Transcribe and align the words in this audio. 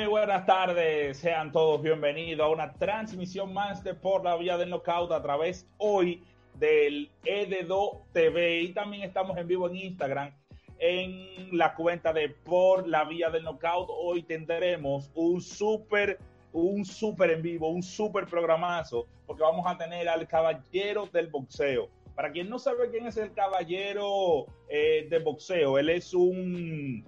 Muy 0.00 0.08
buenas 0.08 0.46
tardes, 0.46 1.18
sean 1.18 1.52
todos 1.52 1.82
bienvenidos 1.82 2.46
a 2.46 2.48
una 2.48 2.72
transmisión 2.72 3.52
más 3.52 3.84
de 3.84 3.92
Por 3.92 4.24
la 4.24 4.34
Vía 4.36 4.56
del 4.56 4.70
Knockout 4.70 5.12
a 5.12 5.20
través 5.20 5.68
hoy 5.76 6.24
del 6.54 7.10
ED2 7.22 8.04
TV 8.10 8.62
y 8.62 8.72
también 8.72 9.02
estamos 9.02 9.36
en 9.36 9.46
vivo 9.46 9.68
en 9.68 9.76
Instagram 9.76 10.34
en 10.78 11.54
la 11.54 11.74
cuenta 11.74 12.14
de 12.14 12.30
Por 12.30 12.88
la 12.88 13.04
Vía 13.04 13.28
del 13.28 13.42
Knockout. 13.42 13.90
Hoy 13.90 14.22
tendremos 14.22 15.10
un 15.14 15.42
súper, 15.42 16.18
un 16.54 16.82
súper 16.86 17.32
en 17.32 17.42
vivo, 17.42 17.68
un 17.68 17.82
súper 17.82 18.24
programazo, 18.24 19.06
porque 19.26 19.42
vamos 19.42 19.66
a 19.66 19.76
tener 19.76 20.08
al 20.08 20.26
caballero 20.26 21.10
del 21.12 21.26
boxeo. 21.26 21.90
Para 22.14 22.32
quien 22.32 22.48
no 22.48 22.58
sabe 22.58 22.90
quién 22.90 23.06
es 23.06 23.18
el 23.18 23.34
caballero 23.34 24.46
eh, 24.70 25.06
de 25.10 25.18
boxeo, 25.18 25.78
él 25.78 25.90
es 25.90 26.14
un 26.14 27.04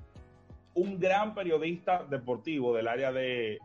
un 0.75 0.99
gran 0.99 1.35
periodista 1.35 2.05
deportivo 2.09 2.75
del 2.75 2.89
área 2.89 3.13
de, 3.13 3.59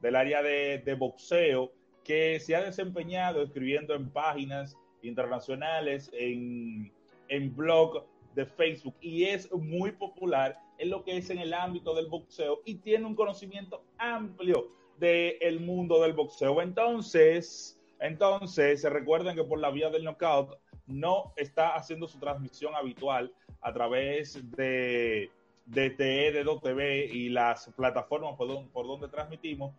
del 0.00 0.16
área 0.16 0.42
de, 0.42 0.96
boxeo 0.98 1.72
que 2.04 2.38
se 2.40 2.54
ha 2.54 2.62
desempeñado 2.62 3.42
escribiendo 3.42 3.94
en 3.94 4.10
páginas 4.10 4.76
internacionales, 5.02 6.10
en, 6.12 6.92
en 7.28 7.56
blog 7.56 8.06
de 8.34 8.46
Facebook 8.46 8.94
y 9.00 9.24
es 9.24 9.50
muy 9.52 9.92
popular 9.92 10.58
en 10.78 10.90
lo 10.90 11.04
que 11.04 11.16
es 11.16 11.30
en 11.30 11.38
el 11.38 11.54
ámbito 11.54 11.94
del 11.94 12.06
boxeo 12.06 12.60
y 12.64 12.76
tiene 12.76 13.06
un 13.06 13.14
conocimiento 13.14 13.84
amplio 13.98 14.70
del 14.98 15.60
mundo 15.60 16.00
del 16.02 16.12
boxeo. 16.12 16.60
Entonces, 16.60 17.80
entonces, 18.00 18.82
recuerden 18.84 19.36
que 19.36 19.44
por 19.44 19.58
la 19.58 19.70
vía 19.70 19.90
del 19.90 20.04
knockout 20.04 20.58
no 20.86 21.32
está 21.36 21.74
haciendo 21.74 22.06
su 22.06 22.18
transmisión 22.18 22.74
habitual 22.74 23.32
a 23.60 23.72
través 23.72 24.50
de 24.50 25.30
de 25.66 25.90
TE, 25.90 26.32
de 26.32 26.44
TV 26.62 27.06
y 27.06 27.28
las 27.28 27.70
plataformas 27.76 28.36
por 28.36 28.48
donde, 28.48 28.70
por 28.70 28.86
donde 28.86 29.08
transmitimos, 29.08 29.74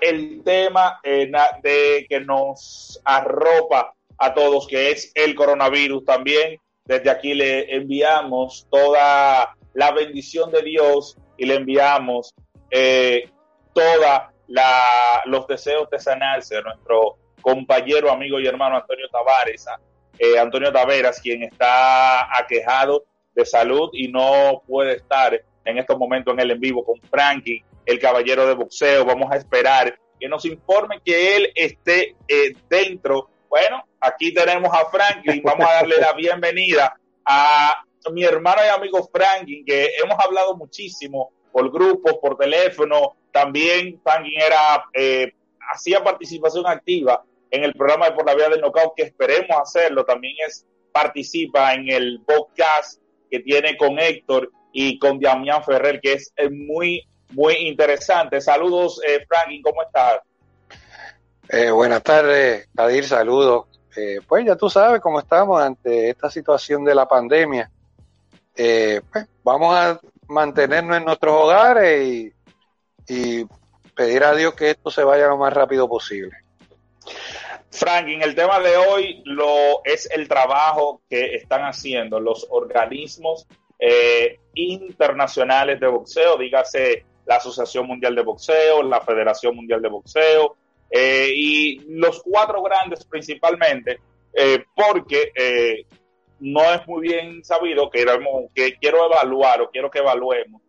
el 0.00 0.42
tema 0.44 1.00
eh, 1.02 1.30
de 1.62 2.06
que 2.08 2.20
nos 2.20 3.00
arropa 3.04 3.94
a 4.18 4.34
todos, 4.34 4.66
que 4.66 4.90
es 4.90 5.12
el 5.14 5.34
coronavirus 5.34 6.04
también. 6.04 6.58
Desde 6.84 7.10
aquí 7.10 7.34
le 7.34 7.74
enviamos 7.74 8.66
toda 8.70 9.56
la 9.74 9.92
bendición 9.92 10.50
de 10.50 10.62
Dios 10.62 11.16
y 11.36 11.46
le 11.46 11.54
enviamos 11.54 12.34
eh, 12.70 13.30
todos 13.72 14.06
los 15.26 15.46
deseos 15.46 15.88
de 15.90 15.98
sanarse 15.98 16.58
a 16.58 16.62
nuestro 16.62 17.16
compañero, 17.40 18.10
amigo 18.10 18.38
y 18.38 18.46
hermano 18.46 18.76
Antonio 18.76 19.08
Tavares, 19.10 19.66
eh, 20.18 20.38
Antonio 20.38 20.72
Taveras, 20.72 21.20
quien 21.20 21.42
está 21.42 22.36
aquejado 22.36 23.04
de 23.34 23.44
salud 23.44 23.90
y 23.92 24.08
no 24.08 24.62
puede 24.66 24.96
estar 24.96 25.40
en 25.64 25.78
estos 25.78 25.98
momentos 25.98 26.34
en 26.34 26.40
el 26.40 26.50
en 26.52 26.60
vivo 26.60 26.84
con 26.84 27.00
Frankie, 27.02 27.64
el 27.86 27.98
caballero 27.98 28.46
de 28.46 28.54
boxeo. 28.54 29.04
Vamos 29.04 29.30
a 29.30 29.36
esperar 29.36 29.98
que 30.18 30.28
nos 30.28 30.44
informe 30.44 31.00
que 31.04 31.36
él 31.36 31.52
esté 31.54 32.16
eh, 32.28 32.54
dentro. 32.68 33.28
Bueno, 33.48 33.84
aquí 34.00 34.32
tenemos 34.32 34.72
a 34.72 34.86
Franklin. 34.90 35.42
Vamos 35.42 35.66
a 35.66 35.74
darle 35.74 35.96
la 35.98 36.12
bienvenida 36.16 36.94
a 37.24 37.84
mi 38.12 38.24
hermano 38.24 38.62
y 38.64 38.68
amigo 38.68 39.08
Franklin, 39.12 39.64
que 39.64 39.90
hemos 40.02 40.16
hablado 40.24 40.56
muchísimo 40.56 41.32
por 41.52 41.70
grupos, 41.70 42.14
por 42.20 42.36
teléfono. 42.36 43.16
También 43.30 44.00
Franklin 44.02 44.40
era, 44.40 44.84
eh, 44.92 45.32
hacía 45.72 46.02
participación 46.02 46.66
activa 46.66 47.24
en 47.50 47.64
el 47.64 47.74
programa 47.74 48.06
de 48.06 48.12
Por 48.12 48.26
la 48.26 48.34
Vía 48.34 48.48
del 48.48 48.60
Knockout, 48.60 48.94
que 48.96 49.04
esperemos 49.04 49.56
hacerlo. 49.60 50.04
También 50.04 50.34
es 50.46 50.66
participa 50.92 51.74
en 51.74 51.90
el 51.90 52.20
podcast 52.26 53.01
que 53.32 53.40
tiene 53.40 53.78
con 53.78 53.98
Héctor 53.98 54.50
y 54.74 54.98
con 54.98 55.18
Damián 55.18 55.64
Ferrer, 55.64 56.00
que 56.02 56.12
es 56.12 56.32
muy, 56.50 57.02
muy 57.30 57.54
interesante. 57.54 58.42
Saludos, 58.42 59.00
eh, 59.08 59.24
Franklin, 59.26 59.62
¿cómo 59.62 59.82
estás? 59.82 60.20
Eh, 61.48 61.70
buenas 61.70 62.02
tardes, 62.02 62.68
Kadir, 62.76 63.06
saludos. 63.06 63.68
Eh, 63.96 64.18
pues 64.28 64.44
ya 64.44 64.54
tú 64.54 64.68
sabes 64.68 65.00
cómo 65.00 65.18
estamos 65.18 65.62
ante 65.62 66.10
esta 66.10 66.30
situación 66.30 66.84
de 66.84 66.94
la 66.94 67.08
pandemia. 67.08 67.70
Eh, 68.54 69.00
pues 69.10 69.26
vamos 69.42 69.74
a 69.74 69.98
mantenernos 70.28 70.98
en 70.98 71.06
nuestros 71.06 71.34
hogares 71.34 72.06
y, 72.06 72.32
y 73.08 73.46
pedir 73.96 74.24
a 74.24 74.34
Dios 74.34 74.52
que 74.52 74.72
esto 74.72 74.90
se 74.90 75.04
vaya 75.04 75.26
lo 75.28 75.38
más 75.38 75.54
rápido 75.54 75.88
posible. 75.88 76.36
Franklin, 77.72 78.20
el 78.20 78.34
tema 78.34 78.60
de 78.60 78.76
hoy 78.76 79.22
lo, 79.24 79.82
es 79.84 80.08
el 80.10 80.28
trabajo 80.28 81.02
que 81.08 81.34
están 81.34 81.62
haciendo 81.62 82.20
los 82.20 82.46
organismos 82.50 83.46
eh, 83.78 84.38
internacionales 84.54 85.80
de 85.80 85.86
boxeo, 85.86 86.36
dígase 86.36 87.06
la 87.24 87.36
Asociación 87.36 87.86
Mundial 87.86 88.14
de 88.14 88.22
Boxeo, 88.22 88.82
la 88.82 89.00
Federación 89.00 89.56
Mundial 89.56 89.80
de 89.80 89.88
Boxeo, 89.88 90.56
eh, 90.90 91.32
y 91.34 91.78
los 91.88 92.22
cuatro 92.22 92.62
grandes 92.62 93.06
principalmente, 93.06 94.00
eh, 94.34 94.64
porque 94.74 95.86
no 96.40 96.74
es 96.74 96.86
muy 96.86 97.00
bien 97.08 97.42
sabido 97.42 97.88
que, 97.88 98.04
que 98.54 98.76
quiero 98.76 99.06
evaluar 99.06 99.62
o 99.62 99.70
quiero 99.70 99.90
que 99.90 100.00
evaluemos 100.00 100.60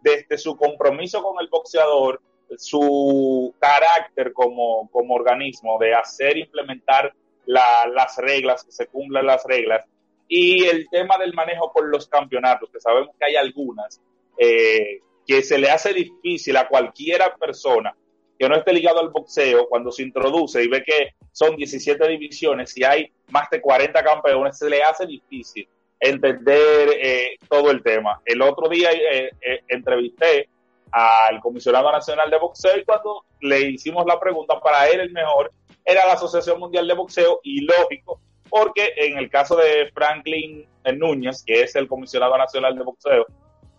desde 0.00 0.38
su 0.38 0.56
compromiso 0.56 1.22
con 1.22 1.40
el 1.40 1.48
boxeador, 1.48 2.20
su 2.58 3.54
carácter 3.58 4.32
como, 4.32 4.88
como 4.90 5.14
organismo 5.14 5.78
de 5.78 5.94
hacer 5.94 6.36
implementar 6.36 7.12
las 7.46 8.16
reglas, 8.18 8.64
que 8.64 8.72
se 8.72 8.86
cumplan 8.86 9.26
las 9.26 9.44
reglas, 9.44 9.84
y 10.28 10.64
el 10.64 10.88
tema 10.88 11.18
del 11.18 11.34
manejo 11.34 11.72
por 11.72 11.88
los 11.88 12.06
campeonatos, 12.08 12.70
que 12.70 12.80
sabemos 12.80 13.14
que 13.18 13.24
hay 13.26 13.36
algunas 13.36 14.00
eh, 14.38 15.00
que 15.26 15.42
se 15.42 15.58
le 15.58 15.70
hace 15.70 15.92
difícil 15.92 16.56
a 16.56 16.68
cualquiera 16.68 17.34
persona 17.36 17.94
que 18.38 18.48
no 18.48 18.56
esté 18.56 18.72
ligado 18.72 19.00
al 19.00 19.10
boxeo 19.10 19.68
cuando 19.68 19.92
se 19.92 20.02
introduce 20.02 20.64
y 20.64 20.68
ve 20.68 20.82
que 20.82 21.14
son 21.30 21.54
17 21.54 22.08
divisiones 22.08 22.76
y 22.76 22.82
hay 22.82 23.12
más 23.30 23.48
de 23.50 23.60
40 23.60 24.02
campeones, 24.02 24.58
se 24.58 24.68
le 24.68 24.82
hace 24.82 25.06
difícil 25.06 25.68
entender 26.00 26.88
eh, 27.00 27.36
todo 27.48 27.70
el 27.70 27.82
tema. 27.82 28.20
El 28.24 28.42
otro 28.42 28.68
día 28.68 28.90
eh, 28.90 29.30
entrevisté 29.68 30.48
al 30.92 31.40
comisionado 31.40 31.90
nacional 31.90 32.30
de 32.30 32.38
boxeo 32.38 32.78
y 32.78 32.84
cuando 32.84 33.24
le 33.40 33.60
hicimos 33.70 34.04
la 34.06 34.20
pregunta, 34.20 34.60
para 34.60 34.88
él 34.88 35.00
el 35.00 35.12
mejor 35.12 35.50
era 35.84 36.06
la 36.06 36.12
Asociación 36.12 36.60
Mundial 36.60 36.86
de 36.86 36.94
Boxeo 36.94 37.40
y 37.42 37.64
lógico, 37.64 38.20
porque 38.48 38.92
en 38.96 39.18
el 39.18 39.30
caso 39.30 39.56
de 39.56 39.90
Franklin 39.94 40.68
Núñez, 40.94 41.42
que 41.44 41.62
es 41.62 41.74
el 41.74 41.88
comisionado 41.88 42.36
nacional 42.36 42.76
de 42.76 42.84
boxeo, 42.84 43.26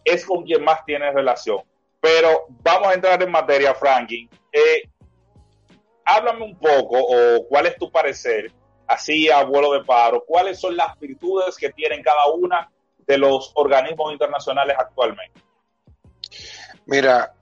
es 0.03 0.25
con 0.25 0.43
quien 0.43 0.63
más 0.63 0.83
tiene 0.85 1.11
relación. 1.11 1.59
Pero 2.01 2.45
vamos 2.49 2.87
a 2.87 2.93
entrar 2.93 3.21
en 3.21 3.31
materia, 3.31 3.73
Franklin. 3.75 4.29
Eh, 4.51 4.89
háblame 6.03 6.45
un 6.45 6.57
poco, 6.57 6.97
o 6.99 7.47
cuál 7.47 7.67
es 7.67 7.77
tu 7.77 7.91
parecer, 7.91 8.51
así 8.87 9.29
a 9.29 9.43
vuelo 9.43 9.71
de 9.73 9.83
paro, 9.85 10.23
cuáles 10.25 10.59
son 10.59 10.75
las 10.75 10.99
virtudes 10.99 11.55
que 11.55 11.69
tienen 11.69 12.01
cada 12.01 12.27
una 12.27 12.69
de 12.97 13.17
los 13.17 13.51
organismos 13.55 14.11
internacionales 14.11 14.75
actualmente. 14.77 15.39
Mira, 16.85 17.33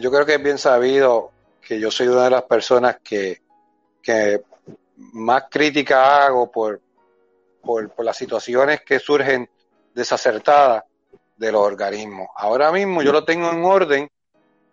yo 0.00 0.10
creo 0.10 0.24
que 0.24 0.34
es 0.34 0.42
bien 0.42 0.58
sabido 0.58 1.32
que 1.60 1.78
yo 1.78 1.90
soy 1.90 2.08
una 2.08 2.24
de 2.24 2.30
las 2.30 2.42
personas 2.44 2.98
que, 3.02 3.40
más 4.96 5.44
crítica 5.50 6.24
hago 6.24 6.50
por, 6.50 6.80
por, 7.60 7.92
las 8.04 8.16
situaciones 8.16 8.80
que 8.80 8.98
surgen 8.98 9.48
desacertadas 9.94 10.84
de 11.36 11.52
los 11.52 11.60
organismos. 11.60 12.28
Ahora 12.34 12.72
mismo 12.72 13.02
yo 13.02 13.12
lo 13.12 13.24
tengo 13.24 13.50
en 13.50 13.64
orden 13.64 14.10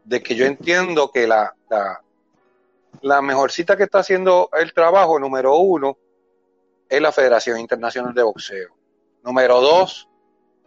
de 0.03 0.23
que 0.23 0.35
yo 0.35 0.45
entiendo 0.45 1.11
que 1.11 1.27
la, 1.27 1.53
la, 1.69 2.01
la 3.01 3.21
mejorcita 3.21 3.75
que 3.75 3.83
está 3.83 3.99
haciendo 3.99 4.49
el 4.53 4.73
trabajo, 4.73 5.19
número 5.19 5.57
uno, 5.57 5.97
es 6.87 7.01
la 7.01 7.11
Federación 7.11 7.59
Internacional 7.59 8.13
de 8.13 8.23
Boxeo. 8.23 8.69
Número 9.23 9.59
dos, 9.59 10.07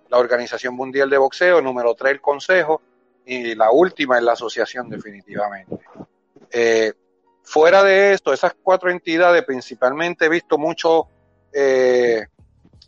la 0.09 0.19
Organización 0.19 0.75
Mundial 0.75 1.11
de 1.11 1.19
Boxeo, 1.19 1.61
número 1.61 1.95
tres 1.95 2.13
el 2.13 2.21
Consejo 2.21 2.81
y 3.27 3.55
la 3.55 3.71
última 3.71 4.17
es 4.17 4.25
la 4.25 4.33
asociación 4.33 4.89
definitivamente. 4.89 5.79
Eh, 6.51 6.93
fuera 7.43 7.83
de 7.83 8.15
esto, 8.15 8.33
esas 8.33 8.55
cuatro 8.63 8.91
entidades 8.91 9.45
principalmente 9.45 10.27
he 10.27 10.29
visto 10.29 10.57
mucho 10.57 11.09
eh, 11.53 12.27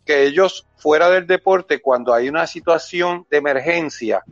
que 0.04 0.22
ellos 0.24 0.66
fuera 0.76 1.10
del 1.10 1.26
deporte, 1.26 1.80
cuando 1.80 2.14
hay 2.14 2.28
una 2.28 2.46
situación 2.46 3.26
de 3.30 3.36
emergencia 3.36 4.24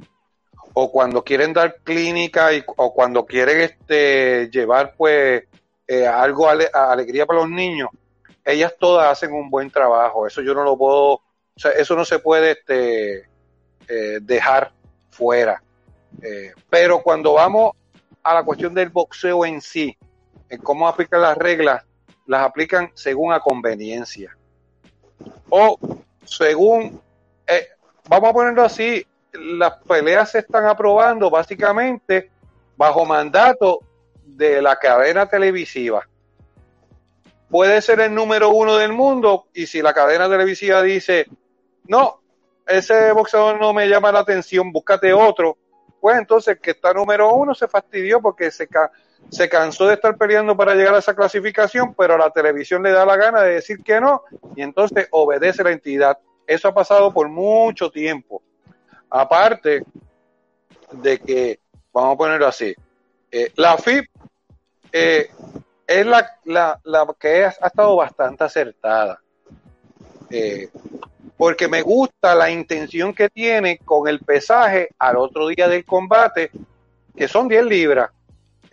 o 0.72 0.90
cuando 0.90 1.22
quieren 1.22 1.52
dar 1.52 1.76
clínica 1.82 2.50
o 2.76 2.94
cuando 2.94 3.26
quieren 3.26 3.60
este, 3.60 4.48
llevar 4.50 4.94
pues 4.96 5.44
eh, 5.86 6.06
algo 6.06 6.48
a 6.48 6.92
alegría 6.92 7.26
para 7.26 7.40
los 7.40 7.50
niños, 7.50 7.90
ellas 8.44 8.74
todas 8.78 9.10
hacen 9.10 9.32
un 9.32 9.50
buen 9.50 9.70
trabajo. 9.70 10.26
Eso 10.26 10.40
yo 10.40 10.54
no 10.54 10.64
lo 10.64 10.76
puedo 10.76 11.20
o 11.58 11.60
sea, 11.60 11.72
eso 11.72 11.96
no 11.96 12.04
se 12.04 12.20
puede 12.20 12.52
este, 12.52 13.28
eh, 13.88 14.18
dejar 14.22 14.70
fuera. 15.10 15.60
Eh, 16.22 16.52
pero 16.70 17.02
cuando 17.02 17.32
vamos 17.32 17.72
a 18.22 18.32
la 18.32 18.44
cuestión 18.44 18.74
del 18.74 18.90
boxeo 18.90 19.44
en 19.44 19.60
sí, 19.60 19.98
en 20.48 20.60
cómo 20.60 20.86
aplican 20.86 21.20
las 21.20 21.36
reglas, 21.36 21.84
las 22.26 22.42
aplican 22.42 22.92
según 22.94 23.32
a 23.32 23.40
conveniencia. 23.40 24.36
O 25.48 25.76
según, 26.24 27.00
eh, 27.44 27.66
vamos 28.08 28.30
a 28.30 28.32
ponerlo 28.34 28.62
así, 28.62 29.04
las 29.32 29.78
peleas 29.78 30.30
se 30.30 30.38
están 30.38 30.64
aprobando 30.64 31.28
básicamente 31.28 32.30
bajo 32.76 33.04
mandato 33.04 33.80
de 34.24 34.62
la 34.62 34.76
cadena 34.76 35.26
televisiva. 35.26 36.08
Puede 37.50 37.82
ser 37.82 37.98
el 37.98 38.14
número 38.14 38.50
uno 38.50 38.76
del 38.76 38.92
mundo 38.92 39.46
y 39.52 39.66
si 39.66 39.82
la 39.82 39.92
cadena 39.92 40.28
televisiva 40.28 40.82
dice, 40.82 41.26
no, 41.88 42.20
ese 42.66 43.12
boxeador 43.12 43.58
no 43.60 43.72
me 43.72 43.88
llama 43.88 44.12
la 44.12 44.20
atención, 44.20 44.70
búscate 44.70 45.12
otro, 45.12 45.56
pues 46.00 46.16
entonces 46.18 46.58
que 46.60 46.72
está 46.72 46.92
número 46.92 47.32
uno 47.32 47.54
se 47.54 47.66
fastidió 47.66 48.20
porque 48.20 48.50
se, 48.50 48.68
se 49.30 49.48
cansó 49.48 49.86
de 49.86 49.94
estar 49.94 50.16
peleando 50.16 50.56
para 50.56 50.74
llegar 50.74 50.94
a 50.94 50.98
esa 50.98 51.14
clasificación, 51.14 51.94
pero 51.94 52.14
a 52.14 52.18
la 52.18 52.30
televisión 52.30 52.82
le 52.82 52.92
da 52.92 53.04
la 53.04 53.16
gana 53.16 53.42
de 53.42 53.54
decir 53.54 53.82
que 53.82 54.00
no 54.00 54.22
y 54.54 54.62
entonces 54.62 55.08
obedece 55.10 55.64
la 55.64 55.72
entidad. 55.72 56.18
Eso 56.46 56.68
ha 56.68 56.74
pasado 56.74 57.12
por 57.12 57.28
mucho 57.28 57.90
tiempo. 57.90 58.42
Aparte 59.10 59.82
de 60.92 61.18
que, 61.18 61.60
vamos 61.92 62.14
a 62.14 62.18
ponerlo 62.18 62.46
así, 62.46 62.74
eh, 63.30 63.52
la 63.56 63.76
FIP 63.76 64.06
eh, 64.92 65.30
es 65.86 66.06
la, 66.06 66.38
la, 66.44 67.06
que 67.18 67.44
ha, 67.44 67.48
estado 67.48 67.96
bastante 67.96 68.44
acertada. 68.44 69.20
Eh, 70.30 70.68
porque 71.38 71.68
me 71.68 71.82
gusta 71.82 72.34
la 72.34 72.50
intención 72.50 73.14
que 73.14 73.30
tiene 73.30 73.78
con 73.78 74.08
el 74.08 74.18
pesaje 74.18 74.88
al 74.98 75.16
otro 75.16 75.46
día 75.46 75.68
del 75.68 75.84
combate, 75.84 76.50
que 77.16 77.28
son 77.28 77.46
10 77.46 77.64
libras. 77.64 78.10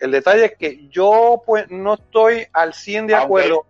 El 0.00 0.10
detalle 0.10 0.46
es 0.46 0.56
que 0.56 0.88
yo 0.88 1.42
pues 1.46 1.70
no 1.70 1.94
estoy 1.94 2.44
al 2.52 2.74
100 2.74 3.06
de 3.06 3.14
acuerdo. 3.14 3.64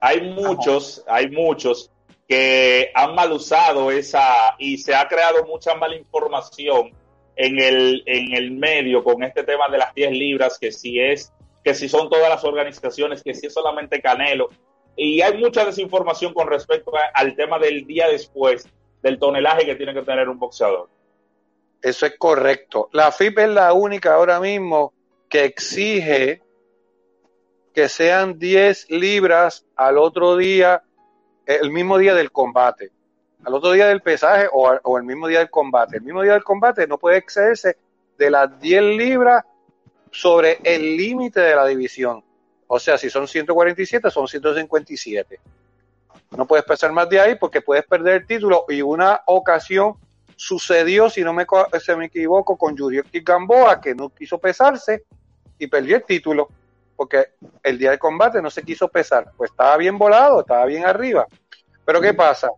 hay 0.00 0.20
muchos, 0.22 1.04
hay 1.06 1.30
muchos 1.30 1.88
que 2.28 2.90
han 2.94 3.14
mal 3.14 3.30
usado 3.30 3.92
esa 3.92 4.56
y 4.58 4.76
se 4.76 4.92
ha 4.92 5.06
creado 5.06 5.46
mucha 5.46 5.76
mala 5.76 5.94
información 5.94 6.90
en 7.36 7.60
el, 7.60 8.02
en 8.06 8.34
el 8.34 8.50
medio 8.50 9.04
con 9.04 9.22
este 9.22 9.44
tema 9.44 9.68
de 9.68 9.78
las 9.78 9.94
10 9.94 10.10
libras, 10.10 10.58
que 10.58 10.72
si 10.72 10.98
es, 10.98 11.32
que 11.62 11.74
si 11.74 11.88
son 11.88 12.10
todas 12.10 12.28
las 12.28 12.42
organizaciones, 12.44 13.22
que 13.22 13.34
si 13.34 13.46
es 13.46 13.54
solamente 13.54 14.02
Canelo 14.02 14.50
y 14.96 15.20
hay 15.20 15.38
mucha 15.38 15.64
desinformación 15.64 16.32
con 16.32 16.48
respecto 16.48 16.92
al 17.14 17.34
tema 17.34 17.58
del 17.58 17.86
día 17.86 18.08
después 18.08 18.68
del 19.02 19.18
tonelaje 19.18 19.66
que 19.66 19.74
tiene 19.74 19.92
que 19.92 20.02
tener 20.02 20.28
un 20.28 20.38
boxeador. 20.38 20.88
Eso 21.82 22.06
es 22.06 22.16
correcto. 22.18 22.88
La 22.92 23.12
FIP 23.12 23.40
es 23.40 23.48
la 23.50 23.72
única 23.72 24.14
ahora 24.14 24.40
mismo 24.40 24.94
que 25.28 25.44
exige 25.44 26.42
que 27.74 27.88
sean 27.88 28.38
10 28.38 28.90
libras 28.90 29.66
al 29.76 29.98
otro 29.98 30.36
día, 30.36 30.82
el 31.44 31.70
mismo 31.70 31.98
día 31.98 32.14
del 32.14 32.30
combate. 32.30 32.92
Al 33.44 33.52
otro 33.52 33.72
día 33.72 33.88
del 33.88 34.00
pesaje 34.00 34.48
o, 34.50 34.72
o 34.82 34.96
el 34.96 35.04
mismo 35.04 35.26
día 35.26 35.40
del 35.40 35.50
combate. 35.50 35.96
El 35.96 36.04
mismo 36.04 36.22
día 36.22 36.32
del 36.32 36.44
combate 36.44 36.86
no 36.86 36.96
puede 36.96 37.18
excederse 37.18 37.76
de 38.16 38.30
las 38.30 38.58
10 38.60 38.82
libras 38.82 39.44
sobre 40.10 40.60
el 40.62 40.96
límite 40.96 41.40
de 41.40 41.56
la 41.56 41.66
división. 41.66 42.24
O 42.74 42.80
sea, 42.80 42.98
si 42.98 43.08
son 43.08 43.28
147, 43.28 44.10
son 44.10 44.26
157. 44.26 45.38
No 46.36 46.44
puedes 46.44 46.64
pesar 46.64 46.90
más 46.90 47.08
de 47.08 47.20
ahí 47.20 47.36
porque 47.36 47.60
puedes 47.60 47.86
perder 47.86 48.22
el 48.22 48.26
título. 48.26 48.64
Y 48.68 48.82
una 48.82 49.20
ocasión 49.26 49.94
sucedió, 50.34 51.08
si 51.08 51.22
no 51.22 51.32
me, 51.32 51.46
me 51.96 52.06
equivoco, 52.06 52.56
con 52.56 52.76
Yuriaki 52.76 53.20
Gamboa, 53.20 53.80
que 53.80 53.94
no 53.94 54.08
quiso 54.08 54.38
pesarse 54.38 55.04
y 55.56 55.68
perdió 55.68 55.94
el 55.94 56.02
título. 56.02 56.48
Porque 56.96 57.28
el 57.62 57.78
día 57.78 57.90
del 57.90 58.00
combate 58.00 58.42
no 58.42 58.50
se 58.50 58.64
quiso 58.64 58.88
pesar. 58.88 59.30
Pues 59.36 59.52
estaba 59.52 59.76
bien 59.76 59.96
volado, 59.96 60.40
estaba 60.40 60.66
bien 60.66 60.84
arriba. 60.84 61.28
Pero 61.84 62.00
¿qué 62.00 62.12
pasa? 62.12 62.50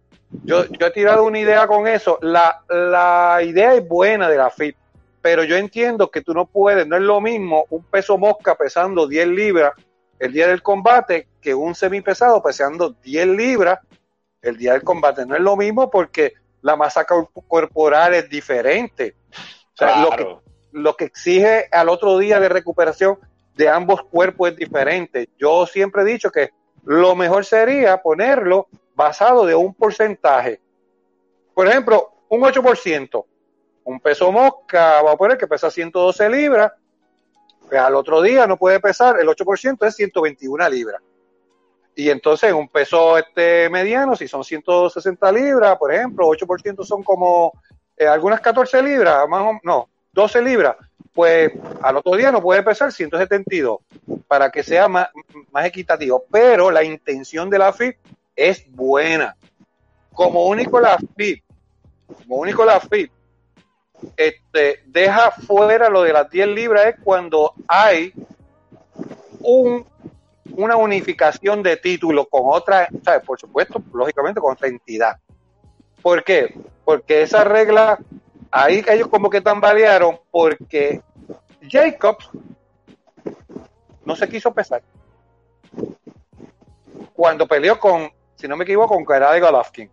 Yo, 0.44 0.64
yo 0.64 0.86
he 0.86 0.90
tirado 0.92 1.24
una 1.24 1.40
idea 1.40 1.66
con 1.66 1.86
eso. 1.86 2.18
La, 2.22 2.62
la 2.70 3.42
idea 3.42 3.74
es 3.74 3.86
buena 3.86 4.30
de 4.30 4.38
la 4.38 4.48
FIP, 4.48 4.76
pero 5.20 5.44
yo 5.44 5.56
entiendo 5.56 6.10
que 6.10 6.22
tú 6.22 6.32
no 6.32 6.46
puedes, 6.46 6.86
no 6.86 6.96
es 6.96 7.02
lo 7.02 7.20
mismo 7.20 7.66
un 7.68 7.84
peso 7.84 8.16
mosca 8.16 8.54
pesando 8.54 9.06
10 9.06 9.28
libras 9.28 9.72
el 10.18 10.32
día 10.32 10.48
del 10.48 10.62
combate 10.62 11.28
que 11.40 11.54
un 11.54 11.74
semipesado 11.74 12.42
pesando 12.42 12.90
10 12.90 13.26
libras 13.28 13.80
el 14.42 14.56
día 14.56 14.72
del 14.72 14.82
combate. 14.82 15.26
No 15.26 15.34
es 15.34 15.40
lo 15.40 15.56
mismo 15.56 15.90
porque 15.90 16.34
la 16.62 16.76
masa 16.76 17.04
corporal 17.04 18.14
es 18.14 18.28
diferente. 18.28 19.16
O 19.30 19.76
sea, 19.76 20.02
lo, 20.02 20.10
que, 20.10 20.36
lo 20.72 20.96
que 20.96 21.04
exige 21.04 21.68
al 21.70 21.88
otro 21.88 22.18
día 22.18 22.40
de 22.40 22.48
recuperación 22.48 23.18
de 23.54 23.68
ambos 23.68 24.02
cuerpos 24.04 24.50
es 24.50 24.56
diferente. 24.56 25.30
Yo 25.38 25.66
siempre 25.66 26.02
he 26.02 26.04
dicho 26.06 26.30
que 26.30 26.50
lo 26.84 27.14
mejor 27.16 27.44
sería 27.44 28.00
ponerlo 28.00 28.68
basado 28.94 29.44
de 29.44 29.54
un 29.54 29.74
porcentaje. 29.74 30.60
Por 31.54 31.66
ejemplo, 31.66 32.12
un 32.28 32.42
8%. 32.42 33.24
Un 33.84 34.00
peso 34.00 34.32
mosca, 34.32 35.02
va 35.02 35.12
a 35.12 35.16
poner 35.16 35.38
que 35.38 35.46
pesa 35.46 35.70
112 35.70 36.28
libras, 36.28 36.72
pues 37.68 37.80
al 37.80 37.94
otro 37.94 38.22
día 38.22 38.46
no 38.46 38.56
puede 38.56 38.80
pesar, 38.80 39.18
el 39.20 39.28
8% 39.28 39.86
es 39.86 39.96
121 39.96 40.68
libras. 40.68 41.02
Y 41.94 42.10
entonces 42.10 42.52
un 42.52 42.68
peso 42.68 43.16
este 43.16 43.70
mediano, 43.70 44.14
si 44.14 44.28
son 44.28 44.44
160 44.44 45.32
libras, 45.32 45.76
por 45.78 45.92
ejemplo, 45.92 46.28
8% 46.28 46.84
son 46.84 47.02
como 47.02 47.52
eh, 47.96 48.06
algunas 48.06 48.40
14 48.40 48.82
libras, 48.82 49.26
más 49.28 49.42
o, 49.42 49.58
no, 49.64 49.88
12 50.12 50.42
libras, 50.42 50.76
pues 51.14 51.50
al 51.82 51.96
otro 51.96 52.14
día 52.14 52.30
no 52.30 52.42
puede 52.42 52.62
pesar 52.62 52.92
172 52.92 53.78
para 54.28 54.50
que 54.50 54.62
sea 54.62 54.86
más, 54.88 55.08
más 55.50 55.64
equitativo. 55.64 56.24
Pero 56.30 56.70
la 56.70 56.84
intención 56.84 57.48
de 57.48 57.58
la 57.58 57.72
FIP 57.72 57.96
es 58.36 58.70
buena. 58.70 59.34
Como 60.12 60.46
único 60.46 60.78
la 60.78 60.98
FIP, 61.16 61.42
como 62.06 62.36
único 62.36 62.64
la 62.64 62.78
FIP 62.80 63.10
este, 64.16 64.82
deja 64.86 65.30
fuera 65.30 65.88
lo 65.88 66.02
de 66.02 66.12
las 66.12 66.30
10 66.30 66.48
libras 66.48 66.86
es 66.86 66.96
cuando 67.02 67.54
hay 67.68 68.12
un, 69.40 69.86
una 70.52 70.76
unificación 70.76 71.62
de 71.62 71.76
títulos 71.76 72.26
con 72.30 72.42
otra, 72.44 72.88
por 73.24 73.38
supuesto, 73.38 73.82
lógicamente 73.92 74.40
con 74.40 74.52
otra 74.52 74.68
entidad. 74.68 75.16
¿Por 76.02 76.24
qué? 76.24 76.54
Porque 76.84 77.22
esa 77.22 77.44
regla, 77.44 77.98
ahí 78.50 78.84
ellos 78.88 79.08
como 79.08 79.28
que 79.30 79.40
tambalearon 79.40 80.18
porque 80.30 81.02
Jacobs 81.68 82.30
no 84.04 84.14
se 84.14 84.28
quiso 84.28 84.52
pesar. 84.52 84.82
Cuando 87.12 87.46
peleó 87.46 87.78
con, 87.78 88.10
si 88.36 88.46
no 88.46 88.56
me 88.56 88.64
equivoco, 88.64 88.94
con 88.94 89.04
de 89.04 89.40
Golovkin. 89.40 89.90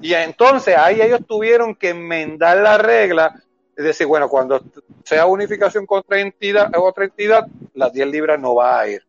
Y 0.00 0.14
entonces 0.14 0.76
ahí 0.76 1.00
ellos 1.00 1.20
tuvieron 1.26 1.74
que 1.74 1.90
enmendar 1.90 2.58
la 2.58 2.78
regla, 2.78 3.42
es 3.76 3.84
decir, 3.84 4.06
bueno, 4.06 4.28
cuando 4.28 4.60
sea 5.04 5.26
unificación 5.26 5.86
con 5.86 6.00
otra 6.00 6.20
entidad, 6.20 6.70
otra 6.76 7.04
entidad, 7.04 7.46
las 7.74 7.92
10 7.92 8.08
libras 8.08 8.40
no 8.40 8.54
va 8.54 8.80
a 8.80 8.88
ir. 8.88 9.04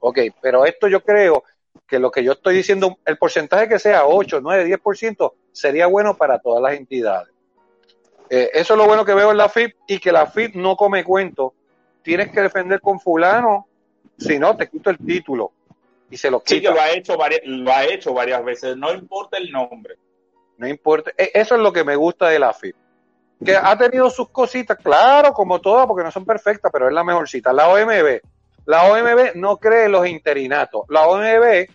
Ok, 0.00 0.18
pero 0.40 0.64
esto 0.64 0.88
yo 0.88 1.02
creo 1.02 1.44
que 1.86 1.98
lo 1.98 2.10
que 2.10 2.24
yo 2.24 2.32
estoy 2.32 2.56
diciendo, 2.56 2.98
el 3.04 3.18
porcentaje 3.18 3.68
que 3.68 3.78
sea 3.78 4.06
8, 4.06 4.40
9, 4.40 4.78
10%, 4.78 5.32
sería 5.52 5.86
bueno 5.86 6.16
para 6.16 6.38
todas 6.38 6.62
las 6.62 6.74
entidades. 6.74 7.32
Eh, 8.30 8.50
eso 8.54 8.72
es 8.72 8.78
lo 8.78 8.86
bueno 8.86 9.04
que 9.04 9.12
veo 9.12 9.30
en 9.30 9.36
la 9.36 9.50
FIP 9.50 9.76
y 9.86 9.98
que 9.98 10.10
la 10.10 10.26
FIP 10.26 10.54
no 10.54 10.74
come 10.74 11.04
cuento. 11.04 11.52
Tienes 12.02 12.30
que 12.30 12.40
defender 12.40 12.80
con 12.80 12.98
fulano, 12.98 13.66
si 14.16 14.38
no, 14.38 14.56
te 14.56 14.70
quito 14.70 14.88
el 14.88 14.96
título. 14.96 15.52
Y 16.10 16.16
se 16.16 16.30
lo 16.30 16.40
quita. 16.40 16.54
Sí, 16.54 16.62
que 16.62 16.70
lo 16.70 16.80
ha 16.80 16.90
hecho 16.90 17.16
lo 17.44 17.72
ha 17.72 17.84
hecho 17.84 18.14
varias 18.14 18.42
veces, 18.42 18.76
no 18.76 18.92
importa 18.92 19.36
el 19.36 19.50
nombre. 19.50 19.96
No 20.58 20.68
importa. 20.68 21.10
E, 21.16 21.30
eso 21.34 21.54
es 21.54 21.60
lo 21.60 21.72
que 21.72 21.84
me 21.84 21.96
gusta 21.96 22.28
de 22.28 22.38
la 22.38 22.52
FIP. 22.52 22.76
Que 23.44 23.56
ha 23.56 23.76
tenido 23.76 24.08
sus 24.08 24.28
cositas, 24.28 24.78
claro, 24.78 25.32
como 25.32 25.60
todas, 25.60 25.86
porque 25.86 26.04
no 26.04 26.12
son 26.12 26.24
perfectas, 26.24 26.70
pero 26.72 26.86
es 26.86 26.94
la 26.94 27.02
mejorcita. 27.02 27.52
La 27.52 27.68
OMB. 27.68 28.20
La 28.66 28.84
OMB 28.84 29.34
no 29.34 29.56
cree 29.56 29.86
en 29.86 29.92
los 29.92 30.06
interinatos. 30.06 30.82
La 30.88 31.08
OMB 31.08 31.66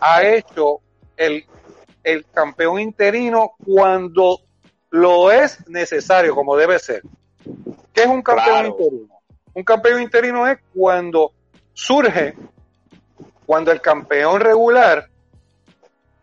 ha 0.00 0.22
hecho 0.22 0.80
el, 1.16 1.44
el 2.04 2.24
campeón 2.26 2.78
interino 2.80 3.52
cuando 3.64 4.40
lo 4.90 5.32
es 5.32 5.68
necesario, 5.68 6.34
como 6.34 6.56
debe 6.56 6.78
ser. 6.78 7.02
¿Qué 7.92 8.02
es 8.02 8.06
un 8.06 8.22
campeón 8.22 8.66
interino? 8.66 9.20
Un 9.54 9.64
campeón 9.64 10.02
interino 10.02 10.46
es 10.46 10.58
cuando 10.74 11.32
surge, 11.72 12.36
cuando 13.44 13.72
el 13.72 13.80
campeón 13.80 14.40
regular 14.40 15.08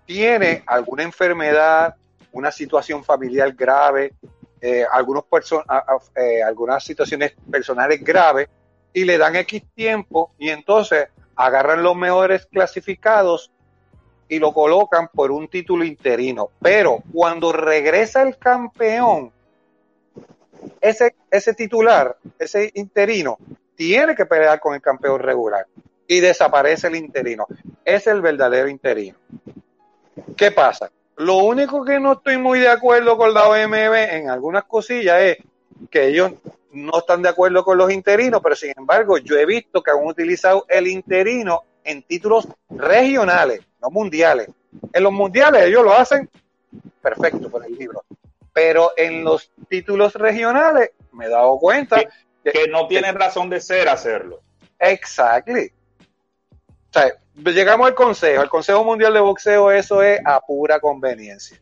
tiene 0.05 0.63
alguna 0.65 1.03
enfermedad, 1.03 1.95
una 2.31 2.51
situación 2.51 3.03
familiar 3.03 3.53
grave, 3.53 4.13
eh, 4.61 4.85
eh, 6.15 6.43
algunas 6.43 6.83
situaciones 6.83 7.33
personales 7.49 8.03
graves 8.03 8.49
y 8.93 9.05
le 9.05 9.17
dan 9.17 9.35
X 9.35 9.63
tiempo 9.75 10.31
y 10.37 10.49
entonces 10.49 11.09
agarran 11.35 11.83
los 11.83 11.95
mejores 11.95 12.45
clasificados 12.45 13.51
y 14.29 14.39
lo 14.39 14.53
colocan 14.53 15.09
por 15.09 15.31
un 15.31 15.47
título 15.47 15.83
interino. 15.83 16.49
Pero 16.61 17.03
cuando 17.11 17.51
regresa 17.51 18.21
el 18.21 18.37
campeón, 18.37 19.31
ese, 20.79 21.15
ese 21.29 21.53
titular, 21.53 22.17
ese 22.39 22.71
interino, 22.75 23.37
tiene 23.75 24.15
que 24.15 24.25
pelear 24.25 24.59
con 24.59 24.75
el 24.75 24.81
campeón 24.81 25.19
regular 25.19 25.67
y 26.07 26.19
desaparece 26.19 26.87
el 26.87 26.95
interino. 26.95 27.47
Es 27.83 28.07
el 28.07 28.21
verdadero 28.21 28.69
interino. 28.69 29.17
¿Qué 30.37 30.51
pasa? 30.51 30.91
Lo 31.17 31.37
único 31.37 31.85
que 31.85 31.99
no 31.99 32.13
estoy 32.13 32.37
muy 32.37 32.59
de 32.59 32.69
acuerdo 32.69 33.17
con 33.17 33.33
la 33.33 33.47
OMB 33.47 33.93
en 33.93 34.29
algunas 34.29 34.63
cosillas 34.65 35.21
es 35.21 35.37
que 35.89 36.07
ellos 36.07 36.33
no 36.71 36.99
están 36.99 37.21
de 37.21 37.29
acuerdo 37.29 37.63
con 37.63 37.77
los 37.77 37.91
interinos, 37.91 38.41
pero 38.41 38.55
sin 38.55 38.73
embargo 38.75 39.17
yo 39.17 39.37
he 39.37 39.45
visto 39.45 39.81
que 39.83 39.91
han 39.91 40.03
utilizado 40.05 40.65
el 40.67 40.87
interino 40.87 41.61
en 41.83 42.01
títulos 42.03 42.47
regionales, 42.69 43.61
no 43.81 43.89
mundiales. 43.89 44.49
En 44.91 45.03
los 45.03 45.11
mundiales 45.13 45.63
ellos 45.63 45.83
lo 45.83 45.93
hacen 45.93 46.29
perfecto 47.01 47.49
por 47.49 47.65
el 47.65 47.75
libro, 47.75 48.03
pero 48.51 48.91
en 48.97 49.23
los 49.23 49.51
títulos 49.69 50.15
regionales 50.15 50.91
me 51.11 51.25
he 51.25 51.29
dado 51.29 51.57
cuenta 51.59 52.01
que, 52.43 52.67
no 52.69 52.87
tienen 52.87 53.15
razón 53.15 53.49
de 53.49 53.61
ser 53.61 53.87
hacerlo. 53.87 54.41
Exactly. 54.79 55.71
Llegamos 57.35 57.87
al 57.87 57.95
Consejo, 57.95 58.43
el 58.43 58.49
Consejo 58.49 58.83
Mundial 58.83 59.13
de 59.13 59.19
Boxeo, 59.19 59.71
eso 59.71 60.03
es 60.03 60.19
a 60.23 60.39
pura 60.39 60.79
conveniencia. 60.79 61.59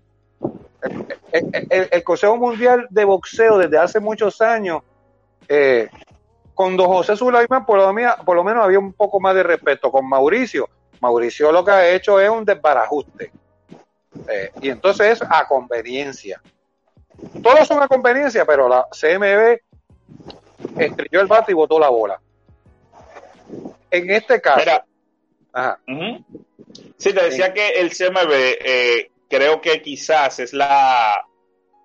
El, 1.32 2.04
Consejo 2.04 2.36
Mundial 2.36 2.88
de 2.90 3.06
Boxeo 3.06 3.58
desde 3.58 3.78
hace 3.78 4.00
muchos 4.00 4.42
años, 4.42 4.82
eh, 5.48 5.90
con 6.54 6.76
don 6.76 6.88
José 6.88 7.16
Sulaimán 7.16 7.66
por 7.66 7.78
lo, 7.78 8.26
por 8.26 8.36
lo 8.36 8.44
menos 8.44 8.66
había 8.66 8.80
un 8.80 8.92
poco 8.92 9.20
más 9.20 9.34
de 9.34 9.44
respeto. 9.44 9.92
Con 9.92 10.08
Mauricio, 10.10 10.68
Mauricio 11.00 11.52
lo 11.52 11.64
que 11.64 11.72
ha 11.72 11.90
hecho 11.90 12.20
es 12.20 12.30
un 12.30 12.44
desbarajuste. 12.44 13.32
Eh, 14.28 14.52
y 14.62 14.70
entonces 14.70 15.22
es 15.22 15.28
a 15.28 15.48
conveniencia. 15.48 16.42
Todos 17.42 17.68
son 17.68 17.82
a 17.82 17.88
conveniencia, 17.88 18.46
pero 18.46 18.68
la 18.68 18.86
CMB 18.92 19.60
estrelló 20.78 21.22
el 21.22 21.28
bate 21.28 21.54
y 21.54 21.56
botó 21.56 21.80
la 21.80 21.90
bola. 21.90 22.20
En 23.90 24.10
este 24.10 24.42
caso. 24.42 24.84
Ajá. 25.54 25.80
Sí, 26.98 27.14
te 27.14 27.24
decía 27.24 27.54
que 27.54 27.70
el 27.80 27.90
CMB 27.90 28.32
eh, 28.32 29.12
creo 29.28 29.62
que 29.62 29.82
quizás 29.82 30.40
es 30.40 30.54
la, 30.54 31.26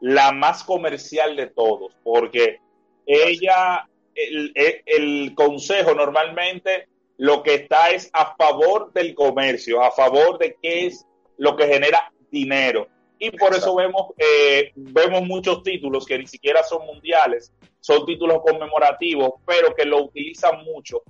la 0.00 0.32
más 0.32 0.62
comercial 0.64 1.36
de 1.36 1.48
todos, 1.48 1.92
porque 2.02 2.60
ella, 3.06 3.88
el, 4.14 4.52
el, 4.84 5.34
consejo 5.34 5.94
normalmente 5.94 6.88
lo 7.16 7.42
que 7.42 7.54
está 7.54 7.90
es 7.90 8.10
a 8.12 8.36
favor 8.36 8.92
del 8.92 9.14
comercio, 9.14 9.82
a 9.82 9.90
favor 9.90 10.38
de 10.38 10.56
qué 10.60 10.86
es 10.86 11.06
lo 11.38 11.56
que 11.56 11.66
genera 11.66 12.12
dinero. 12.30 12.88
Y 13.18 13.30
por 13.30 13.54
eso 13.54 13.74
vemos, 13.74 14.08
eh, 14.18 14.72
vemos 14.74 15.22
muchos 15.22 15.62
títulos 15.62 16.04
que 16.04 16.18
ni 16.18 16.26
siquiera 16.26 16.62
son 16.62 16.84
mundiales, 16.84 17.52
son 17.80 18.04
títulos 18.04 18.42
conmemorativos, 18.42 19.34
pero 19.46 19.74
que 19.74 19.86
lo 19.86 20.04
utilizan 20.04 20.62
mucho 20.64 21.02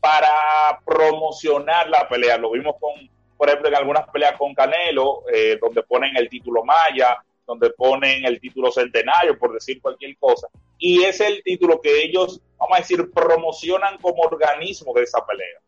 para 0.00 0.80
promocionar 0.84 1.88
la 1.88 2.08
pelea. 2.08 2.38
Lo 2.38 2.52
vimos 2.52 2.76
con, 2.80 2.92
por 3.36 3.48
ejemplo, 3.48 3.68
en 3.68 3.74
algunas 3.74 4.08
peleas 4.10 4.36
con 4.36 4.54
Canelo, 4.54 5.24
eh, 5.32 5.58
donde 5.60 5.82
ponen 5.82 6.16
el 6.16 6.28
título 6.28 6.64
Maya, 6.64 7.18
donde 7.46 7.70
ponen 7.70 8.24
el 8.24 8.40
título 8.40 8.70
Centenario, 8.70 9.38
por 9.38 9.52
decir 9.52 9.80
cualquier 9.80 10.16
cosa. 10.18 10.48
Y 10.78 11.02
es 11.02 11.20
el 11.20 11.42
título 11.42 11.80
que 11.80 12.02
ellos, 12.02 12.40
vamos 12.56 12.78
a 12.78 12.80
decir, 12.80 13.10
promocionan 13.12 13.98
como 13.98 14.22
organismo 14.22 14.94
de 14.94 15.02
esa 15.02 15.24
pelea. 15.26 15.58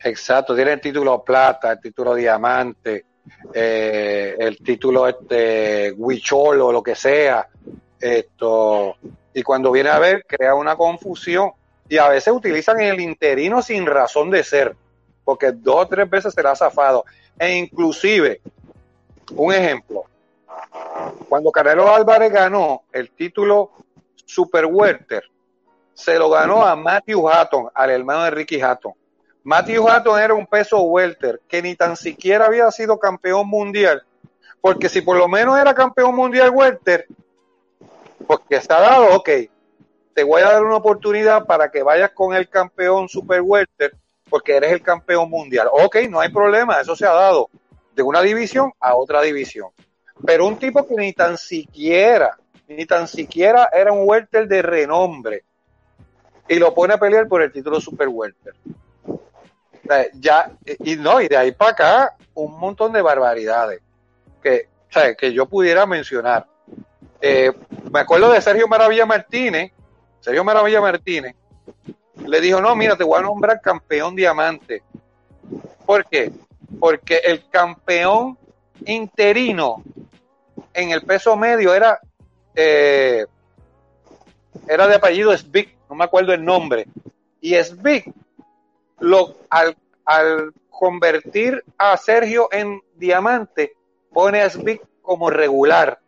Exacto, 0.00 0.54
tiene 0.54 0.72
el 0.72 0.80
título 0.80 1.22
plata, 1.22 1.72
el 1.72 1.80
título 1.80 2.14
diamante, 2.14 3.04
eh, 3.52 4.34
el 4.38 4.56
título 4.58 5.06
este 5.06 5.92
Huicholo, 5.92 6.72
lo 6.72 6.82
que 6.82 6.94
sea. 6.94 7.48
Esto, 8.00 8.96
y 9.34 9.42
cuando 9.42 9.72
viene 9.72 9.90
a 9.90 9.98
ver, 9.98 10.24
crea 10.26 10.54
una 10.54 10.76
confusión 10.76 11.52
y 11.88 11.98
a 11.98 12.08
veces 12.08 12.32
utilizan 12.32 12.80
el 12.80 13.00
interino 13.00 13.62
sin 13.62 13.86
razón 13.86 14.30
de 14.30 14.44
ser, 14.44 14.76
porque 15.24 15.52
dos 15.52 15.76
o 15.76 15.88
tres 15.88 16.08
veces 16.08 16.34
se 16.34 16.42
le 16.42 16.48
ha 16.48 16.56
zafado. 16.56 17.04
E 17.38 17.56
inclusive, 17.56 18.40
un 19.34 19.52
ejemplo, 19.52 20.04
cuando 21.28 21.50
Canelo 21.50 21.94
Álvarez 21.94 22.32
ganó 22.32 22.82
el 22.92 23.10
título 23.10 23.70
Super 24.24 24.66
Welter, 24.66 25.22
se 25.94 26.18
lo 26.18 26.30
ganó 26.30 26.64
a 26.64 26.76
Matthew 26.76 27.28
Hatton, 27.28 27.68
al 27.74 27.90
hermano 27.90 28.24
de 28.24 28.30
Ricky 28.30 28.60
Hatton. 28.60 28.92
Matthew 29.42 29.88
Hatton 29.88 30.20
era 30.20 30.34
un 30.34 30.46
peso 30.46 30.80
welter 30.82 31.40
que 31.48 31.62
ni 31.62 31.74
tan 31.74 31.96
siquiera 31.96 32.46
había 32.46 32.70
sido 32.70 32.98
campeón 32.98 33.48
mundial, 33.48 34.04
porque 34.60 34.88
si 34.88 35.00
por 35.00 35.16
lo 35.16 35.26
menos 35.26 35.58
era 35.58 35.74
campeón 35.74 36.14
mundial 36.14 36.50
welter, 36.50 37.06
porque 38.26 38.60
se 38.60 38.68
dado, 38.68 39.16
ok, 39.16 39.28
te 40.14 40.24
voy 40.24 40.42
a 40.42 40.52
dar 40.52 40.64
una 40.64 40.76
oportunidad 40.76 41.46
para 41.46 41.70
que 41.70 41.82
vayas 41.82 42.10
con 42.10 42.34
el 42.34 42.48
campeón 42.48 43.08
super 43.08 43.40
welter 43.40 43.94
porque 44.28 44.56
eres 44.56 44.72
el 44.72 44.82
campeón 44.82 45.30
mundial. 45.30 45.68
Ok, 45.72 45.96
no 46.08 46.20
hay 46.20 46.30
problema, 46.30 46.80
eso 46.80 46.94
se 46.94 47.06
ha 47.06 47.12
dado 47.12 47.48
de 47.94 48.02
una 48.02 48.20
división 48.20 48.72
a 48.80 48.94
otra 48.94 49.22
división. 49.22 49.70
Pero 50.24 50.46
un 50.46 50.58
tipo 50.58 50.86
que 50.86 50.94
ni 50.94 51.12
tan 51.12 51.38
siquiera, 51.38 52.36
ni 52.66 52.84
tan 52.86 53.08
siquiera 53.08 53.70
era 53.72 53.92
un 53.92 54.08
welter 54.08 54.46
de 54.46 54.62
renombre 54.62 55.44
y 56.48 56.56
lo 56.56 56.74
pone 56.74 56.94
a 56.94 56.98
pelear 56.98 57.28
por 57.28 57.42
el 57.42 57.52
título 57.52 57.80
super 57.80 58.08
welter. 58.08 58.54
Ya, 60.14 60.52
y 60.80 60.96
no, 60.96 61.20
y 61.20 61.28
de 61.28 61.36
ahí 61.36 61.52
para 61.52 61.70
acá, 61.70 62.16
un 62.34 62.58
montón 62.58 62.92
de 62.92 63.00
barbaridades 63.00 63.80
que, 64.42 64.68
que 65.16 65.32
yo 65.32 65.46
pudiera 65.46 65.86
mencionar. 65.86 66.46
Eh, 67.20 67.52
me 67.90 68.00
acuerdo 68.00 68.30
de 68.30 68.40
Sergio 68.40 68.68
Maravilla 68.68 69.06
Martínez, 69.06 69.72
Sergio 70.20 70.44
Maravilla 70.44 70.80
Martínez, 70.80 71.34
le 72.26 72.40
dijo, 72.40 72.60
no, 72.60 72.74
mira, 72.74 72.96
te 72.96 73.04
voy 73.04 73.18
a 73.18 73.22
nombrar 73.22 73.60
campeón 73.60 74.16
diamante. 74.16 74.82
¿Por 75.86 76.04
qué? 76.06 76.32
Porque 76.78 77.16
el 77.24 77.48
campeón 77.48 78.36
interino 78.84 79.82
en 80.74 80.90
el 80.90 81.02
peso 81.02 81.36
medio 81.36 81.74
era, 81.74 82.00
eh, 82.54 83.24
era 84.68 84.86
de 84.86 84.94
apellido 84.96 85.36
Svick, 85.36 85.76
no 85.88 85.96
me 85.96 86.04
acuerdo 86.04 86.32
el 86.32 86.44
nombre. 86.44 86.86
Y 87.40 87.54
Svick, 87.54 88.12
lo, 89.00 89.36
al, 89.50 89.76
convertir 90.70 91.64
a 91.76 91.96
Sergio 91.96 92.48
en 92.52 92.80
diamante, 92.94 93.74
pone 94.12 94.42
a 94.42 94.50
Svick 94.50 94.82
como 95.02 95.30
regular. 95.30 95.98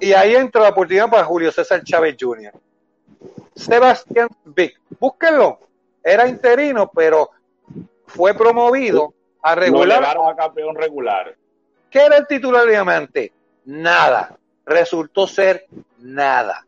Y 0.00 0.12
ahí 0.12 0.34
entra 0.34 0.62
la 0.62 0.70
oportunidad 0.70 1.08
para 1.08 1.24
Julio 1.24 1.52
César 1.52 1.82
Chávez 1.84 2.16
Jr. 2.18 2.52
Sebastián 3.54 4.28
Vic. 4.44 4.80
Búsquenlo. 4.98 5.60
Era 6.02 6.28
interino, 6.28 6.90
pero 6.94 7.30
fue 8.06 8.34
promovido 8.34 9.14
a 9.42 9.54
regular. 9.54 10.04
a 10.04 10.36
campeón 10.36 10.74
regular. 10.76 11.34
¿Qué 11.90 12.00
era 12.00 12.16
el 12.16 12.26
titular 12.26 12.64
de 12.64 12.72
diamante? 12.72 13.32
Nada. 13.64 14.36
Resultó 14.66 15.26
ser 15.26 15.66
nada. 15.98 16.66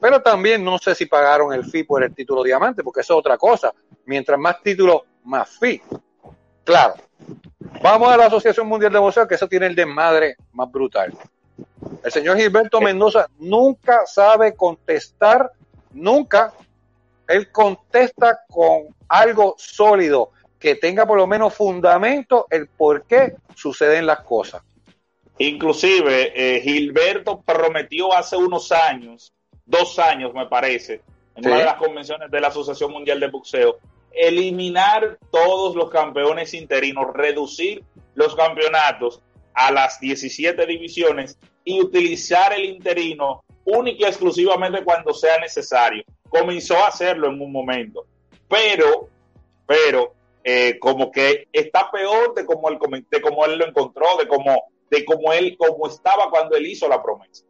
Pero 0.00 0.20
también 0.20 0.64
no 0.64 0.78
sé 0.78 0.94
si 0.94 1.06
pagaron 1.06 1.52
el 1.52 1.64
fee 1.64 1.84
por 1.84 2.02
el 2.02 2.14
título 2.14 2.42
diamante, 2.42 2.82
porque 2.82 3.02
eso 3.02 3.14
es 3.14 3.18
otra 3.20 3.38
cosa. 3.38 3.72
Mientras 4.04 4.38
más 4.38 4.60
títulos, 4.60 5.02
más 5.24 5.48
fee. 5.58 5.80
Claro. 6.64 6.94
Vamos 7.80 8.12
a 8.12 8.16
la 8.16 8.26
Asociación 8.26 8.66
Mundial 8.66 8.92
de 8.92 8.98
Boxeo, 8.98 9.28
que 9.28 9.36
eso 9.36 9.48
tiene 9.48 9.66
el 9.66 9.76
desmadre 9.76 10.36
más 10.52 10.70
brutal. 10.70 11.12
El 12.02 12.12
señor 12.12 12.36
Gilberto 12.38 12.80
eh. 12.80 12.84
Mendoza 12.84 13.28
nunca 13.38 14.06
sabe 14.06 14.54
contestar, 14.54 15.50
nunca. 15.92 16.52
Él 17.28 17.50
contesta 17.50 18.40
con 18.48 18.94
algo 19.08 19.54
sólido, 19.56 20.30
que 20.58 20.74
tenga 20.74 21.06
por 21.06 21.16
lo 21.16 21.26
menos 21.26 21.54
fundamento 21.54 22.46
el 22.50 22.68
por 22.68 23.04
qué 23.04 23.34
suceden 23.54 24.06
las 24.06 24.20
cosas. 24.20 24.62
Inclusive, 25.38 26.32
eh, 26.34 26.60
Gilberto 26.60 27.40
prometió 27.40 28.12
hace 28.12 28.36
unos 28.36 28.70
años, 28.70 29.32
dos 29.64 29.98
años 29.98 30.32
me 30.34 30.46
parece, 30.46 31.00
en 31.34 31.46
una 31.46 31.58
de 31.58 31.64
las 31.64 31.76
convenciones 31.76 32.30
de 32.30 32.40
la 32.40 32.48
Asociación 32.48 32.92
Mundial 32.92 33.18
de 33.18 33.28
Boxeo, 33.28 33.78
eliminar 34.12 35.18
todos 35.30 35.74
los 35.74 35.90
campeones 35.90 36.52
interinos, 36.54 37.06
reducir 37.14 37.82
los 38.14 38.36
campeonatos 38.36 39.22
a 39.54 39.70
las 39.70 40.00
17 40.00 40.66
divisiones 40.66 41.38
y 41.64 41.80
utilizar 41.80 42.52
el 42.52 42.64
interino 42.64 43.44
única 43.64 44.06
y 44.06 44.08
exclusivamente 44.08 44.84
cuando 44.84 45.12
sea 45.14 45.38
necesario. 45.38 46.04
Comenzó 46.28 46.76
a 46.78 46.88
hacerlo 46.88 47.28
en 47.28 47.40
un 47.40 47.52
momento, 47.52 48.06
pero, 48.48 49.08
pero, 49.66 50.14
eh, 50.44 50.78
como 50.80 51.10
que 51.10 51.46
está 51.52 51.90
peor 51.90 52.34
de 52.34 52.44
como 52.44 52.68
él, 52.68 52.78
de 53.10 53.20
como 53.20 53.44
él 53.44 53.58
lo 53.58 53.66
encontró, 53.66 54.06
de 54.18 54.26
como, 54.26 54.64
de 54.90 55.04
como 55.04 55.32
él, 55.32 55.56
como 55.56 55.86
estaba 55.86 56.30
cuando 56.30 56.56
él 56.56 56.66
hizo 56.66 56.88
la 56.88 57.02
promesa. 57.02 57.44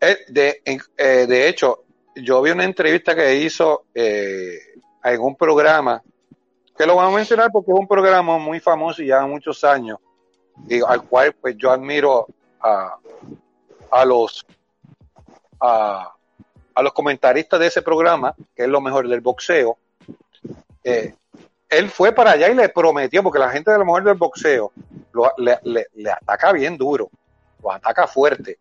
Eh, 0.00 0.18
de, 0.28 0.62
eh, 0.64 1.26
de 1.26 1.48
hecho, 1.48 1.84
yo 2.14 2.40
vi 2.40 2.50
una 2.50 2.64
entrevista 2.64 3.14
que 3.14 3.36
hizo 3.36 3.86
en 3.94 5.20
un 5.20 5.36
programa, 5.36 6.02
que 6.76 6.86
lo 6.86 6.94
voy 6.94 7.06
a 7.06 7.10
mencionar 7.10 7.50
porque 7.52 7.72
es 7.72 7.78
un 7.78 7.86
programa 7.86 8.38
muy 8.38 8.60
famoso 8.60 9.02
y 9.02 9.08
ya 9.08 9.26
muchos 9.26 9.62
años, 9.64 9.98
al 10.86 11.02
cual 11.02 11.32
pues 11.34 11.56
yo 11.56 11.70
admiro 11.70 12.26
a, 12.60 14.04
los 14.04 14.44
a, 15.60 16.12
los 16.82 16.92
comentaristas 16.92 17.60
de 17.60 17.66
ese 17.66 17.82
programa, 17.82 18.34
que 18.54 18.64
es 18.64 18.68
lo 18.68 18.80
mejor 18.80 19.08
del 19.08 19.20
boxeo, 19.20 19.78
eh, 20.84 21.14
él 21.68 21.90
fue 21.90 22.12
para 22.12 22.32
allá 22.32 22.48
y 22.48 22.54
le 22.54 22.68
prometió, 22.68 23.22
porque 23.22 23.38
la 23.38 23.50
gente 23.50 23.70
de 23.70 23.78
lo 23.78 23.84
mejor 23.84 24.04
del 24.04 24.14
boxeo 24.14 24.72
le, 25.38 26.10
ataca 26.10 26.52
bien 26.52 26.76
duro, 26.76 27.10
lo 27.62 27.72
ataca 27.72 28.06
fuerte. 28.06 28.58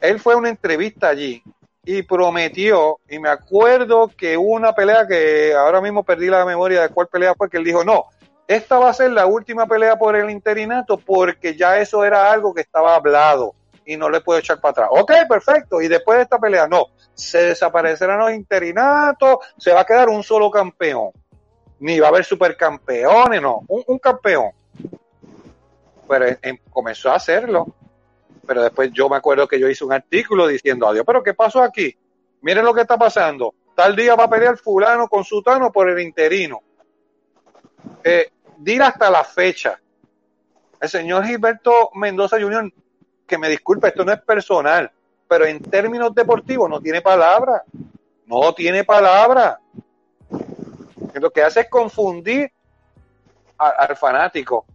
Él 0.00 0.18
fue 0.18 0.34
a 0.34 0.36
una 0.36 0.48
entrevista 0.48 1.08
allí 1.08 1.42
y 1.84 2.02
prometió, 2.02 2.98
y 3.08 3.18
me 3.18 3.28
acuerdo 3.28 4.08
que 4.08 4.36
una 4.36 4.74
pelea 4.74 5.06
que 5.06 5.54
ahora 5.54 5.80
mismo 5.80 6.02
perdí 6.02 6.26
la 6.26 6.44
memoria 6.44 6.82
de 6.82 6.88
cuál 6.88 7.08
pelea 7.08 7.34
fue, 7.34 7.48
que 7.48 7.58
él 7.58 7.64
dijo, 7.64 7.84
no, 7.84 8.06
esta 8.46 8.78
va 8.78 8.90
a 8.90 8.94
ser 8.94 9.10
la 9.12 9.26
última 9.26 9.66
pelea 9.66 9.96
por 9.96 10.16
el 10.16 10.30
interinato 10.30 10.98
porque 10.98 11.56
ya 11.56 11.78
eso 11.78 12.04
era 12.04 12.30
algo 12.30 12.52
que 12.52 12.60
estaba 12.60 12.94
hablado 12.94 13.54
y 13.86 13.96
no 13.96 14.10
le 14.10 14.20
puedo 14.20 14.38
echar 14.38 14.60
para 14.60 14.70
atrás. 14.70 14.88
Ok, 14.90 15.12
perfecto. 15.28 15.80
Y 15.80 15.88
después 15.88 16.18
de 16.18 16.24
esta 16.24 16.38
pelea, 16.38 16.66
no, 16.66 16.86
se 17.14 17.38
desaparecerán 17.38 18.18
los 18.18 18.32
interinatos, 18.32 19.38
se 19.56 19.72
va 19.72 19.80
a 19.80 19.86
quedar 19.86 20.08
un 20.08 20.22
solo 20.22 20.50
campeón. 20.50 21.10
Ni 21.80 21.98
va 21.98 22.06
a 22.06 22.10
haber 22.10 22.24
supercampeones, 22.24 23.42
no, 23.42 23.62
un, 23.68 23.98
campeón. 23.98 24.50
Pero 26.08 26.26
comenzó 26.70 27.10
a 27.10 27.16
hacerlo. 27.16 27.66
Pero 28.46 28.62
después 28.62 28.90
yo 28.92 29.08
me 29.08 29.16
acuerdo 29.16 29.48
que 29.48 29.58
yo 29.58 29.68
hice 29.68 29.84
un 29.84 29.92
artículo 29.92 30.46
diciendo, 30.46 30.86
adiós, 30.86 31.04
pero 31.06 31.22
¿qué 31.22 31.34
pasó 31.34 31.62
aquí? 31.62 31.96
Miren 32.42 32.64
lo 32.64 32.74
que 32.74 32.82
está 32.82 32.98
pasando. 32.98 33.54
Tal 33.74 33.96
día 33.96 34.14
va 34.14 34.24
a 34.24 34.30
pelear 34.30 34.56
fulano 34.56 35.08
con 35.08 35.24
sutano 35.24 35.72
por 35.72 35.88
el 35.88 35.98
interino. 36.00 36.60
Eh, 38.02 38.30
dir 38.58 38.82
hasta 38.82 39.10
la 39.10 39.24
fecha. 39.24 39.78
El 40.80 40.88
señor 40.88 41.24
Gilberto 41.24 41.90
Mendoza 41.94 42.40
Jr., 42.40 42.72
que 43.26 43.38
me 43.38 43.48
disculpe, 43.48 43.88
esto 43.88 44.04
no 44.04 44.12
es 44.12 44.20
personal, 44.20 44.90
pero 45.28 45.46
en 45.46 45.62
términos 45.62 46.14
deportivos 46.14 46.68
no 46.68 46.80
tiene 46.80 47.00
palabra. 47.00 47.62
No 48.26 48.54
tiene 48.54 48.84
palabra. 48.84 49.58
Lo 51.14 51.30
que 51.30 51.42
hace 51.42 51.60
es 51.60 51.68
confundir 51.68 52.50
al 53.56 53.96
fanático. 53.96 54.66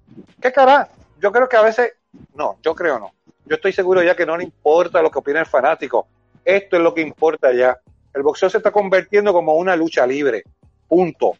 ¿Qué 0.41 0.51
cara? 0.51 0.89
Yo 1.19 1.31
creo 1.31 1.49
que 1.49 1.57
a 1.57 1.61
veces, 1.61 1.93
no, 2.33 2.57
yo 2.61 2.73
creo 2.73 2.99
no. 2.99 3.11
Yo 3.45 3.55
estoy 3.55 3.73
seguro 3.73 4.01
ya 4.03 4.15
que 4.15 4.25
no 4.25 4.37
le 4.37 4.45
importa 4.45 5.01
lo 5.01 5.11
que 5.11 5.19
opina 5.19 5.39
el 5.39 5.45
fanático. 5.45 6.07
Esto 6.45 6.77
es 6.77 6.81
lo 6.81 6.93
que 6.93 7.01
importa 7.01 7.51
ya. 7.51 7.77
El 8.13 8.23
boxeo 8.23 8.49
se 8.49 8.57
está 8.57 8.71
convirtiendo 8.71 9.33
como 9.33 9.55
una 9.55 9.75
lucha 9.75 10.05
libre. 10.05 10.43
Punto. 10.87 11.33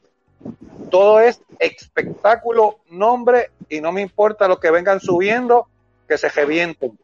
Todo 0.89 1.19
es 1.19 1.41
espectáculo, 1.59 2.79
nombre 2.89 3.51
y 3.69 3.81
no 3.81 3.91
me 3.91 4.01
importa 4.01 4.47
lo 4.47 4.59
que 4.59 4.71
vengan 4.71 4.99
subiendo, 4.99 5.67
que 6.07 6.17
se 6.17 6.29
revienten. 6.29 6.97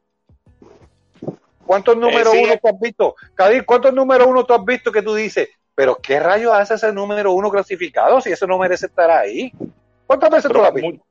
¿Cuántos 1.65 1.97
números 1.97 2.33
eh, 2.33 2.41
uno 2.43 2.57
tú 2.57 2.67
has 2.67 2.79
visto? 2.79 3.15
Kadir, 3.33 3.65
¿cuántos 3.65 3.93
números 3.93 4.27
uno 4.27 4.45
tú 4.45 4.53
has 4.53 4.63
visto 4.63 4.91
que 4.91 5.01
tú 5.01 5.15
dices, 5.15 5.49
pero 5.73 5.97
qué 5.97 6.19
rayos 6.19 6.53
hace 6.53 6.75
ese 6.75 6.91
número 6.93 7.33
uno 7.33 7.49
clasificado 7.49 8.21
si 8.21 8.31
eso 8.31 8.45
no 8.45 8.57
merece 8.57 8.85
estar 8.85 9.09
ahí? 9.09 9.51
¿Cuántas 10.05 10.29
veces 10.29 10.51
tú 10.51 10.57
lo 10.57 10.65
has 10.65 10.73
visto? 10.73 11.05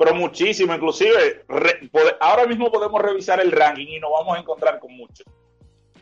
pero 0.00 0.14
muchísimo, 0.14 0.74
inclusive 0.74 1.44
ahora 2.20 2.46
mismo 2.46 2.72
podemos 2.72 3.02
revisar 3.02 3.38
el 3.38 3.52
ranking 3.52 3.86
y 3.86 4.00
nos 4.00 4.10
vamos 4.10 4.34
a 4.34 4.40
encontrar 4.40 4.78
con 4.78 4.96
muchos. 4.96 5.26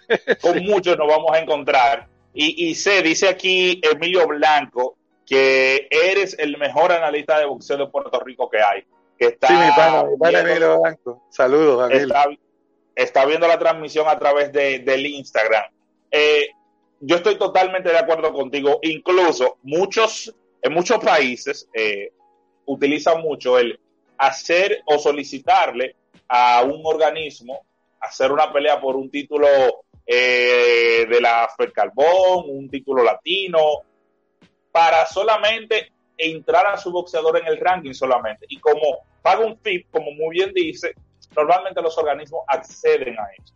Con 0.40 0.62
muchos 0.62 0.96
nos 0.96 1.08
vamos 1.08 1.32
a 1.32 1.40
encontrar. 1.40 2.06
Y, 2.32 2.68
y 2.68 2.76
sé, 2.76 3.02
dice 3.02 3.28
aquí 3.28 3.80
Emilio 3.82 4.26
Blanco, 4.28 4.97
que 5.28 5.88
eres 5.90 6.36
el 6.38 6.56
mejor 6.58 6.92
analista 6.92 7.38
de 7.38 7.44
boxeo 7.44 7.76
de 7.76 7.86
Puerto 7.88 8.18
Rico 8.20 8.48
que 8.48 8.62
hay. 8.62 8.84
Que 9.18 9.26
está 9.26 9.48
sí, 9.48 9.54
mi 9.54 9.70
pana, 9.76 10.04
mi 10.04 10.16
pana 10.16 10.96
Saludos, 11.28 11.90
está, 12.94 13.26
viendo 13.26 13.46
la 13.46 13.58
transmisión 13.58 14.08
a 14.08 14.18
través 14.18 14.52
de, 14.52 14.78
del 14.80 15.06
Instagram. 15.06 15.64
Eh, 16.10 16.48
yo 17.00 17.16
estoy 17.16 17.36
totalmente 17.36 17.90
de 17.90 17.98
acuerdo 17.98 18.32
contigo. 18.32 18.78
Incluso 18.82 19.58
muchos, 19.62 20.34
en 20.62 20.72
muchos 20.72 20.98
países 20.98 21.68
eh, 21.74 22.12
utilizan 22.66 23.20
mucho 23.20 23.58
el 23.58 23.78
hacer 24.16 24.82
o 24.86 24.98
solicitarle 24.98 25.96
a 26.28 26.62
un 26.62 26.80
organismo 26.84 27.66
hacer 28.00 28.32
una 28.32 28.52
pelea 28.52 28.80
por 28.80 28.96
un 28.96 29.10
título 29.10 29.46
eh, 30.06 31.06
de 31.08 31.20
la 31.20 31.48
Carbón, 31.72 32.44
un 32.48 32.68
título 32.70 33.02
latino, 33.02 33.82
para 34.72 35.06
solamente 35.06 35.92
entrar 36.16 36.66
a 36.66 36.76
su 36.76 36.90
boxeador 36.90 37.38
en 37.38 37.46
el 37.46 37.58
ranking 37.58 37.92
solamente. 37.92 38.46
Y 38.48 38.58
como 38.58 39.06
paga 39.22 39.44
un 39.44 39.58
FIP, 39.58 39.90
como 39.90 40.10
muy 40.12 40.36
bien 40.36 40.52
dice, 40.52 40.94
normalmente 41.36 41.80
los 41.80 41.96
organismos 41.96 42.42
acceden 42.48 43.18
a 43.18 43.26
eso. 43.38 43.54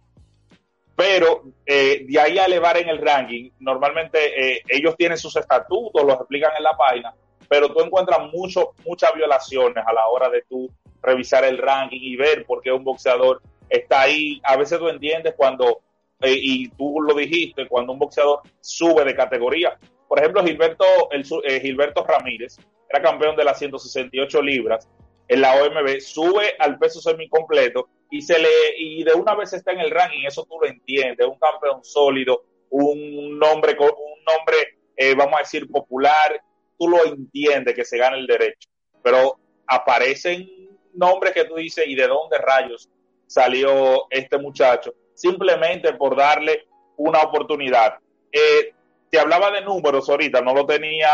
Pero 0.95 1.43
eh, 1.67 2.05
de 2.09 2.21
ahí 2.21 2.39
a 2.39 2.45
elevar 2.45 2.77
en 2.77 2.89
el 2.89 2.99
ranking, 2.99 3.51
normalmente 3.61 4.19
eh, 4.57 4.63
ellos 4.69 4.95
tienen 4.97 5.19
sus 5.19 5.35
estatutos, 5.37 6.05
los 6.05 6.17
explican 6.17 6.53
en 6.57 6.63
la 6.63 6.77
página, 6.77 7.15
pero 7.49 7.73
tú 7.73 7.81
encuentras 7.81 8.21
mucho, 8.33 8.73
muchas 8.87 9.13
violaciones 9.15 9.85
a 9.87 9.93
la 9.93 10.07
hora 10.09 10.29
de 10.29 10.43
tú 10.43 10.71
revisar 11.03 11.45
el 11.45 11.59
ranking 11.59 12.01
y 12.01 12.17
ver 12.17 12.45
por 12.47 12.63
qué 12.63 12.71
un 12.71 12.85
boxeador 12.85 13.43
está 13.69 14.03
ahí. 14.03 14.41
A 14.45 14.57
veces 14.57 14.79
tú 14.79 14.89
entiendes 14.89 15.35
cuando, 15.37 15.81
eh, 16.21 16.37
y 16.39 16.69
tú 16.69 17.01
lo 17.01 17.15
dijiste, 17.15 17.67
cuando 17.69 17.93
un 17.95 17.99
boxeador 17.99 18.41
sube 18.61 19.05
de 19.05 19.17
categoría, 19.17 19.79
por 20.13 20.19
ejemplo, 20.19 20.45
Gilberto, 20.45 20.85
el, 21.11 21.25
eh, 21.45 21.59
Gilberto 21.61 22.05
Ramírez 22.05 22.59
era 22.91 23.01
campeón 23.01 23.35
de 23.35 23.45
las 23.45 23.59
168 23.59 24.43
libras 24.43 24.87
en 25.27 25.41
la 25.41 25.55
OMB, 25.55 26.01
sube 26.01 26.55
al 26.59 26.79
peso 26.79 27.01
semicompleto 27.01 27.89
y 28.11 28.21
se 28.21 28.39
le 28.39 28.51
y 28.77 29.05
de 29.05 29.15
una 29.15 29.35
vez 29.35 29.55
está 29.55 29.73
en 29.73 29.81
el 29.81 29.91
ranking, 29.91 30.27
eso 30.27 30.45
tú 30.45 30.59
lo 30.61 30.69
entiendes, 30.69 31.27
un 31.27 31.39
campeón 31.39 31.83
sólido, 31.83 32.45
un 32.69 33.39
nombre 33.39 33.75
un 33.79 34.23
nombre 34.27 34.77
eh, 34.99 35.15
vamos 35.15 35.37
a 35.37 35.45
decir 35.45 35.67
popular, 35.71 36.43
tú 36.79 36.89
lo 36.91 37.07
entiendes 37.07 37.75
que 37.75 37.87
se 37.87 37.97
gana 37.97 38.19
el 38.19 38.27
derecho, 38.27 38.69
pero 39.03 39.39
aparecen 39.67 40.47
nombres 40.93 41.33
que 41.33 41.47
tú 41.47 41.55
dices 41.55 41.87
y 41.87 41.95
de 41.95 42.07
dónde 42.07 42.37
rayos 42.37 42.91
salió 43.27 44.09
este 44.11 44.37
muchacho, 44.37 44.93
simplemente 45.15 45.95
por 45.95 46.15
darle 46.15 46.67
una 46.99 47.21
oportunidad. 47.21 47.95
Eh, 48.31 48.75
te 49.13 49.21
hablaba 49.21 49.51
de 49.51 49.61
números 49.61 50.09
ahorita, 50.09 50.41
no 50.41 50.55
lo 50.55 50.65
tenía 50.65 51.11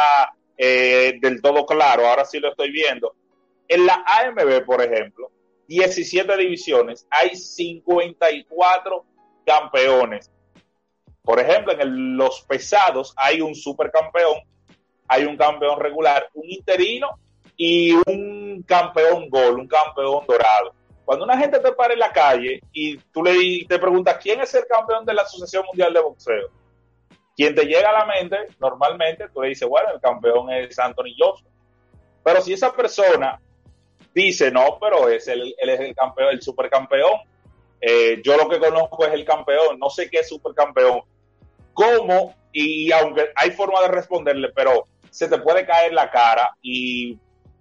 eh, 0.57 1.19
del 1.21 1.43
todo 1.43 1.67
claro, 1.67 2.07
ahora 2.07 2.25
sí 2.25 2.39
lo 2.39 2.51
estoy 2.51 2.71
viendo. 2.71 3.17
En 3.67 3.87
la 3.87 4.05
AMB, 4.07 4.65
por 4.65 4.81
ejemplo, 4.81 5.33
17 5.67 6.37
divisiones, 6.37 7.09
hay 7.11 7.35
54 7.35 9.05
campeones. 9.45 10.31
Por 11.23 11.41
ejemplo, 11.41 11.73
en 11.73 12.17
los 12.17 12.43
pesados 12.43 13.13
hay 13.17 13.41
un 13.41 13.57
supercampeón, 13.57 14.43
hay 15.09 15.25
un 15.25 15.37
campeón 15.37 15.81
regular, 15.81 16.29
un 16.35 16.49
interino 16.49 17.19
y 17.57 17.95
un 18.07 18.63
campeón 18.63 19.29
gol, 19.29 19.59
un 19.59 19.67
campeón 19.67 20.25
dorado. 20.25 20.73
Cuando 21.05 21.25
una 21.25 21.37
gente 21.37 21.59
te 21.59 21.73
para 21.73 21.95
en 21.95 21.99
la 21.99 22.13
calle 22.13 22.61
y 22.73 22.97
tú 22.97 23.25
le 23.25 23.67
te 23.69 23.81
preguntas 23.81 24.19
quién 24.23 24.41
es 24.41 24.55
el 24.55 24.67
campeón 24.67 25.05
de 25.05 25.15
la 25.15 25.23
Asociación 25.23 25.65
Mundial 25.67 25.93
de 25.93 26.01
Boxeo, 26.01 26.49
quien 27.39 27.55
te 27.55 27.67
llega 27.67 27.91
a 27.91 28.05
la 28.05 28.05
mente, 28.05 28.37
normalmente 28.59 29.29
tú 29.33 29.43
le 29.43 29.51
dices, 29.51 29.69
bueno, 29.69 29.91
el 29.95 30.01
campeón 30.01 30.51
es 30.51 30.77
Anthony 30.77 31.15
Joshua. 31.17 31.49
Pero 32.25 32.41
si 32.43 32.53
esa 32.53 32.73
persona 32.73 33.41
dice, 34.13 34.51
no, 34.51 34.77
pero 34.81 35.09
es 35.09 35.29
el, 35.29 35.55
él 35.57 35.69
es 35.69 35.79
el 35.79 35.95
campeón, 35.95 36.31
el 36.31 36.43
supercampeón, 36.43 37.13
eh, 37.81 38.21
yo 38.25 38.37
lo 38.37 38.49
que 38.49 38.59
conozco 38.59 39.07
es 39.07 39.13
el 39.13 39.25
campeón, 39.25 39.79
no 39.79 39.89
sé 39.89 40.11
qué 40.11 40.19
es 40.19 40.29
supercampeón. 40.29 41.03
¿Cómo? 41.75 42.35
Y 42.53 42.91
aunque 42.91 43.31
hay 43.37 43.53
forma 43.53 43.83
de 43.83 43.89
responderle, 43.89 44.49
pero 44.49 44.89
se 45.09 45.29
te 45.29 45.39
puede 45.39 45.65
caer 45.65 45.93
la 45.93 46.11
cara 46.11 46.57
y 46.61 47.17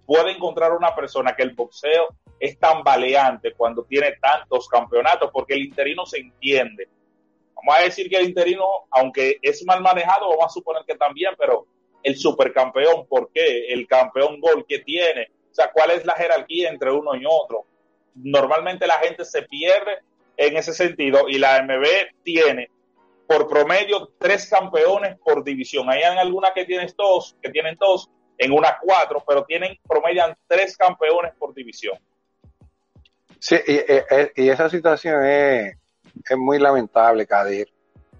puede 0.06 0.32
encontrar 0.32 0.72
una 0.72 0.92
persona 0.92 1.36
que 1.36 1.44
el 1.44 1.54
boxeo 1.54 2.16
es 2.40 2.58
tan 2.58 2.82
baleante 2.82 3.52
cuando 3.52 3.84
tiene 3.84 4.16
tantos 4.20 4.68
campeonatos, 4.68 5.30
porque 5.32 5.54
el 5.54 5.66
interino 5.66 6.04
se 6.04 6.18
entiende 6.18 6.88
vamos 7.64 7.80
a 7.80 7.84
decir 7.84 8.08
que 8.08 8.16
el 8.16 8.28
interino, 8.28 8.64
aunque 8.90 9.38
es 9.42 9.64
mal 9.64 9.80
manejado, 9.80 10.28
vamos 10.28 10.46
a 10.46 10.48
suponer 10.50 10.82
que 10.86 10.96
también, 10.96 11.34
pero 11.38 11.66
el 12.02 12.16
supercampeón, 12.16 13.06
¿por 13.06 13.30
qué? 13.32 13.72
El 13.72 13.86
campeón 13.86 14.40
gol 14.40 14.64
que 14.66 14.80
tiene, 14.80 15.28
o 15.50 15.54
sea, 15.54 15.70
¿cuál 15.72 15.90
es 15.90 16.04
la 16.04 16.14
jerarquía 16.14 16.70
entre 16.70 16.92
uno 16.92 17.14
y 17.16 17.24
otro? 17.26 17.66
Normalmente 18.14 18.86
la 18.86 18.98
gente 18.98 19.24
se 19.24 19.42
pierde 19.42 19.98
en 20.36 20.56
ese 20.56 20.72
sentido 20.72 21.28
y 21.28 21.38
la 21.38 21.62
MB 21.62 22.22
tiene 22.22 22.70
por 23.26 23.48
promedio 23.48 24.12
tres 24.18 24.48
campeones 24.48 25.18
por 25.18 25.44
división. 25.44 25.90
Hay 25.90 26.02
algunas 26.02 26.52
que 26.52 26.64
tienen 26.64 26.88
dos, 26.96 27.36
que 27.42 27.50
tienen 27.50 27.76
dos, 27.78 28.08
en 28.38 28.52
una 28.52 28.78
cuatro, 28.80 29.22
pero 29.26 29.44
tienen 29.44 29.76
promedian 29.86 30.36
tres 30.46 30.76
campeones 30.76 31.34
por 31.38 31.52
división. 31.52 31.98
Sí, 33.40 33.56
y 34.36 34.48
esa 34.48 34.70
situación 34.70 35.24
es, 35.24 35.76
es 36.28 36.36
muy 36.36 36.58
lamentable, 36.58 37.26
Kadir, 37.26 37.68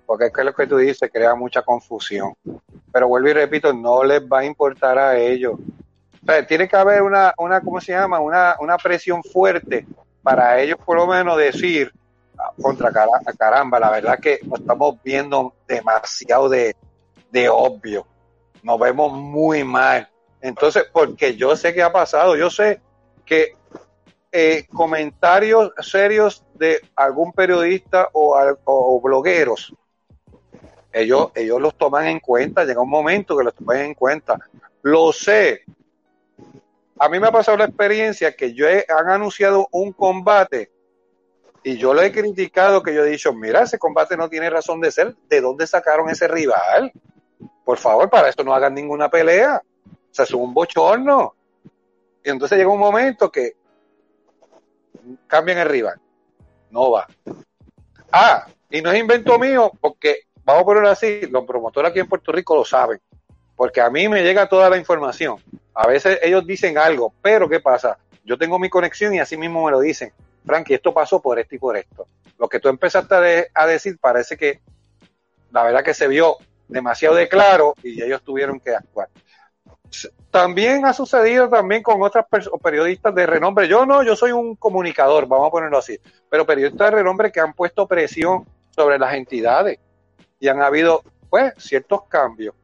porque 0.06 0.26
es 0.26 0.32
que 0.32 0.44
lo 0.44 0.54
que 0.54 0.66
tú 0.66 0.76
dices 0.76 1.10
crea 1.12 1.34
mucha 1.34 1.62
confusión. 1.62 2.34
Pero 2.92 3.08
vuelvo 3.08 3.28
y 3.28 3.32
repito, 3.32 3.72
no 3.72 4.02
les 4.04 4.22
va 4.22 4.40
a 4.40 4.44
importar 4.44 4.98
a 4.98 5.18
ellos. 5.18 5.58
tiene 6.46 6.68
que 6.68 6.76
haber 6.76 7.02
una, 7.02 7.32
una 7.38 7.60
¿cómo 7.60 7.80
se 7.80 7.92
llama? 7.92 8.20
Una, 8.20 8.56
una 8.60 8.76
presión 8.78 9.22
fuerte 9.22 9.86
para 10.22 10.60
ellos 10.60 10.78
por 10.84 10.96
lo 10.96 11.06
menos 11.06 11.38
decir, 11.38 11.92
ah, 12.38 12.52
contra 12.60 12.92
caramba, 13.38 13.80
la 13.80 13.90
verdad 13.90 14.18
que 14.18 14.40
nos 14.44 14.60
estamos 14.60 15.02
viendo 15.02 15.54
demasiado 15.66 16.48
de, 16.48 16.76
de 17.30 17.48
obvio. 17.48 18.06
Nos 18.62 18.78
vemos 18.78 19.12
muy 19.12 19.64
mal. 19.64 20.08
Entonces, 20.40 20.84
porque 20.92 21.36
yo 21.36 21.56
sé 21.56 21.74
que 21.74 21.82
ha 21.82 21.92
pasado, 21.92 22.36
yo 22.36 22.50
sé 22.50 22.80
que 23.24 23.54
eh, 24.40 24.68
comentarios 24.72 25.72
serios 25.80 26.44
de 26.54 26.80
algún 26.94 27.32
periodista 27.32 28.08
o, 28.12 29.00
blogueros. 29.02 29.74
Ellos, 30.92 31.32
ellos 31.34 31.60
los 31.60 31.76
toman 31.76 32.06
en 32.06 32.20
cuenta, 32.20 32.64
llega 32.64 32.80
un 32.80 32.88
momento 32.88 33.36
que 33.36 33.42
los 33.42 33.52
toman 33.52 33.78
en 33.78 33.94
cuenta. 33.94 34.38
Lo 34.82 35.12
sé. 35.12 35.64
A 37.00 37.08
mí 37.08 37.18
me 37.18 37.26
ha 37.26 37.32
pasado 37.32 37.58
la 37.58 37.64
experiencia 37.64 38.36
que 38.36 38.54
yo 38.54 38.68
he, 38.68 38.86
han 38.88 39.10
anunciado 39.10 39.66
un 39.72 39.92
combate 39.92 40.70
y 41.64 41.76
yo 41.76 41.92
lo 41.92 42.02
he 42.02 42.12
criticado, 42.12 42.80
que 42.80 42.94
yo 42.94 43.04
he 43.04 43.10
dicho, 43.10 43.34
mira, 43.34 43.62
ese 43.62 43.76
combate 43.76 44.16
no 44.16 44.28
tiene 44.28 44.50
razón 44.50 44.80
de 44.80 44.92
ser. 44.92 45.16
¿De 45.28 45.40
dónde 45.40 45.66
sacaron 45.66 46.10
ese 46.10 46.28
rival? 46.28 46.92
Por 47.64 47.78
favor, 47.78 48.08
para 48.08 48.28
esto 48.28 48.44
no 48.44 48.54
hagan 48.54 48.74
ninguna 48.74 49.10
pelea. 49.10 49.60
O 49.84 50.14
sea, 50.14 50.26
es 50.26 50.32
un 50.32 50.54
bochorno. 50.54 51.34
Y 52.22 52.30
entonces 52.30 52.56
llega 52.56 52.70
un 52.70 52.78
momento 52.78 53.32
que 53.32 53.56
cambian 55.26 55.58
el 55.58 55.68
rival. 55.68 56.00
No 56.70 56.90
va. 56.90 57.06
Ah, 58.12 58.46
y 58.70 58.82
no 58.82 58.90
es 58.90 58.98
invento 58.98 59.38
mío, 59.38 59.72
porque 59.80 60.22
vamos 60.44 60.62
a 60.62 60.66
ponerlo 60.66 60.90
así, 60.90 61.22
los 61.30 61.44
promotores 61.44 61.90
aquí 61.90 62.00
en 62.00 62.08
Puerto 62.08 62.32
Rico 62.32 62.54
lo 62.54 62.64
saben, 62.64 63.00
porque 63.56 63.80
a 63.80 63.90
mí 63.90 64.08
me 64.08 64.22
llega 64.22 64.48
toda 64.48 64.70
la 64.70 64.76
información. 64.76 65.36
A 65.74 65.86
veces 65.86 66.18
ellos 66.22 66.46
dicen 66.46 66.78
algo, 66.78 67.12
pero 67.22 67.48
¿qué 67.48 67.60
pasa? 67.60 67.98
Yo 68.24 68.36
tengo 68.36 68.58
mi 68.58 68.68
conexión 68.68 69.14
y 69.14 69.20
así 69.20 69.36
mismo 69.36 69.64
me 69.64 69.70
lo 69.70 69.80
dicen. 69.80 70.12
Frankie, 70.44 70.74
esto 70.74 70.92
pasó 70.92 71.20
por 71.20 71.38
esto 71.38 71.54
y 71.54 71.58
por 71.58 71.76
esto. 71.76 72.06
Lo 72.38 72.48
que 72.48 72.60
tú 72.60 72.68
empezaste 72.68 73.50
a, 73.52 73.66
decir 73.66 73.98
parece 73.98 74.36
que 74.36 74.60
la 75.50 75.62
verdad 75.62 75.84
que 75.84 75.94
se 75.94 76.08
vio 76.08 76.36
demasiado 76.68 77.14
de 77.14 77.28
claro 77.28 77.74
y 77.82 78.02
ellos 78.02 78.22
tuvieron 78.22 78.60
que 78.60 78.74
actuar. 78.74 79.08
También 80.30 80.84
ha 80.84 80.92
sucedido 80.92 81.48
también 81.48 81.82
con 81.82 82.02
otras 82.02 82.26
periodistas 82.62 83.14
de 83.14 83.26
renombre. 83.26 83.66
Yo 83.66 83.86
no, 83.86 84.02
yo 84.02 84.14
soy 84.14 84.32
un 84.32 84.56
comunicador, 84.56 85.26
vamos 85.26 85.48
a 85.48 85.50
ponerlo 85.50 85.78
así, 85.78 85.98
pero 86.28 86.44
periodistas 86.44 86.90
de 86.90 86.96
renombre 86.96 87.32
que 87.32 87.40
han 87.40 87.54
puesto 87.54 87.86
presión 87.86 88.44
sobre 88.70 88.98
las 88.98 89.14
entidades 89.14 89.78
y 90.38 90.48
han 90.48 90.60
habido, 90.60 91.02
pues, 91.30 91.54
ciertos 91.56 92.02
cambios 92.04 92.54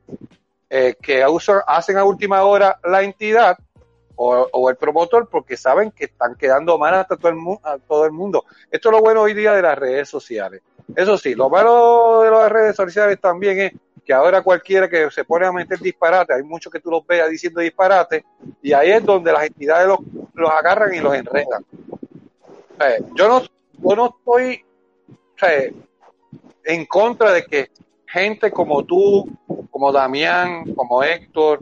eh, 0.68 0.94
que 1.00 1.24
hacen 1.66 1.96
a 1.96 2.04
última 2.04 2.42
hora 2.44 2.78
la 2.84 3.02
entidad 3.02 3.56
o, 4.16 4.70
el 4.70 4.76
promotor 4.76 5.28
porque 5.28 5.56
saben 5.56 5.90
que 5.90 6.04
están 6.04 6.36
quedando 6.36 6.78
mal 6.78 6.94
hasta 6.94 7.16
todo 7.16 7.30
el, 7.30 7.38
a 7.62 7.78
todo 7.78 8.04
el 8.06 8.12
mundo. 8.12 8.44
Esto 8.70 8.88
es 8.88 8.92
lo 8.92 9.00
bueno 9.00 9.22
hoy 9.22 9.34
día 9.34 9.52
de 9.52 9.62
las 9.62 9.78
redes 9.78 10.08
sociales. 10.08 10.62
Eso 10.94 11.18
sí, 11.18 11.34
lo 11.34 11.48
malo 11.48 12.22
de 12.22 12.30
las 12.30 12.52
redes 12.52 12.76
sociales 12.76 13.18
también 13.20 13.60
es 13.60 13.72
que 14.04 14.12
ahora 14.12 14.42
cualquiera 14.42 14.88
que 14.88 15.10
se 15.10 15.24
pone 15.24 15.46
a 15.46 15.52
meter 15.52 15.78
disparate, 15.78 16.34
hay 16.34 16.42
muchos 16.42 16.72
que 16.72 16.80
tú 16.80 16.90
los 16.90 17.06
veas 17.06 17.30
diciendo 17.30 17.60
disparate, 17.60 18.24
y 18.62 18.72
ahí 18.72 18.90
es 18.90 19.04
donde 19.04 19.32
las 19.32 19.44
entidades 19.44 19.88
los, 19.88 19.98
los 20.34 20.50
agarran 20.50 20.94
y 20.94 21.00
los 21.00 21.14
enredan. 21.14 21.64
yo, 23.14 23.28
no, 23.28 23.40
yo 23.40 23.96
no 23.96 24.16
estoy 24.18 24.64
en 26.64 26.86
contra 26.86 27.32
de 27.32 27.44
que 27.44 27.70
gente 28.06 28.50
como 28.50 28.84
tú, 28.84 29.28
como 29.70 29.92
Damián, 29.92 30.74
como 30.74 31.02
Héctor, 31.02 31.60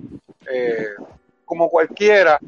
eh, 0.50 0.88
como 1.44 1.68
cualquiera, 1.68 2.38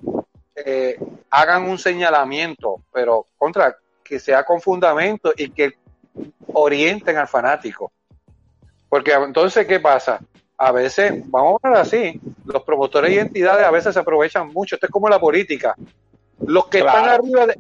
eh, 0.55 0.99
hagan 1.31 1.69
un 1.69 1.79
señalamiento, 1.79 2.83
pero 2.93 3.27
contra 3.37 3.77
que 4.03 4.21
sea 4.21 4.45
con 4.45 4.61
fundamento 4.61 5.33
y 5.37 5.51
que 5.51 5.73
orienten 6.53 7.17
al 7.17 7.29
fanático. 7.29 7.91
Porque 8.95 9.11
entonces, 9.11 9.67
¿qué 9.67 9.81
pasa? 9.81 10.21
A 10.57 10.71
veces, 10.71 11.29
vamos 11.29 11.59
a 11.65 11.69
ver 11.69 11.79
así, 11.79 12.21
los 12.45 12.63
promotores 12.63 13.11
y 13.11 13.19
entidades 13.19 13.67
a 13.67 13.73
veces 13.73 13.93
se 13.93 13.99
aprovechan 13.99 14.53
mucho. 14.53 14.77
Esto 14.77 14.87
es 14.87 14.93
como 14.93 15.09
la 15.09 15.19
política. 15.19 15.75
Los 16.47 16.69
que 16.69 16.79
están 16.79 17.09
arriba 17.09 17.45
de, 17.45 17.59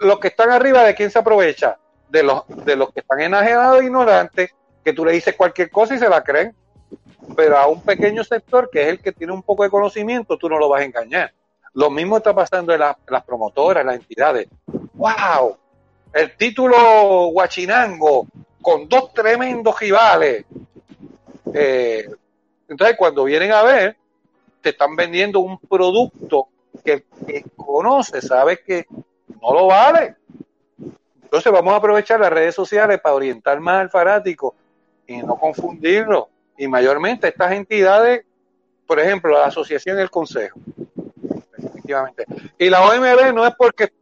los 0.00 0.18
que 0.18 0.28
están 0.28 0.50
arriba 0.50 0.84
de 0.84 0.94
quién 0.94 1.10
se 1.10 1.20
aprovecha? 1.20 1.78
De 2.10 2.22
los, 2.22 2.42
de 2.66 2.76
los 2.76 2.92
que 2.92 3.00
están 3.00 3.20
enajenados 3.20 3.80
e 3.80 3.86
ignorantes, 3.86 4.50
que 4.84 4.92
tú 4.92 5.06
le 5.06 5.12
dices 5.12 5.34
cualquier 5.36 5.70
cosa 5.70 5.94
y 5.94 5.98
se 5.98 6.10
la 6.10 6.22
creen 6.22 6.54
pero 7.34 7.56
a 7.56 7.66
un 7.66 7.80
pequeño 7.80 8.22
sector 8.22 8.68
que 8.70 8.82
es 8.82 8.88
el 8.88 9.00
que 9.00 9.12
tiene 9.12 9.32
un 9.32 9.42
poco 9.42 9.62
de 9.62 9.70
conocimiento, 9.70 10.36
tú 10.36 10.50
no 10.50 10.58
lo 10.58 10.68
vas 10.68 10.82
a 10.82 10.84
engañar. 10.84 11.32
Lo 11.72 11.88
mismo 11.88 12.18
está 12.18 12.34
pasando 12.34 12.74
en, 12.74 12.80
las 12.80 13.24
promotoras, 13.24 13.80
en 13.80 13.86
las 13.86 13.96
entidades. 13.96 14.48
¡Wow! 14.92 15.56
El 16.12 16.36
título 16.36 17.28
Huachinango 17.28 18.26
con 18.62 18.88
dos 18.88 19.12
tremendos 19.12 19.78
rivales. 19.78 20.46
Eh, 21.52 22.08
entonces, 22.68 22.96
cuando 22.96 23.24
vienen 23.24 23.52
a 23.52 23.62
ver, 23.62 23.96
te 24.60 24.70
están 24.70 24.96
vendiendo 24.96 25.40
un 25.40 25.58
producto 25.58 26.48
que, 26.84 27.04
que 27.26 27.44
conoce, 27.56 28.22
sabe 28.22 28.60
que 28.64 28.86
no 29.42 29.52
lo 29.52 29.66
vale. 29.66 30.16
Entonces, 31.22 31.52
vamos 31.52 31.74
a 31.74 31.76
aprovechar 31.76 32.20
las 32.20 32.32
redes 32.32 32.54
sociales 32.54 33.00
para 33.00 33.14
orientar 33.14 33.60
más 33.60 33.80
al 33.80 33.90
fanático 33.90 34.54
y 35.06 35.18
no 35.18 35.36
confundirlo 35.36 36.28
y 36.56 36.68
mayormente 36.68 37.28
estas 37.28 37.52
entidades, 37.52 38.24
por 38.86 39.00
ejemplo, 39.00 39.32
la 39.32 39.46
asociación 39.46 39.98
y 39.98 40.02
el 40.02 40.10
consejo. 40.10 40.60
Efectivamente. 41.58 42.24
Y 42.58 42.70
la 42.70 42.82
OMB 42.86 43.34
no 43.34 43.46
es 43.46 43.54
porque 43.56 43.92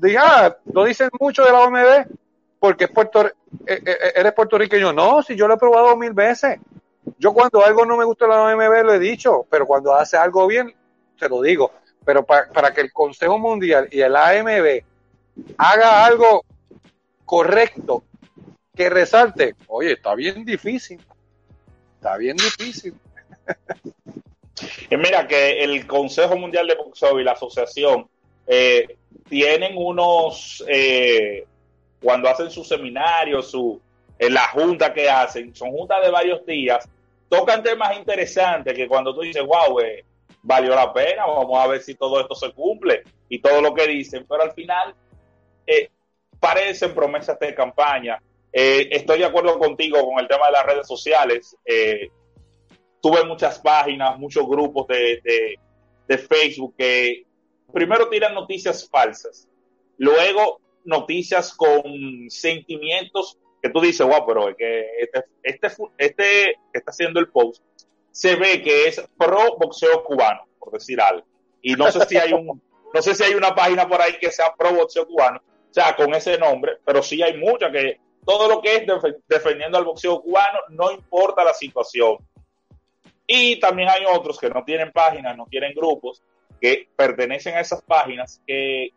diga, 0.00 0.22
ah, 0.24 0.56
lo 0.72 0.84
dicen 0.84 1.10
mucho 1.20 1.44
de 1.44 1.52
la 1.52 1.60
OMB 1.60 2.06
porque 2.58 2.84
es 2.84 2.90
Puerto, 2.90 3.26
eh, 3.26 3.32
eh, 3.66 3.82
eh, 3.86 4.12
eres 4.16 4.32
puertorriqueño. 4.32 4.92
No, 4.92 5.22
si 5.22 5.36
yo 5.36 5.46
lo 5.46 5.54
he 5.54 5.58
probado 5.58 5.96
mil 5.96 6.12
veces. 6.12 6.58
Yo 7.18 7.32
cuando 7.32 7.64
algo 7.64 7.86
no 7.86 7.96
me 7.96 8.04
gusta 8.04 8.26
la 8.26 8.42
OMB 8.42 8.84
lo 8.84 8.94
he 8.94 8.98
dicho, 8.98 9.46
pero 9.50 9.66
cuando 9.66 9.94
hace 9.94 10.16
algo 10.16 10.46
bien, 10.46 10.74
se 11.18 11.28
lo 11.28 11.40
digo. 11.40 11.72
Pero 12.04 12.24
para, 12.24 12.48
para 12.50 12.72
que 12.72 12.82
el 12.82 12.92
Consejo 12.92 13.38
Mundial 13.38 13.88
y 13.90 14.00
el 14.00 14.14
AMB 14.14 14.82
haga 15.56 16.04
algo 16.04 16.44
correcto, 17.24 18.04
que 18.74 18.90
resalte, 18.90 19.56
oye, 19.66 19.92
está 19.92 20.14
bien 20.14 20.44
difícil 20.44 21.00
está 21.98 22.16
bien 22.16 22.36
difícil. 22.36 22.94
Mira 24.90 25.26
que 25.26 25.62
el 25.62 25.86
Consejo 25.86 26.36
Mundial 26.36 26.66
de 26.66 26.76
Boxeo 26.76 27.20
y 27.20 27.24
la 27.24 27.32
asociación 27.32 28.08
eh, 28.46 28.96
tienen 29.28 29.76
unos, 29.76 30.64
eh, 30.68 31.44
cuando 32.02 32.28
hacen 32.28 32.50
sus 32.50 32.68
seminarios, 32.68 33.50
su, 33.50 33.80
en 34.18 34.34
la 34.34 34.48
junta 34.48 34.92
que 34.92 35.08
hacen, 35.08 35.54
son 35.54 35.70
juntas 35.70 36.02
de 36.02 36.10
varios 36.10 36.44
días, 36.46 36.88
tocan 37.28 37.62
temas 37.62 37.96
interesantes 37.96 38.74
que 38.74 38.88
cuando 38.88 39.14
tú 39.14 39.22
dices, 39.22 39.42
wow, 39.44 39.80
eh, 39.80 40.04
valió 40.42 40.74
la 40.74 40.92
pena, 40.92 41.26
vamos 41.26 41.58
a 41.58 41.66
ver 41.66 41.82
si 41.82 41.94
todo 41.94 42.20
esto 42.20 42.34
se 42.34 42.52
cumple 42.52 43.02
y 43.28 43.40
todo 43.40 43.60
lo 43.60 43.74
que 43.74 43.86
dicen, 43.86 44.24
pero 44.28 44.42
al 44.42 44.52
final 44.52 44.94
parecen 46.40 46.94
promesas 46.94 47.38
de 47.38 47.54
campaña 47.54 48.20
eh, 48.52 48.88
estoy 48.90 49.18
de 49.18 49.24
acuerdo 49.24 49.58
contigo 49.58 50.04
con 50.04 50.18
el 50.18 50.28
tema 50.28 50.46
de 50.46 50.52
las 50.52 50.66
redes 50.66 50.86
sociales. 50.86 51.56
Eh, 51.64 52.10
tuve 53.00 53.24
muchas 53.24 53.58
páginas, 53.58 54.18
muchos 54.18 54.46
grupos 54.48 54.86
de, 54.88 55.58
Facebook 56.28 56.74
que 56.76 57.24
primero 57.72 58.08
tiran 58.08 58.32
noticias 58.32 58.88
falsas, 58.88 59.46
luego 59.98 60.58
noticias 60.88 61.54
con 61.54 61.82
sentimientos 62.28 63.38
que 63.62 63.70
tú 63.70 63.80
dices, 63.80 64.06
wow, 64.06 64.24
pero 64.26 64.56
que 64.56 64.86
este, 65.00 65.24
este, 65.42 65.66
este 65.98 66.24
que 66.72 66.78
está 66.78 66.90
haciendo 66.90 67.20
el 67.20 67.28
post 67.28 67.62
se 68.10 68.36
ve 68.36 68.62
que 68.62 68.88
es 68.88 69.00
pro 69.16 69.56
boxeo 69.58 70.02
cubano, 70.02 70.42
por 70.58 70.72
decir 70.72 71.00
algo. 71.00 71.26
Y 71.60 71.74
no 71.74 71.90
sé 71.90 72.04
si 72.06 72.16
hay 72.16 72.32
un, 72.32 72.60
no 72.94 73.02
sé 73.02 73.14
si 73.14 73.22
hay 73.22 73.34
una 73.34 73.54
página 73.54 73.86
por 73.86 74.00
ahí 74.00 74.18
que 74.18 74.30
sea 74.30 74.54
pro 74.56 74.72
boxeo 74.72 75.06
cubano, 75.06 75.38
o 75.38 75.74
sea, 75.74 75.94
con 75.94 76.14
ese 76.14 76.38
nombre, 76.38 76.78
pero 76.84 77.02
sí 77.02 77.22
hay 77.22 77.36
muchas 77.36 77.70
que 77.70 78.00
todo 78.24 78.48
lo 78.48 78.60
que 78.60 78.76
es 78.76 78.82
defendiendo 79.28 79.78
al 79.78 79.84
boxeo 79.84 80.20
cubano, 80.20 80.58
no 80.70 80.90
importa 80.90 81.44
la 81.44 81.54
situación. 81.54 82.16
Y 83.26 83.60
también 83.60 83.88
hay 83.88 84.04
otros 84.10 84.38
que 84.38 84.48
no 84.48 84.64
tienen 84.64 84.90
páginas, 84.90 85.36
no 85.36 85.46
tienen 85.46 85.74
grupos, 85.74 86.22
que 86.60 86.88
pertenecen 86.96 87.54
a 87.56 87.60
esas 87.60 87.82
páginas, 87.82 88.42
que 88.46 88.90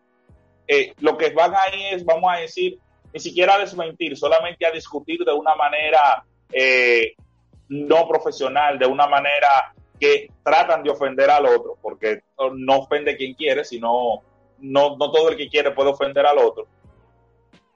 eh, 0.74 0.94
lo 1.02 1.18
que 1.18 1.32
van 1.32 1.54
ahí 1.54 1.88
es, 1.92 2.06
vamos 2.06 2.32
a 2.34 2.40
decir, 2.40 2.80
ni 3.14 3.20
siquiera 3.20 3.56
a 3.56 3.60
desmentir, 3.60 4.16
solamente 4.16 4.66
a 4.66 4.72
discutir 4.72 5.20
de 5.26 5.34
una 5.34 5.54
manera 5.54 6.24
eh, 6.50 7.14
no 7.68 8.08
profesional, 8.08 8.80
de 8.80 8.86
una 8.86 9.06
manera 9.06 9.74
que 10.00 10.30
tratan 10.42 10.82
de 10.82 10.90
ofender 10.90 11.30
al 11.30 11.46
otro, 11.46 11.78
porque 11.82 12.22
no 12.54 12.78
ofende 12.80 13.18
quien 13.18 13.34
quiere, 13.34 13.66
sino 13.66 14.22
no, 14.60 14.96
no 14.96 15.12
todo 15.12 15.28
el 15.28 15.36
que 15.36 15.50
quiere 15.50 15.72
puede 15.72 15.90
ofender 15.90 16.26
al 16.26 16.38
otro 16.38 16.66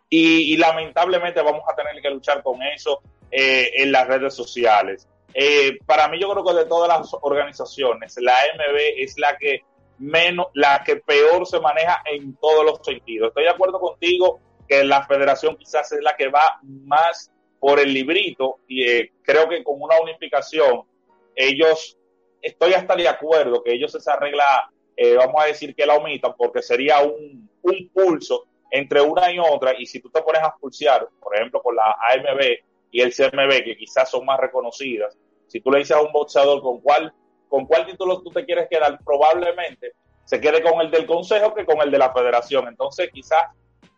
y, 0.10 0.55
lamentablemente 0.55 1.41
vamos 1.41 1.63
a 1.69 1.75
tener 1.75 2.01
que 2.01 2.10
luchar 2.10 2.41
con 2.43 2.62
eso 2.62 3.01
eh, 3.29 3.71
en 3.75 3.91
las 3.91 4.08
redes 4.08 4.34
sociales. 4.34 5.05
Para 5.86 6.08
mí 6.08 6.17
yo 6.17 6.31
creo 6.31 6.45
que 6.45 6.53
de 6.53 6.65
todas 6.65 6.88
las 6.88 7.13
organizaciones, 7.21 8.15
la 8.21 8.31
AMB 8.31 8.77
es 8.99 9.19
la 9.19 9.36
que 9.38 9.65
menos, 9.97 10.47
la 10.53 10.84
que 10.84 10.97
peor 10.97 11.45
se 11.45 11.60
maneja 11.60 12.01
en 12.05 12.36
todos 12.38 12.65
los 12.65 12.79
sentidos. 12.84 13.29
Estoy 13.29 13.43
de 13.43 13.49
acuerdo 13.49 13.79
contigo 13.79 14.39
que 14.67 14.84
la 14.84 15.05
federación 15.05 15.58
quizás 15.58 15.91
es 15.91 16.01
la 16.01 16.15
que 16.15 16.29
va 16.29 16.60
más 16.63 17.31
por 17.60 17.79
el 17.79 17.93
librito 17.93 18.60
y 18.67 18.84
eh, 18.84 19.12
creo 19.21 19.47
que 19.47 19.63
con 19.63 19.81
una 19.81 19.99
unificación 20.01 20.84
ellos, 21.36 21.97
estoy 22.41 22.73
hasta 22.73 22.95
de 22.95 23.08
acuerdo 23.08 23.63
que 23.63 23.73
ellos 23.73 23.93
esa 23.95 24.15
regla, 24.17 24.69
vamos 25.17 25.43
a 25.43 25.47
decir 25.47 25.75
que 25.75 25.86
la 25.86 25.95
omitan 25.95 26.34
porque 26.38 26.62
sería 26.62 27.01
un, 27.01 27.49
un 27.62 27.89
pulso 27.93 28.45
entre 28.71 29.01
una 29.01 29.31
y 29.31 29.39
otra, 29.39 29.73
y 29.77 29.86
si 29.86 29.99
tú 29.99 30.10
te 30.10 30.21
pones 30.21 30.41
a 30.41 30.53
pulsear, 30.60 31.08
por 31.21 31.36
ejemplo, 31.36 31.62
con 31.62 31.75
la 31.75 31.95
AMB 32.10 32.41
y 32.91 33.01
el 33.01 33.13
CMB, 33.13 33.63
que 33.63 33.77
quizás 33.77 34.10
son 34.10 34.25
más 34.25 34.39
reconocidas, 34.39 35.17
si 35.47 35.62
tú 35.62 35.71
le 35.71 35.79
dices 35.79 35.95
a 35.95 36.01
un 36.01 36.12
boxeador 36.12 36.62
con 36.62 36.81
cuál, 36.81 37.13
con 37.49 37.65
cuál 37.65 37.86
título 37.86 38.21
tú 38.21 38.31
te 38.31 38.45
quieres 38.45 38.67
quedar, 38.69 38.99
probablemente 39.03 39.93
se 40.25 40.41
quede 40.41 40.62
con 40.62 40.81
el 40.81 40.91
del 40.91 41.05
consejo 41.05 41.53
que 41.53 41.65
con 41.65 41.81
el 41.81 41.91
de 41.91 41.99
la 41.99 42.12
federación. 42.12 42.67
Entonces, 42.67 43.10
quizás 43.13 43.43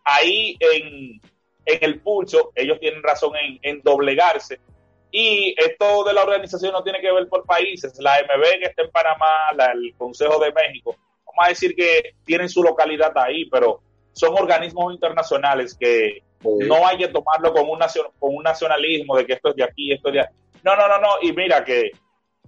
ahí 0.04 0.56
en, 0.60 1.20
en 1.64 1.78
el 1.80 2.00
pulso, 2.00 2.52
ellos 2.54 2.78
tienen 2.80 3.02
razón 3.02 3.32
en, 3.36 3.58
en, 3.62 3.82
doblegarse. 3.82 4.60
Y 5.10 5.54
esto 5.56 6.04
de 6.04 6.12
la 6.12 6.22
organización 6.22 6.72
no 6.72 6.82
tiene 6.82 7.00
que 7.00 7.10
ver 7.10 7.28
por 7.28 7.44
países. 7.44 7.98
La 7.98 8.18
MB 8.22 8.42
que 8.60 8.66
está 8.66 8.82
en 8.82 8.90
Panamá, 8.90 9.52
la, 9.56 9.72
el 9.72 9.94
Consejo 9.96 10.38
de 10.38 10.52
México, 10.52 10.94
vamos 11.26 11.46
a 11.46 11.48
decir 11.48 11.74
que 11.74 12.14
tienen 12.24 12.48
su 12.48 12.62
localidad 12.62 13.12
ahí, 13.16 13.48
pero 13.48 13.80
son 14.12 14.34
organismos 14.34 14.92
internacionales 14.92 15.76
que 15.78 16.22
no 16.42 16.86
hay 16.86 16.98
que 16.98 17.08
tomarlo 17.08 17.52
como 17.52 17.72
un, 17.72 17.80
con 18.18 18.36
un 18.36 18.42
nacionalismo 18.42 19.16
de 19.16 19.26
que 19.26 19.32
esto 19.34 19.50
es 19.50 19.56
de 19.56 19.64
aquí, 19.64 19.92
esto 19.92 20.08
es 20.08 20.14
de 20.14 20.20
allá. 20.20 20.30
No, 20.62 20.76
no, 20.76 20.88
no, 20.88 20.98
no. 20.98 21.08
Y 21.22 21.32
mira 21.32 21.64
que 21.64 21.90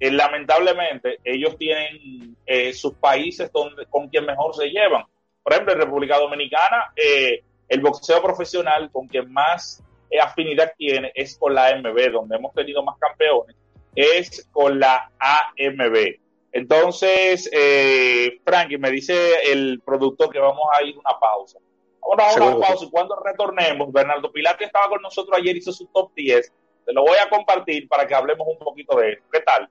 eh, 0.01 0.11
lamentablemente 0.11 1.19
ellos 1.23 1.57
tienen 1.59 2.37
eh, 2.47 2.73
sus 2.73 2.95
países 2.95 3.53
donde, 3.53 3.87
con 3.87 4.09
quien 4.09 4.27
mejor 4.27 4.55
se 4.57 4.69
llevan. 4.69 5.05
Por 5.43 5.53
ejemplo, 5.53 5.75
en 5.75 5.81
República 5.81 6.19
Dominicana, 6.19 6.93
eh, 6.97 7.43
el 7.69 7.81
boxeo 7.81 8.23
profesional 8.23 8.91
con 8.91 9.07
quien 9.07 9.33
más 9.33 9.83
afinidad 10.21 10.73
tiene 10.77 11.13
es 11.15 11.37
con 11.39 11.55
la 11.55 11.69
AMB, 11.69 12.11
donde 12.11 12.37
hemos 12.37 12.53
tenido 12.53 12.83
más 12.83 12.99
campeones, 12.99 13.55
es 13.95 14.49
con 14.53 14.81
la 14.81 15.11
AMB. 15.19 16.19
Entonces, 16.53 17.49
eh, 17.53 18.41
Frankie, 18.45 18.79
me 18.79 18.91
dice 18.91 19.53
el 19.53 19.81
productor 19.85 20.31
que 20.31 20.41
vamos 20.41 20.65
a 20.73 20.83
ir 20.83 20.97
a 20.97 20.99
una 20.99 21.21
pausa. 21.21 21.59
Vamos 22.01 22.37
a 22.37 22.45
una 22.45 22.67
pausa 22.67 22.85
y 22.85 22.91
cuando 22.91 23.17
retornemos, 23.25 23.93
Bernardo 23.93 24.33
Pilate 24.33 24.65
estaba 24.65 24.89
con 24.89 25.03
nosotros 25.03 25.39
ayer, 25.39 25.57
hizo 25.57 25.73
su 25.73 25.87
top 25.87 26.13
10. 26.15 26.53
Te 26.87 26.93
lo 26.93 27.03
voy 27.03 27.19
a 27.25 27.29
compartir 27.29 27.87
para 27.87 28.07
que 28.07 28.15
hablemos 28.15 28.49
un 28.49 28.59
poquito 28.59 28.97
de 28.97 29.13
eso. 29.13 29.23
¿Qué 29.31 29.41
tal? 29.41 29.69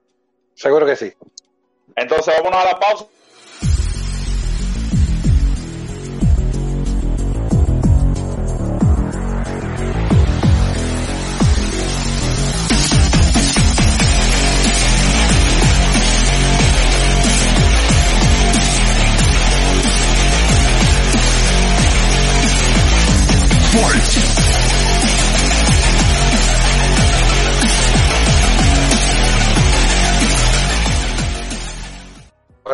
Seguro 0.56 0.86
que 0.86 0.96
sí. 0.96 1.14
Entonces, 1.96 2.34
vámonos 2.38 2.62
a 2.62 2.66
la 2.66 2.80
pausa. 2.80 3.06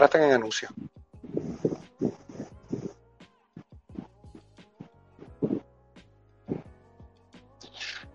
Están 0.06 0.24
en 0.24 0.32
anuncio. 0.34 0.70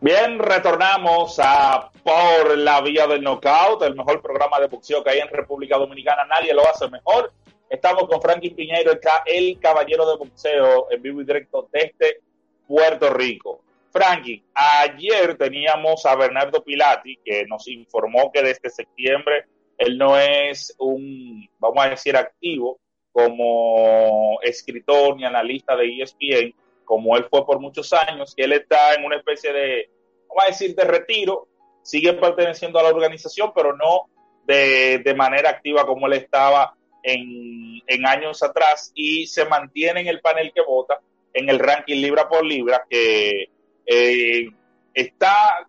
Bien, 0.00 0.38
retornamos 0.38 1.38
a 1.42 1.90
Por 2.02 2.56
la 2.56 2.80
Vía 2.80 3.06
del 3.06 3.22
Knockout, 3.22 3.82
el 3.82 3.96
mejor 3.96 4.22
programa 4.22 4.60
de 4.60 4.68
boxeo 4.68 5.02
que 5.02 5.10
hay 5.10 5.18
en 5.18 5.28
República 5.28 5.76
Dominicana. 5.76 6.24
Nadie 6.24 6.54
lo 6.54 6.66
hace 6.66 6.88
mejor. 6.88 7.32
Estamos 7.68 8.08
con 8.08 8.22
Frankie 8.22 8.50
Piñeiro, 8.50 8.92
el, 9.26 9.58
caballero 9.60 10.08
de 10.08 10.16
boxeo, 10.16 10.86
en 10.90 11.02
vivo 11.02 11.20
y 11.20 11.24
directo 11.24 11.68
desde 11.72 12.20
Puerto 12.66 13.10
Rico. 13.10 13.62
Frankie, 13.90 14.44
ayer 14.54 15.36
teníamos 15.36 16.06
a 16.06 16.14
Bernardo 16.14 16.62
Pilati, 16.62 17.18
que 17.24 17.44
nos 17.46 17.66
informó 17.66 18.30
que 18.32 18.42
desde 18.42 18.70
septiembre 18.70 19.44
él 19.80 19.96
no 19.96 20.18
es 20.18 20.74
un, 20.78 21.48
vamos 21.58 21.84
a 21.84 21.88
decir, 21.88 22.14
activo 22.14 22.78
como 23.12 24.38
escritor 24.42 25.16
ni 25.16 25.24
analista 25.24 25.74
de 25.74 26.02
ESPN, 26.02 26.54
como 26.84 27.16
él 27.16 27.26
fue 27.30 27.46
por 27.46 27.60
muchos 27.60 27.90
años, 27.94 28.34
él 28.36 28.52
está 28.52 28.94
en 28.94 29.06
una 29.06 29.16
especie 29.16 29.52
de, 29.52 29.88
vamos 30.28 30.44
a 30.44 30.48
decir, 30.48 30.74
de 30.74 30.84
retiro, 30.84 31.48
sigue 31.82 32.12
perteneciendo 32.12 32.78
a 32.78 32.82
la 32.82 32.90
organización, 32.90 33.52
pero 33.54 33.74
no 33.74 34.10
de, 34.46 35.14
manera 35.16 35.48
activa 35.48 35.86
como 35.86 36.06
él 36.08 36.12
estaba 36.12 36.76
en, 37.02 37.80
años 38.06 38.42
atrás 38.42 38.92
y 38.94 39.26
se 39.26 39.46
mantiene 39.46 40.00
en 40.00 40.08
el 40.08 40.20
panel 40.20 40.52
que 40.54 40.62
vota 40.62 41.00
en 41.32 41.48
el 41.48 41.58
ranking 41.58 42.02
libra 42.02 42.28
por 42.28 42.44
libra, 42.44 42.84
que 42.88 43.48
eh, 43.86 44.50
está, 44.92 45.66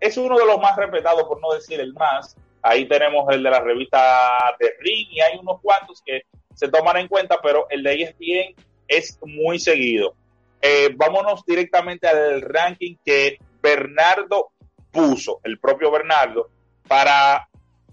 es 0.00 0.16
uno 0.16 0.38
de 0.38 0.46
los 0.46 0.58
más 0.58 0.76
respetados, 0.76 1.24
por 1.24 1.40
no 1.40 1.52
decir 1.52 1.80
el 1.80 1.92
más, 1.92 2.36
Ahí 2.62 2.86
tenemos 2.86 3.26
el 3.34 3.42
de 3.42 3.50
la 3.50 3.60
revista 3.60 4.38
de 4.58 4.74
Ring 4.80 5.08
y 5.10 5.20
hay 5.20 5.38
unos 5.38 5.60
cuantos 5.60 6.00
que 6.04 6.22
se 6.54 6.68
toman 6.68 6.96
en 6.98 7.08
cuenta, 7.08 7.40
pero 7.42 7.66
el 7.70 7.82
de 7.82 8.02
ESPN 8.02 8.54
es 8.86 9.18
muy 9.22 9.58
seguido. 9.58 10.14
Eh, 10.60 10.90
vámonos 10.94 11.44
directamente 11.44 12.06
al 12.06 12.40
ranking 12.40 12.96
que 13.04 13.38
Bernardo 13.60 14.52
puso, 14.92 15.40
el 15.42 15.58
propio 15.58 15.90
Bernardo, 15.90 16.50
para, 16.86 17.48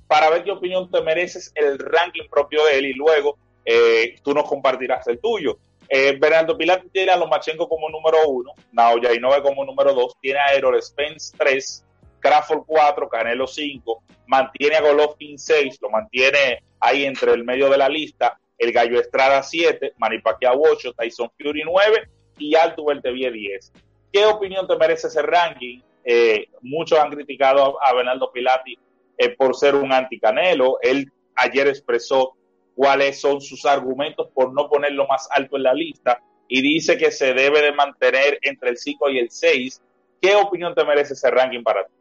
para 0.08 0.29
ver 0.29 0.43
qué 0.43 0.51
opinión 0.51 0.91
te 0.91 1.01
mereces 1.01 1.51
el 1.55 1.79
ranking 1.79 2.27
propio 2.29 2.63
de 2.65 2.77
él 2.77 2.86
y 2.86 2.93
luego 2.93 3.38
eh, 3.65 4.15
tú 4.23 4.34
nos 4.34 4.47
compartirás 4.47 5.08
el 5.08 5.19
tuyo. 5.19 5.58
Eh, 5.88 6.15
Bernardo 6.19 6.55
Pilar 6.55 6.84
tiene 6.91 7.12
a 7.12 7.17
Lomachenko 7.17 7.67
como 7.67 7.89
número 7.89 8.27
uno, 8.27 8.53
Naoya 8.71 9.13
Inoue 9.13 9.41
como 9.41 9.65
número 9.65 9.93
dos, 9.95 10.15
tiene 10.21 10.39
a 10.39 10.53
Errol 10.53 10.79
Spence 10.84 11.36
3, 11.36 11.86
Crawford 12.19 12.63
4, 12.65 13.10
Canelo 13.10 13.47
5, 13.47 14.03
mantiene 14.27 14.75
a 14.75 14.82
Golovkin 14.82 15.38
6, 15.38 15.79
lo 15.82 15.89
mantiene 15.89 16.63
ahí 16.79 17.05
entre 17.05 17.34
el 17.34 17.43
medio 17.43 17.69
de 17.69 17.77
la 17.77 17.89
lista, 17.89 18.39
el 18.58 18.71
Gallo 18.71 18.99
Estrada 18.99 19.41
7, 19.41 19.93
Manny 19.97 20.19
Pacquiao 20.19 20.62
8, 20.62 20.93
Tyson 20.93 21.29
Fury 21.38 21.63
9 21.65 22.10
y 22.38 22.55
Alto 22.55 22.86
Beltevie 22.86 23.32
10. 23.32 23.73
¿Qué 24.12 24.25
opinión 24.25 24.67
te 24.67 24.75
merece 24.77 25.08
ese 25.08 25.21
ranking? 25.21 25.82
Eh, 26.03 26.47
muchos 26.62 26.99
han 26.99 27.12
criticado 27.12 27.77
a, 27.84 27.93
Bernardo 27.93 28.32
Pilati 28.32 28.77
eh, 29.17 29.29
por 29.36 29.55
ser 29.55 29.75
un 29.75 29.91
anti-Canelo. 29.91 30.79
Él 30.82 31.12
ayer 31.36 31.67
expresó 31.67 32.36
cuáles 32.75 33.19
son 33.19 33.41
sus 33.41 33.65
argumentos 33.65 34.29
por 34.34 34.53
no 34.53 34.69
ponerlo 34.69 35.05
más 35.08 35.27
alto 35.32 35.58
en 35.58 35.63
la 35.63 35.73
lista 35.73 36.21
y 36.47 36.62
dice 36.62 36.97
que 36.97 37.12
se 37.12 37.34
debe 37.34 37.62
de 37.62 37.71
mantener 37.71 38.39
entre 38.41 38.69
el 38.69 38.77
5 38.77 39.10
y 39.10 39.19
el 39.19 39.29
6. 39.29 39.82
¿Qué 40.21 40.36
opinión 40.36 40.73
te 40.73 40.84
merece 40.84 41.13
ese 41.13 41.29
ranking 41.29 41.63
para 41.63 41.86
ti? 41.86 41.93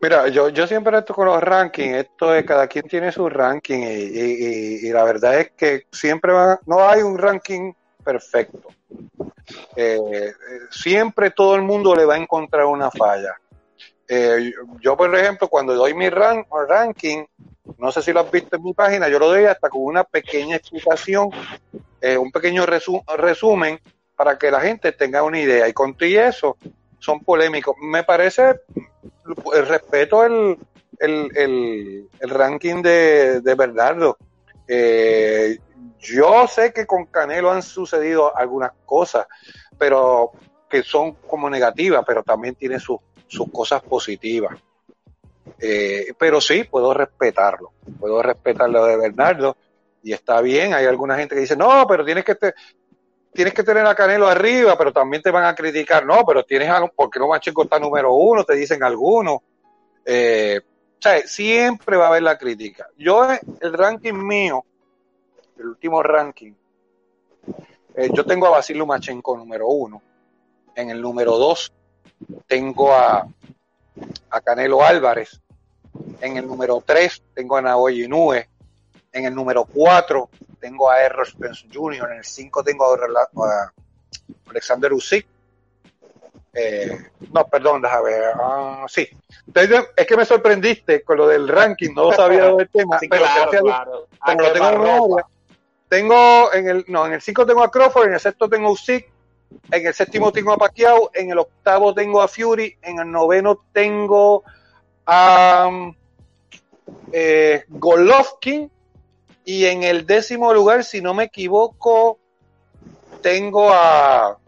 Mira, 0.00 0.28
yo, 0.28 0.48
yo 0.50 0.66
siempre 0.66 0.98
esto 0.98 1.14
con 1.14 1.26
los 1.26 1.42
rankings, 1.42 1.96
esto 1.96 2.34
es 2.34 2.44
cada 2.44 2.66
quien 2.66 2.86
tiene 2.86 3.10
su 3.10 3.28
ranking 3.28 3.78
y, 3.80 4.90
la 4.90 5.04
verdad 5.04 5.40
es 5.40 5.52
que 5.52 5.86
siempre 5.90 6.32
va, 6.32 6.60
no 6.66 6.86
hay 6.86 7.02
un 7.02 7.16
ranking 7.16 7.72
perfecto. 8.04 8.68
Eh, 9.76 10.32
siempre 10.70 11.30
todo 11.30 11.54
el 11.54 11.62
mundo 11.62 11.94
le 11.94 12.04
va 12.04 12.14
a 12.14 12.18
encontrar 12.18 12.66
una 12.66 12.90
falla. 12.90 13.34
Eh, 14.06 14.52
yo, 14.80 14.96
por 14.96 15.14
ejemplo, 15.16 15.48
cuando 15.48 15.74
doy 15.74 15.94
mi 15.94 16.10
ranking, 16.10 17.24
no 17.78 17.90
sé 17.90 18.02
si 18.02 18.12
lo 18.12 18.20
has 18.20 18.30
visto 18.30 18.56
en 18.56 18.62
mi 18.62 18.74
página, 18.74 19.08
yo 19.08 19.18
lo 19.18 19.28
doy 19.28 19.44
hasta 19.46 19.70
con 19.70 19.82
una 19.82 20.04
pequeña 20.04 20.56
explicación, 20.56 21.30
eh, 22.00 22.18
un 22.18 22.30
pequeño 22.30 22.66
resumen 22.66 23.80
para 24.14 24.38
que 24.38 24.50
la 24.50 24.60
gente 24.60 24.92
tenga 24.92 25.22
una 25.22 25.40
idea. 25.40 25.66
Y 25.66 25.72
con 25.72 25.96
eso, 25.98 26.56
son 27.04 27.20
polémicos. 27.20 27.76
Me 27.80 28.02
parece, 28.02 28.60
el 29.54 29.66
respeto 29.66 30.24
el, 30.24 30.58
el, 30.98 32.08
el, 32.18 32.30
ranking 32.30 32.82
de, 32.82 33.40
de 33.40 33.54
Bernardo. 33.54 34.16
Eh, 34.66 35.58
yo 35.98 36.46
sé 36.46 36.72
que 36.72 36.86
con 36.86 37.06
Canelo 37.06 37.50
han 37.50 37.62
sucedido 37.62 38.34
algunas 38.34 38.72
cosas, 38.86 39.26
pero 39.78 40.32
que 40.68 40.82
son 40.82 41.12
como 41.26 41.50
negativas, 41.50 42.04
pero 42.06 42.22
también 42.22 42.54
tiene 42.54 42.80
sus, 42.80 42.98
sus 43.26 43.50
cosas 43.50 43.82
positivas. 43.82 44.58
Eh, 45.60 46.14
pero 46.18 46.40
sí, 46.40 46.64
puedo 46.64 46.94
respetarlo, 46.94 47.72
puedo 48.00 48.22
respetar 48.22 48.70
lo 48.70 48.86
de 48.86 48.96
Bernardo 48.96 49.56
y 50.02 50.12
está 50.12 50.40
bien. 50.40 50.72
Hay 50.72 50.86
alguna 50.86 51.16
gente 51.16 51.34
que 51.34 51.42
dice, 51.42 51.56
no, 51.56 51.86
pero 51.86 52.04
tienes 52.04 52.24
que, 52.24 52.34
te, 52.34 52.54
tienes 53.34 53.52
que 53.52 53.64
tener 53.64 53.84
a 53.84 53.94
Canelo 53.94 54.28
arriba, 54.28 54.78
pero 54.78 54.92
también 54.92 55.22
te 55.22 55.30
van 55.30 55.44
a 55.44 55.54
criticar, 55.54 56.06
no, 56.06 56.24
pero 56.24 56.44
tienes 56.44 56.70
a, 56.70 56.86
porque 56.86 57.18
no 57.18 57.28
Macheco 57.28 57.64
está 57.64 57.78
número 57.78 58.14
uno, 58.14 58.44
te 58.44 58.54
dicen 58.54 58.82
algunos. 58.82 59.40
Eh, 60.04 60.60
o 60.64 61.02
sea, 61.02 61.20
siempre 61.26 61.96
va 61.96 62.06
a 62.06 62.08
haber 62.08 62.22
la 62.22 62.38
crítica. 62.38 62.88
Yo, 62.96 63.26
el 63.60 63.72
ranking 63.72 64.14
mío, 64.14 64.64
el 65.58 65.66
último 65.66 66.02
ranking, 66.02 66.52
eh, 67.96 68.08
yo 68.12 68.24
tengo 68.24 68.46
a 68.46 68.50
Basilio 68.50 68.86
Machenko 68.86 69.36
número 69.36 69.68
uno. 69.68 70.00
En 70.74 70.90
el 70.90 71.00
número 71.00 71.36
dos 71.36 71.72
tengo 72.46 72.92
a, 72.92 73.26
a 74.30 74.40
Canelo 74.40 74.82
Álvarez. 74.82 75.40
En 76.20 76.36
el 76.36 76.46
número 76.46 76.82
tres 76.84 77.22
tengo 77.34 77.56
a 77.56 77.62
Naoya 77.62 78.04
Inoue. 78.04 78.48
En 79.14 79.26
el 79.26 79.34
número 79.34 79.64
4 79.64 80.28
tengo 80.58 80.90
a 80.90 81.00
Errol 81.00 81.24
Spence 81.24 81.68
Jr., 81.72 82.10
en 82.10 82.18
el 82.18 82.24
5 82.24 82.64
tengo 82.64 82.84
a, 82.84 83.72
Alexander 84.50 84.92
Usyk. 84.92 85.24
Eh, 86.52 86.98
no, 87.32 87.46
perdón, 87.46 87.80
déjame 87.80 88.10
ver. 88.10 88.32
Ah, 88.34 88.84
sí. 88.88 89.08
es 89.96 90.06
que 90.06 90.16
me 90.16 90.24
sorprendiste 90.24 91.02
con 91.02 91.18
lo 91.18 91.28
del 91.28 91.46
ranking, 91.46 91.94
no 91.94 92.12
sabía 92.12 92.52
del 92.54 92.68
tema, 92.68 92.98
pero, 93.08 93.24
claro, 93.62 94.08
lo 94.26 94.52
tengo 94.52 94.66
en 94.66 94.80
memoria. 94.80 95.26
Tengo 95.88 96.52
en 96.52 96.68
el, 96.68 96.84
no, 96.88 97.06
en 97.06 97.12
el 97.12 97.22
5 97.22 97.46
tengo 97.46 97.62
a 97.62 97.70
Crawford, 97.70 98.08
en 98.08 98.14
el 98.14 98.20
sexto 98.20 98.48
tengo 98.48 98.68
a 98.68 98.72
Usyk, 98.72 99.08
en 99.70 99.86
el 99.86 99.94
séptimo 99.94 100.32
tengo 100.32 100.52
a 100.52 100.58
Pacquiao, 100.58 101.10
en 101.14 101.30
el 101.30 101.38
octavo 101.38 101.94
tengo 101.94 102.20
a 102.20 102.26
Fury, 102.26 102.76
en 102.82 102.98
el 102.98 103.10
noveno 103.12 103.60
tengo 103.72 104.42
a 105.06 105.70
eh, 107.12 107.64
Golovkin 107.68 108.70
y 109.44 109.66
en 109.66 109.82
el 109.82 110.06
décimo 110.06 110.52
lugar, 110.54 110.84
si 110.84 111.00
no 111.00 111.12
me 111.12 111.24
equivoco, 111.24 112.18
tengo 113.20 113.70
a, 113.72 114.38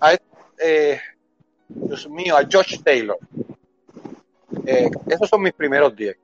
a 0.00 0.18
eh, 0.62 1.00
Dios 1.68 2.08
mío, 2.08 2.36
a 2.36 2.46
Josh 2.50 2.82
Taylor. 2.82 3.18
Eh, 4.66 4.90
esos 5.08 5.28
son 5.28 5.42
mis 5.42 5.52
primeros 5.52 5.94
10. 5.96 6.16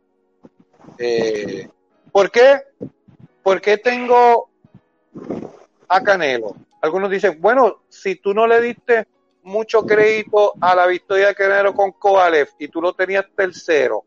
Eh, 0.99 1.69
¿Por 2.13 2.31
qué? 2.31 2.63
Porque 3.43 3.79
tengo 3.79 4.51
a 5.89 6.03
Canelo. 6.03 6.57
Algunos 6.83 7.11
dicen, 7.11 7.41
bueno, 7.41 7.83
si 7.89 8.17
tú 8.17 8.35
no 8.35 8.47
le 8.47 8.61
diste 8.61 9.07
mucho 9.43 9.83
crédito 9.83 10.55
a 10.61 10.75
la 10.75 10.87
victoria 10.87 11.29
de 11.29 11.35
Canelo 11.35 11.75
con 11.75 11.93
Kovalev 11.93 12.49
y 12.59 12.69
tú 12.69 12.83
lo 12.83 12.93
tenías 12.93 13.27
tercero, 13.35 14.05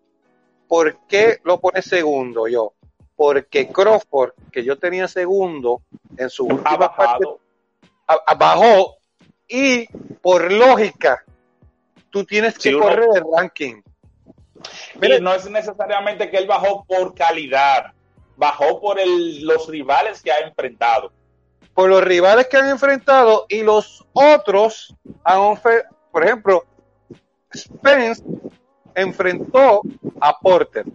¿por 0.67 0.99
qué 1.07 1.39
lo 1.43 1.59
pones 1.59 1.85
segundo 1.85 2.47
yo? 2.47 2.73
Porque 3.19 3.67
Crawford, 3.67 4.31
que 4.49 4.63
yo 4.63 4.79
tenía 4.79 5.05
segundo 5.09 5.81
en 6.15 6.29
su 6.29 6.45
última 6.45 6.95
parte, 6.95 7.25
bajó 8.37 8.95
y 9.45 9.87
por 10.21 10.49
lógica 10.49 11.25
tú 12.11 12.23
tienes 12.23 12.57
que 12.57 12.71
correr 12.71 13.09
el 13.13 13.23
ranking. 13.35 13.81
Mire, 15.01 15.19
no 15.19 15.33
es 15.33 15.49
necesariamente 15.49 16.29
que 16.31 16.37
él 16.37 16.47
bajó 16.47 16.85
por 16.85 17.13
calidad, 17.13 17.91
bajó 18.37 18.79
por 18.79 18.97
los 19.05 19.67
rivales 19.67 20.21
que 20.21 20.31
ha 20.31 20.37
enfrentado. 20.37 21.11
Por 21.73 21.89
los 21.89 22.01
rivales 22.01 22.47
que 22.47 22.55
han 22.55 22.69
enfrentado 22.69 23.47
y 23.49 23.63
los 23.63 24.05
otros, 24.13 24.95
han, 25.25 25.59
por 26.09 26.23
ejemplo, 26.23 26.63
Spence 27.53 28.23
enfrentó 28.95 29.81
a 30.21 30.39
Porter 30.39 30.85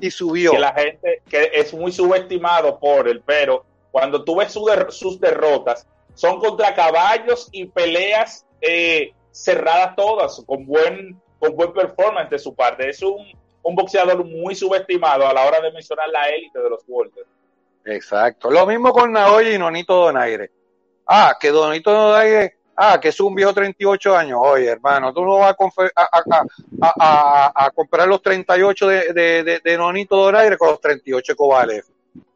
y 0.00 0.10
subió. 0.10 0.52
Que 0.52 0.58
la 0.58 0.72
gente, 0.74 1.22
que 1.28 1.50
es 1.54 1.72
muy 1.72 1.92
subestimado 1.92 2.78
por 2.78 3.08
él, 3.08 3.22
pero 3.24 3.64
cuando 3.90 4.24
tú 4.24 4.36
ves 4.36 4.52
sus 4.52 5.20
derrotas, 5.20 5.86
son 6.14 6.38
contra 6.38 6.74
caballos 6.74 7.48
y 7.52 7.66
peleas 7.66 8.46
eh, 8.60 9.12
cerradas 9.30 9.96
todas, 9.96 10.42
con 10.46 10.66
buen, 10.66 11.20
con 11.38 11.54
buen 11.56 11.72
performance 11.72 12.30
de 12.30 12.38
su 12.38 12.54
parte. 12.54 12.88
Es 12.88 13.02
un, 13.02 13.26
un 13.62 13.74
boxeador 13.74 14.24
muy 14.24 14.54
subestimado 14.54 15.26
a 15.26 15.32
la 15.32 15.46
hora 15.46 15.60
de 15.60 15.72
mencionar 15.72 16.08
la 16.08 16.28
élite 16.28 16.58
de 16.58 16.70
los 16.70 16.82
Walters. 16.86 17.26
Exacto. 17.84 18.50
Lo 18.50 18.66
mismo 18.66 18.92
con 18.92 19.12
Naoya 19.12 19.50
y 19.54 19.58
Nonito 19.58 19.94
Donaire. 19.94 20.50
Ah, 21.06 21.36
que 21.40 21.50
Donito 21.50 21.90
Donaire, 21.90 22.58
ah, 22.80 22.98
que 22.98 23.08
es 23.08 23.20
un 23.20 23.34
viejo 23.34 23.52
38 23.52 24.16
años. 24.16 24.40
Oye, 24.42 24.68
hermano, 24.68 25.12
tú 25.12 25.22
no 25.24 25.38
vas 25.38 25.54
a, 25.94 27.54
a, 27.54 27.70
comprar 27.72 28.08
los 28.08 28.22
38 28.22 28.88
de, 28.88 29.12
de, 29.12 29.60
de, 29.62 29.76
Nonito 29.76 30.16
Donaire 30.16 30.56
con 30.56 30.70
los 30.70 30.80
38 30.80 31.32
de 31.32 31.36
Kovalev. 31.36 31.84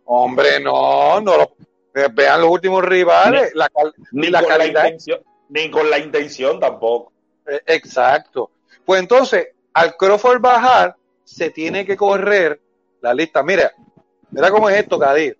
Hombre, 0.04 0.60
no, 0.60 1.18
no 1.22 1.36
lo, 1.38 1.56
eh, 1.94 2.08
vean 2.12 2.42
los 2.42 2.50
últimos 2.50 2.84
rivales, 2.84 3.52
ni, 3.54 3.58
la, 3.58 3.70
ni, 4.12 4.28
la 4.28 4.44
calidad. 4.44 4.92
ni 5.48 5.70
con 5.70 5.88
la 5.88 5.98
intención 5.98 6.60
tampoco. 6.60 7.12
Eh, 7.46 7.60
exacto. 7.66 8.50
Pues 8.84 9.00
entonces, 9.00 9.48
al 9.72 9.96
Crawford 9.96 10.40
bajar, 10.40 10.94
se 11.24 11.50
tiene 11.50 11.86
que 11.86 11.96
correr 11.96 12.60
la 13.00 13.14
lista. 13.14 13.42
Mira, 13.42 13.72
mira 14.30 14.50
cómo 14.50 14.68
es 14.68 14.76
esto, 14.76 14.98
Kadir. 14.98 15.38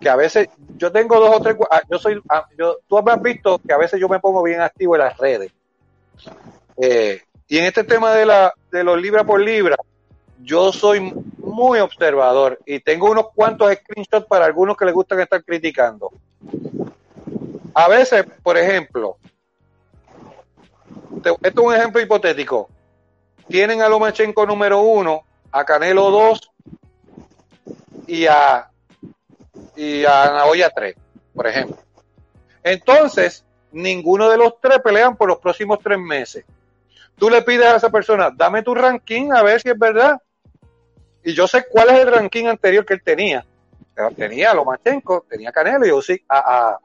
Que 0.00 0.08
a 0.08 0.16
veces 0.16 0.48
yo 0.76 0.92
tengo 0.92 1.18
dos 1.18 1.36
o 1.36 1.40
tres. 1.40 1.56
Ah, 1.70 1.82
yo 1.90 1.98
soy. 1.98 2.20
Ah, 2.28 2.46
yo, 2.56 2.78
tú 2.86 2.98
has 2.98 3.22
visto 3.22 3.60
que 3.66 3.72
a 3.72 3.78
veces 3.78 4.00
yo 4.00 4.08
me 4.08 4.20
pongo 4.20 4.42
bien 4.42 4.60
activo 4.60 4.94
en 4.94 5.00
las 5.02 5.16
redes. 5.16 5.52
Eh, 6.76 7.20
y 7.48 7.58
en 7.58 7.64
este 7.64 7.82
tema 7.84 8.14
de, 8.14 8.26
la, 8.26 8.52
de 8.70 8.84
los 8.84 9.00
libra 9.00 9.24
por 9.24 9.40
libra, 9.40 9.76
yo 10.40 10.72
soy 10.72 11.12
muy 11.38 11.80
observador 11.80 12.58
y 12.66 12.80
tengo 12.80 13.10
unos 13.10 13.30
cuantos 13.34 13.72
screenshots 13.72 14.26
para 14.26 14.44
algunos 14.44 14.76
que 14.76 14.84
les 14.84 14.94
gustan 14.94 15.20
estar 15.20 15.42
criticando. 15.42 16.10
A 17.74 17.88
veces, 17.88 18.24
por 18.42 18.56
ejemplo, 18.56 19.16
esto 21.24 21.38
es 21.42 21.56
un 21.56 21.74
ejemplo 21.74 22.00
hipotético. 22.00 22.68
Tienen 23.48 23.82
a 23.82 23.88
Lomachenko 23.88 24.46
número 24.46 24.80
uno, 24.80 25.22
a 25.50 25.64
Canelo 25.64 26.10
2 26.10 26.50
y 28.06 28.26
a, 28.26 28.70
y 29.78 30.04
a 30.04 30.32
Naoya 30.32 30.70
3, 30.70 30.96
por 31.32 31.46
ejemplo. 31.46 31.76
Entonces, 32.64 33.44
ninguno 33.70 34.28
de 34.28 34.36
los 34.36 34.60
tres 34.60 34.80
pelean 34.80 35.16
por 35.16 35.28
los 35.28 35.38
próximos 35.38 35.78
tres 35.80 35.98
meses. 36.00 36.44
Tú 37.16 37.30
le 37.30 37.42
pides 37.42 37.66
a 37.66 37.76
esa 37.76 37.88
persona, 37.88 38.30
dame 38.34 38.62
tu 38.62 38.74
ranking 38.74 39.30
a 39.32 39.42
ver 39.44 39.60
si 39.60 39.68
es 39.68 39.78
verdad. 39.78 40.20
Y 41.22 41.32
yo 41.32 41.46
sé 41.46 41.66
cuál 41.70 41.90
es 41.90 42.00
el 42.00 42.12
ranking 42.12 42.46
anterior 42.46 42.84
que 42.84 42.94
él 42.94 43.02
tenía. 43.04 43.46
Tenía 44.16 44.50
a 44.50 44.54
Lomachenko, 44.54 45.26
tenía 45.28 45.50
a 45.50 45.52
Canelo 45.52 45.86
y 45.86 45.90
yo 45.90 46.02
sí 46.02 46.20
a, 46.28 46.76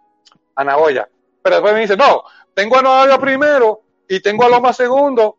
a, 0.56 0.64
Nagoya. 0.64 1.10
Pero 1.42 1.56
después 1.56 1.74
me 1.74 1.82
dice, 1.82 1.98
no, 1.98 2.24
tengo 2.54 2.78
a 2.78 2.84
Nagoya 2.84 3.18
primero 3.18 3.82
y 4.08 4.20
tengo 4.20 4.44
a 4.44 4.50
Loma 4.50 4.72
segundo 4.72 5.38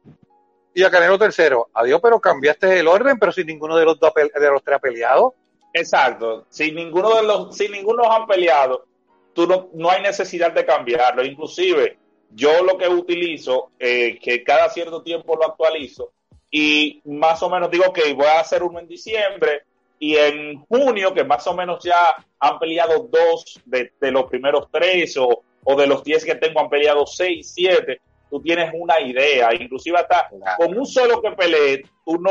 y 0.74 0.82
a 0.82 0.90
Canelo 0.90 1.18
tercero. 1.20 1.68
Adiós, 1.72 2.00
pero 2.02 2.20
cambiaste 2.20 2.80
el 2.80 2.88
orden, 2.88 3.16
pero 3.16 3.30
si 3.30 3.44
ninguno 3.44 3.76
de 3.76 3.84
los 3.84 4.00
dos 4.00 4.12
de 4.12 4.50
los 4.50 4.62
tres 4.64 4.76
ha 4.76 4.80
peleado. 4.80 5.34
Exacto. 5.74 6.46
Si 6.48 6.70
ninguno 6.70 7.16
de 7.16 7.24
los, 7.24 7.56
si 7.56 7.68
ninguno 7.68 8.10
han 8.10 8.26
peleado, 8.26 8.87
tú 9.34 9.46
no, 9.46 9.68
no 9.74 9.90
hay 9.90 10.00
necesidad 10.00 10.52
de 10.52 10.64
cambiarlo. 10.64 11.24
Inclusive, 11.24 11.98
yo 12.30 12.62
lo 12.62 12.78
que 12.78 12.88
utilizo, 12.88 13.72
eh, 13.78 14.18
que 14.20 14.42
cada 14.44 14.70
cierto 14.70 15.02
tiempo 15.02 15.37
lo 15.37 15.46
actualizo, 15.46 16.12
y 16.50 17.02
más 17.04 17.42
o 17.42 17.50
menos 17.50 17.70
digo 17.70 17.92
que 17.92 18.14
voy 18.14 18.26
a 18.26 18.40
hacer 18.40 18.62
uno 18.62 18.78
en 18.78 18.87
diciembre 18.87 19.62
y 19.98 20.16
en 20.16 20.64
junio, 20.66 21.12
que 21.12 21.24
más 21.24 21.44
o 21.48 21.54
menos 21.54 21.82
ya 21.82 22.14
han 22.38 22.58
peleado 22.60 23.08
dos 23.10 23.60
de, 23.64 23.90
los 24.00 24.26
primeros 24.26 24.68
tres 24.70 25.16
o, 25.18 25.42
de 25.76 25.87
los 25.88 26.04
diez 26.04 26.24
que 26.24 26.37
tengo 26.37 26.60
han 26.60 26.68
peleado 26.68 27.06
seis, 27.06 27.52
siete, 27.54 28.00
tú 28.30 28.40
tienes 28.40 28.70
una 28.72 29.00
idea, 29.00 29.52
inclusive 29.52 29.98
hasta 29.98 30.30
con 30.56 30.78
un 30.78 30.87
solo 30.87 31.20
que 31.20 31.32
pelee, 31.32 31.82
tú 32.04 32.18
no, 32.20 32.30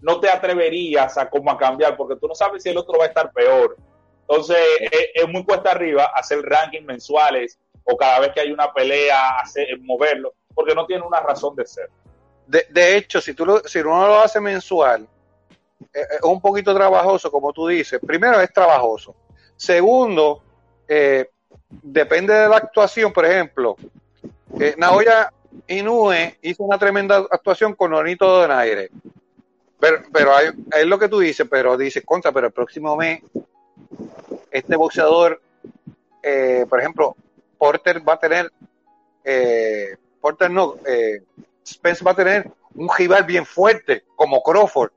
no 0.00 0.20
te 0.20 0.28
atreverías 0.28 1.16
a 1.18 1.28
como 1.28 1.50
a 1.50 1.58
cambiar 1.58 1.96
porque 1.96 2.16
tú 2.16 2.28
no 2.28 2.34
sabes 2.34 2.62
si 2.62 2.68
el 2.68 2.78
otro 2.78 2.98
va 2.98 3.04
a 3.04 3.08
estar 3.08 3.32
peor. 3.32 3.76
Entonces 4.28 4.58
es, 5.14 5.28
muy 5.28 5.44
cuesta 5.44 5.70
arriba 5.70 6.10
hacer 6.14 6.42
rankings 6.42 6.84
mensuales 6.84 7.58
o 7.84 7.96
cada 7.96 8.20
vez 8.20 8.32
que 8.32 8.40
hay 8.40 8.50
una 8.50 8.72
pelea 8.72 9.38
hacer, 9.38 9.78
moverlo 9.80 10.34
porque 10.54 10.74
no 10.74 10.86
tiene 10.86 11.04
una 11.04 11.20
razón 11.20 11.54
de 11.54 11.66
ser. 11.66 11.90
De, 12.46 12.96
hecho, 12.96 13.20
si, 13.20 13.34
tú 13.34 13.44
lo, 13.44 13.58
si 13.60 13.80
uno 13.80 14.06
lo 14.06 14.20
hace 14.20 14.40
mensual, 14.40 15.06
eh, 15.92 16.00
es 16.12 16.22
un 16.22 16.40
poquito 16.40 16.74
trabajoso, 16.74 17.30
como 17.30 17.52
tú 17.52 17.66
dices. 17.66 18.00
Primero, 18.04 18.40
es 18.40 18.52
trabajoso. 18.52 19.14
Segundo, 19.56 20.42
eh, 20.88 21.28
depende 21.68 22.32
de 22.32 22.48
la 22.48 22.56
actuación. 22.56 23.12
Por 23.12 23.26
ejemplo, 23.26 23.76
eh, 24.58 24.74
Naoya 24.78 25.32
Inoue 25.66 26.38
hizo 26.42 26.62
una 26.62 26.78
tremenda 26.78 27.16
actuación 27.30 27.74
con 27.74 27.90
Nonito 27.90 28.26
Donaire. 28.26 28.90
Pero, 29.78 30.02
pero 30.12 30.34
hay, 30.34 30.48
es 30.72 30.86
lo 30.86 30.98
que 30.98 31.08
tú 31.08 31.20
dices, 31.20 31.46
pero 31.50 31.76
dices, 31.76 32.04
contra, 32.04 32.32
pero 32.32 32.46
el 32.46 32.52
próximo 32.52 32.96
mes, 32.96 33.22
este 34.50 34.76
boxeador, 34.76 35.40
por 36.68 36.80
ejemplo, 36.80 37.14
Porter 37.58 38.06
va 38.06 38.14
a 38.14 38.18
tener, 38.18 38.50
Porter 40.20 40.50
no, 40.50 40.76
Spence 41.66 42.04
va 42.04 42.12
a 42.12 42.16
tener 42.16 42.50
un 42.74 42.88
rival 42.96 43.24
bien 43.24 43.44
fuerte 43.44 44.04
como 44.14 44.42
Crawford. 44.42 44.90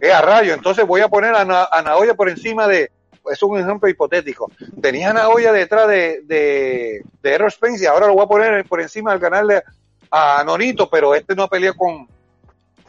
Es 0.00 0.12
a 0.12 0.22
rayo. 0.22 0.54
Entonces 0.54 0.86
voy 0.86 1.00
a 1.00 1.08
poner 1.08 1.34
a, 1.34 1.44
Naoya 1.44 2.14
por 2.14 2.28
encima 2.28 2.66
de. 2.66 2.90
Es 3.30 3.42
un 3.42 3.58
ejemplo 3.58 3.88
hipotético. 3.88 4.50
Tenía 4.80 5.10
a 5.10 5.14
Naoya 5.14 5.52
detrás 5.52 5.88
de, 5.88 6.22
de, 6.24 7.02
de 7.22 7.32
Errol 7.32 7.50
Spence 7.50 7.84
y 7.84 7.86
ahora 7.86 8.06
lo 8.06 8.14
voy 8.14 8.24
a 8.24 8.28
poner 8.28 8.64
por 8.66 8.80
encima 8.80 9.12
del 9.12 9.20
canal 9.20 9.62
a 10.10 10.44
Nonito, 10.44 10.88
pero 10.88 11.14
este 11.14 11.34
no 11.34 11.44
ha 11.44 11.48
peleado 11.48 11.76
con, 11.76 12.08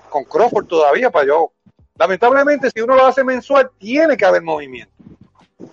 con 0.09 0.23
Crawford 0.23 0.65
todavía 0.65 1.09
para 1.09 1.27
yo. 1.27 1.51
Lamentablemente, 1.97 2.69
si 2.69 2.81
uno 2.81 2.95
lo 2.95 3.05
hace 3.05 3.23
mensual, 3.23 3.71
tiene 3.77 4.15
que 4.15 4.25
haber 4.25 4.43
movimiento. 4.43 4.93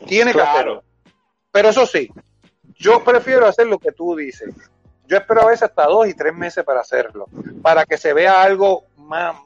Tiene 0.06 0.32
que 0.32 0.40
hacerlo. 0.40 0.82
Pero 1.50 1.68
eso 1.68 1.86
sí, 1.86 2.10
yo 2.76 3.04
prefiero 3.04 3.46
hacer 3.46 3.66
lo 3.66 3.78
que 3.78 3.92
tú 3.92 4.16
dices. 4.16 4.54
Yo 5.06 5.18
espero 5.18 5.42
a 5.42 5.46
veces 5.46 5.64
hasta 5.64 5.84
dos 5.84 6.08
y 6.08 6.14
tres 6.14 6.34
meses 6.34 6.64
para 6.64 6.80
hacerlo, 6.80 7.26
para 7.62 7.84
que 7.84 7.98
se 7.98 8.12
vea 8.12 8.42
algo 8.42 8.84
más, 8.96 9.36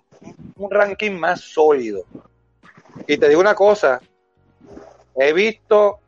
un 0.57 0.71
ranking 0.71 1.13
más 1.13 1.41
sólido. 1.41 2.05
Y 3.07 3.19
te 3.19 3.29
digo 3.29 3.41
una 3.41 3.55
cosa, 3.55 4.01
he 5.17 5.33
visto, 5.33 5.99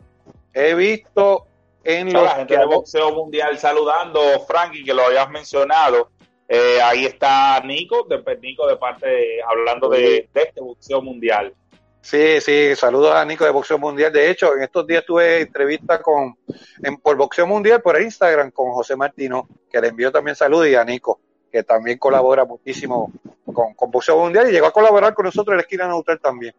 he 0.53 0.75
visto 0.75 1.47
en 1.83 2.13
los 2.13 2.23
la 2.23 2.37
gente 2.37 2.57
de 2.57 2.65
boxeo 2.65 3.13
mundial 3.13 3.59
saludando, 3.59 4.21
Frankie, 4.47 4.85
que 4.85 4.95
lo 4.95 5.05
habías 5.05 5.29
mencionado. 5.31 6.11
Eh, 6.53 6.83
ahí 6.83 7.07
está 7.07 7.61
Nico, 7.61 8.05
de, 8.09 8.37
Nico 8.39 8.67
de 8.67 8.77
parte, 8.77 9.41
hablando 9.41 9.89
de, 9.89 10.29
este 10.35 10.61
boxeo 10.61 11.01
mundial. 11.01 11.55
Sí, 12.01 12.41
sí, 12.41 12.75
saludos 12.75 13.15
a 13.15 13.25
Nico 13.25 13.45
de 13.45 13.53
Boxeo 13.53 13.79
Mundial. 13.79 14.13
De 14.13 14.29
hecho, 14.29 14.57
en 14.57 14.65
estos 14.65 14.85
días 14.85 15.05
tuve 15.07 15.43
entrevista 15.43 16.03
con, 16.03 16.37
en, 16.83 16.97
por 16.97 17.17
Boxeo 17.17 17.47
Mundial, 17.47 17.81
por 17.83 18.01
Instagram, 18.01 18.51
con 18.51 18.73
José 18.73 18.97
Martino, 18.97 19.47
que 19.71 19.81
le 19.81 19.89
envió 19.89 20.11
también 20.11 20.35
saludos, 20.35 20.67
y 20.67 20.75
a 20.75 20.85
Nico, 20.85 21.21
que 21.53 21.63
también 21.63 21.99
colabora 21.99 22.45
muchísimo 22.45 23.13
con, 23.45 23.75
con 23.75 23.91
Boxeo 23.93 24.19
Mundial 24.19 24.49
y 24.49 24.53
llegó 24.53 24.67
a 24.67 24.73
colaborar 24.73 25.15
con 25.15 25.27
nosotros 25.27 25.53
en 25.53 25.59
la 25.59 25.63
esquina 25.63 25.87
neutral 25.87 26.19
también. 26.19 26.53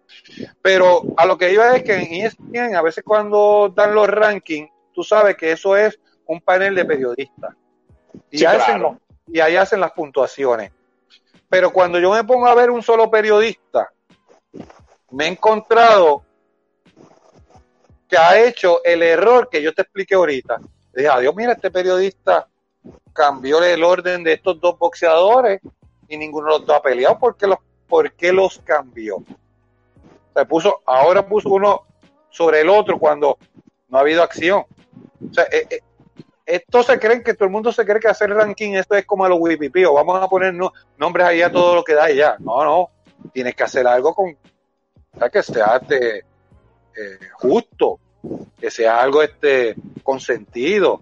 Pero 0.62 1.02
a 1.18 1.26
lo 1.26 1.38
que 1.38 1.52
iba 1.52 1.76
es 1.76 1.84
que 1.84 1.96
en 1.96 2.26
ESPN, 2.26 2.76
a 2.78 2.82
veces 2.82 3.04
cuando 3.04 3.74
dan 3.76 3.94
los 3.94 4.08
rankings, 4.08 4.72
tú 4.94 5.04
sabes 5.04 5.36
que 5.36 5.52
eso 5.52 5.76
es 5.76 6.00
un 6.28 6.40
panel 6.40 6.76
de 6.76 6.86
periodistas. 6.86 7.56
Y, 8.30 8.46
hacen, 8.46 8.84
y 9.32 9.40
ahí 9.40 9.56
hacen 9.56 9.80
las 9.80 9.92
puntuaciones. 9.92 10.72
Pero 11.50 11.72
cuando 11.72 12.00
yo 12.00 12.12
me 12.12 12.24
pongo 12.24 12.48
a 12.48 12.56
ver 12.56 12.70
un 12.72 12.82
solo 12.82 13.10
periodista, 13.10 13.92
me 15.12 15.26
he 15.26 15.28
encontrado 15.28 16.24
que 18.08 18.18
ha 18.18 18.40
hecho 18.40 18.84
el 18.84 19.04
error 19.04 19.50
que 19.50 19.62
yo 19.62 19.74
te 19.74 19.84
expliqué 19.84 20.16
ahorita. 20.16 20.60
Dije, 20.94 21.08
adiós, 21.08 21.34
mira, 21.36 21.54
este 21.54 21.72
periodista 21.72 22.48
cambió 23.14 23.64
el 23.64 23.84
orden 23.84 24.24
de 24.24 24.34
estos 24.34 24.60
dos 24.60 24.78
boxeadores 24.78 25.62
y 26.08 26.18
ninguno 26.18 26.48
de 26.48 26.60
los 26.60 26.68
dos 26.68 26.78
ha 26.78 26.82
peleado. 26.82 27.20
¿Por 27.20 27.38
qué 27.38 27.48
los, 27.48 27.60
por 27.88 28.12
qué 28.14 28.34
los 28.34 28.60
cambió? 28.60 29.24
Se 30.36 30.46
puso, 30.46 30.82
ahora 30.86 31.26
puso 31.26 31.50
uno 31.50 31.86
sobre 32.30 32.62
el 32.62 32.70
otro 32.70 32.98
cuando 33.00 33.38
no 33.88 33.98
ha 33.98 34.02
habido 34.02 34.24
acción. 34.24 34.66
O 35.30 35.34
sea, 35.34 35.46
eh, 35.46 35.68
eh, 35.70 35.82
esto 36.56 36.84
se 36.84 37.00
creen 37.00 37.24
que 37.24 37.34
todo 37.34 37.46
el 37.46 37.52
mundo 37.52 37.72
se 37.72 37.86
cree 37.86 38.00
que 38.00 38.08
hacer 38.08 38.30
ranking 38.30 38.74
esto 38.74 38.96
es 38.96 39.06
como 39.06 39.26
a 39.26 39.30
los 39.30 39.40
o 39.40 39.94
vamos 39.94 40.22
a 40.22 40.28
poner 40.28 40.54
nombres 40.98 41.26
ahí 41.26 41.42
a 41.42 41.52
todo 41.52 41.76
lo 41.76 41.84
que 41.84 41.94
da 41.94 42.12
y 42.12 42.18
ya. 42.18 42.36
No, 42.40 42.64
no, 42.64 42.90
tienes 43.32 43.56
que 43.56 43.64
hacer 43.64 43.88
algo 43.88 44.14
con 44.14 44.38
que 45.32 45.44
sea 45.44 45.80
este, 45.82 46.20
eh, 46.20 47.20
justo, 47.34 48.00
que 48.60 48.72
sea 48.72 49.02
algo 49.02 49.22
este 49.22 49.76
consentido. 50.04 51.02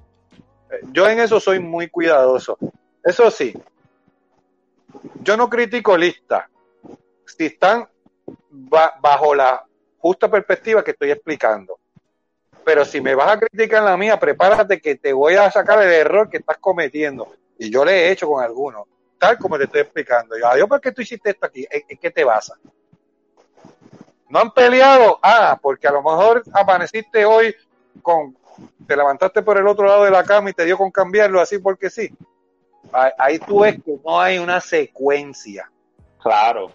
Yo 0.91 1.07
en 1.09 1.19
eso 1.19 1.39
soy 1.39 1.59
muy 1.59 1.89
cuidadoso. 1.89 2.57
Eso 3.03 3.31
sí, 3.31 3.53
yo 5.21 5.37
no 5.37 5.49
critico 5.49 5.97
listas 5.97 6.45
si 7.25 7.45
están 7.45 7.87
bajo 9.01 9.35
la 9.35 9.65
justa 9.97 10.29
perspectiva 10.29 10.83
que 10.83 10.91
estoy 10.91 11.11
explicando 11.11 11.79
pero 12.69 12.85
si 12.85 13.01
me 13.01 13.15
vas 13.15 13.31
a 13.31 13.39
criticar 13.39 13.79
en 13.79 13.85
la 13.85 13.97
mía, 13.97 14.19
prepárate 14.19 14.79
que 14.79 14.93
te 14.93 15.11
voy 15.11 15.33
a 15.33 15.49
sacar 15.49 15.81
el 15.81 15.91
error 15.91 16.29
que 16.29 16.37
estás 16.37 16.59
cometiendo. 16.59 17.33
Y 17.57 17.71
yo 17.71 17.83
le 17.83 17.93
he 17.93 18.11
hecho 18.11 18.27
con 18.27 18.43
algunos, 18.43 18.85
tal 19.17 19.39
como 19.39 19.57
te 19.57 19.63
estoy 19.63 19.81
explicando. 19.81 20.37
Yo, 20.37 20.45
adiós, 20.45 20.69
¿por 20.69 20.79
qué 20.79 20.91
tú 20.91 21.01
hiciste 21.01 21.31
esto 21.31 21.47
aquí? 21.47 21.65
¿En, 21.67 21.97
qué 21.97 22.11
te 22.11 22.23
basa? 22.23 22.53
¿No 24.29 24.37
han 24.37 24.51
peleado? 24.51 25.17
Ah, 25.23 25.57
porque 25.59 25.87
a 25.87 25.91
lo 25.91 26.03
mejor 26.03 26.43
amaneciste 26.53 27.25
hoy 27.25 27.55
con, 28.03 28.37
te 28.85 28.95
levantaste 28.95 29.41
por 29.41 29.57
el 29.57 29.65
otro 29.65 29.87
lado 29.87 30.03
de 30.03 30.11
la 30.11 30.23
cama 30.23 30.51
y 30.51 30.53
te 30.53 30.65
dio 30.65 30.77
con 30.77 30.91
cambiarlo 30.91 31.41
así 31.41 31.57
porque 31.57 31.89
sí. 31.89 32.15
Ahí, 33.17 33.39
tú 33.39 33.61
ves 33.61 33.77
que 33.83 33.97
no 34.05 34.21
hay 34.21 34.37
una 34.37 34.61
secuencia. 34.61 35.71
Claro. 36.21 36.71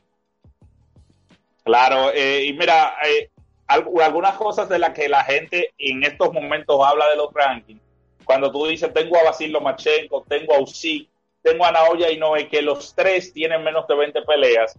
Claro, 1.63 2.11
eh, 2.13 2.47
y 2.47 2.53
mira, 2.53 2.97
eh, 3.07 3.31
algunas 3.67 4.37
cosas 4.37 4.69
de 4.69 4.79
las 4.79 4.91
que 4.91 5.09
la 5.09 5.25
gente 5.25 5.73
en 5.79 6.03
estos 6.05 6.33
momentos 6.33 6.81
habla 6.85 7.09
de 7.09 7.17
los 7.17 7.33
rankings. 7.33 7.81
Cuando 8.25 8.51
tú 8.51 8.67
dices, 8.67 8.93
tengo 8.93 9.17
a 9.19 9.25
Basil 9.25 9.53
Lomachenko, 9.53 10.25
tengo 10.29 10.55
a 10.55 10.61
Usyk, 10.61 11.09
tengo 11.43 11.65
a 11.65 11.73
Naoya 11.73 12.11
y 12.11 12.17
Noé, 12.17 12.49
que 12.49 12.63
los 12.63 12.95
tres 12.95 13.33
tienen 13.33 13.63
menos 13.63 13.87
de 13.87 13.95
20 13.95 14.23
peleas. 14.23 14.79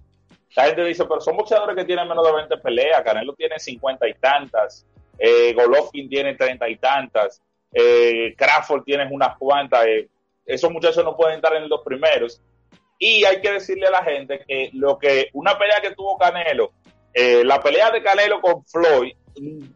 La 0.55 0.65
gente 0.65 0.83
dice, 0.86 1.05
pero 1.05 1.21
son 1.21 1.38
boxeadores 1.38 1.75
que 1.75 1.86
tienen 1.86 2.07
menos 2.07 2.25
de 2.25 2.33
20 2.33 2.57
peleas. 2.57 3.03
Canelo 3.03 3.33
tiene 3.33 3.59
50 3.59 4.07
y 4.07 4.13
tantas. 4.15 4.86
Eh, 5.19 5.53
Golovkin 5.53 6.09
tiene 6.09 6.36
30 6.36 6.69
y 6.69 6.77
tantas. 6.77 7.41
Eh, 7.71 8.33
Crawford 8.38 8.83
tiene 8.83 9.07
unas 9.11 9.38
cuantas. 9.38 9.86
Eh, 9.86 10.09
esos 10.45 10.71
muchachos 10.71 11.03
no 11.03 11.15
pueden 11.15 11.36
estar 11.36 11.55
en 11.55 11.67
los 11.67 11.81
primeros. 11.81 12.41
Y 12.97 13.25
hay 13.25 13.41
que 13.41 13.51
decirle 13.51 13.88
a 13.88 13.91
la 13.91 14.03
gente 14.03 14.43
que 14.47 14.69
lo 14.73 14.97
que 14.97 15.29
una 15.33 15.57
pelea 15.57 15.81
que 15.81 15.91
tuvo 15.91 16.17
Canelo 16.17 16.71
eh, 17.18 17.45
la 17.45 17.61
pelea 17.61 17.91
de 17.91 18.03
Canelo 18.03 18.41
con 18.41 18.66
Floyd, 18.66 19.13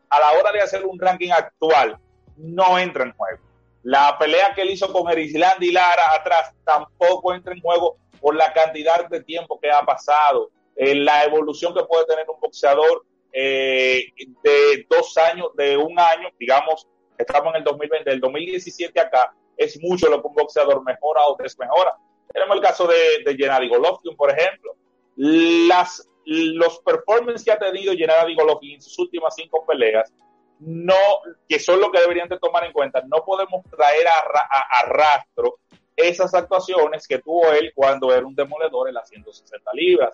a 0.10 0.20
la 0.20 0.32
hora 0.34 0.52
de 0.52 0.60
hacer 0.60 0.86
un 0.86 1.00
ranking 1.00 1.32
actual, 1.32 1.98
no 2.36 2.78
entra 2.78 3.06
en 3.06 3.14
juego. 3.14 3.42
La 3.84 4.18
pelea 4.20 4.54
que 4.54 4.64
él 4.64 4.72
hizo 4.72 4.92
con 4.92 5.10
Erisland 5.10 5.64
y 5.64 5.72
Lara 5.72 6.16
atrás 6.16 6.54
tampoco 6.66 7.34
entra 7.34 7.54
en 7.54 7.62
juego 7.62 7.96
por 8.20 8.36
la 8.36 8.52
cantidad 8.52 9.08
de 9.08 9.24
tiempo 9.24 9.58
que 9.58 9.72
ha 9.72 9.82
pasado, 9.84 10.52
eh, 10.76 10.96
la 10.96 11.24
evolución 11.24 11.74
que 11.74 11.86
puede 11.86 12.06
tener 12.06 12.30
un 12.30 12.42
boxeador 12.42 13.06
eh, 13.32 14.04
de 14.44 14.86
dos 14.90 15.18
años, 15.18 15.48
de 15.56 15.78
un 15.78 15.98
año, 15.98 16.28
digamos, 16.38 16.90
estamos 17.18 17.54
en 17.54 17.60
el 17.60 17.64
2020, 17.64 18.10
del 18.10 18.20
2017 18.20 19.00
acá, 19.00 19.34
es 19.56 19.82
mucho 19.82 20.10
lo 20.10 20.22
que 20.22 20.28
un 20.28 20.34
boxeador 20.34 20.84
mejora 20.84 21.26
o 21.26 21.38
desmejora. 21.38 21.96
Tenemos 22.34 22.58
el 22.58 22.62
caso 22.62 22.86
de, 22.86 23.24
de 23.26 23.38
Gennady 23.38 23.70
Golovkin, 23.70 24.16
por 24.18 24.30
ejemplo. 24.30 24.76
Las 25.16 26.10
los 26.30 26.80
performances 26.82 27.44
que 27.44 27.52
ha 27.52 27.58
tenido 27.58 27.92
Gennady 27.96 28.36
Golovkin 28.36 28.76
en 28.76 28.82
sus 28.84 29.00
últimas 29.00 29.34
cinco 29.34 29.66
peleas, 29.66 30.14
no, 30.60 30.94
que 31.48 31.58
son 31.58 31.82
lo 31.82 31.90
que 31.92 32.00
deberían 32.00 32.30
de 32.30 32.38
tomar 32.38 32.66
en 32.66 32.72
cuenta, 32.72 33.02
no 33.08 33.26
podemos 33.26 33.64
traer 33.76 34.06
a, 34.08 34.86
rastro 34.86 35.58
esas 35.96 36.32
actuaciones 36.36 37.08
que 37.08 37.18
tuvo 37.18 37.52
él 37.52 37.72
cuando 37.74 38.14
era 38.14 38.28
un 38.28 38.36
demoledor 38.36 38.90
en 38.90 38.94
las 38.94 39.10
160 39.10 39.72
libras. 39.74 40.14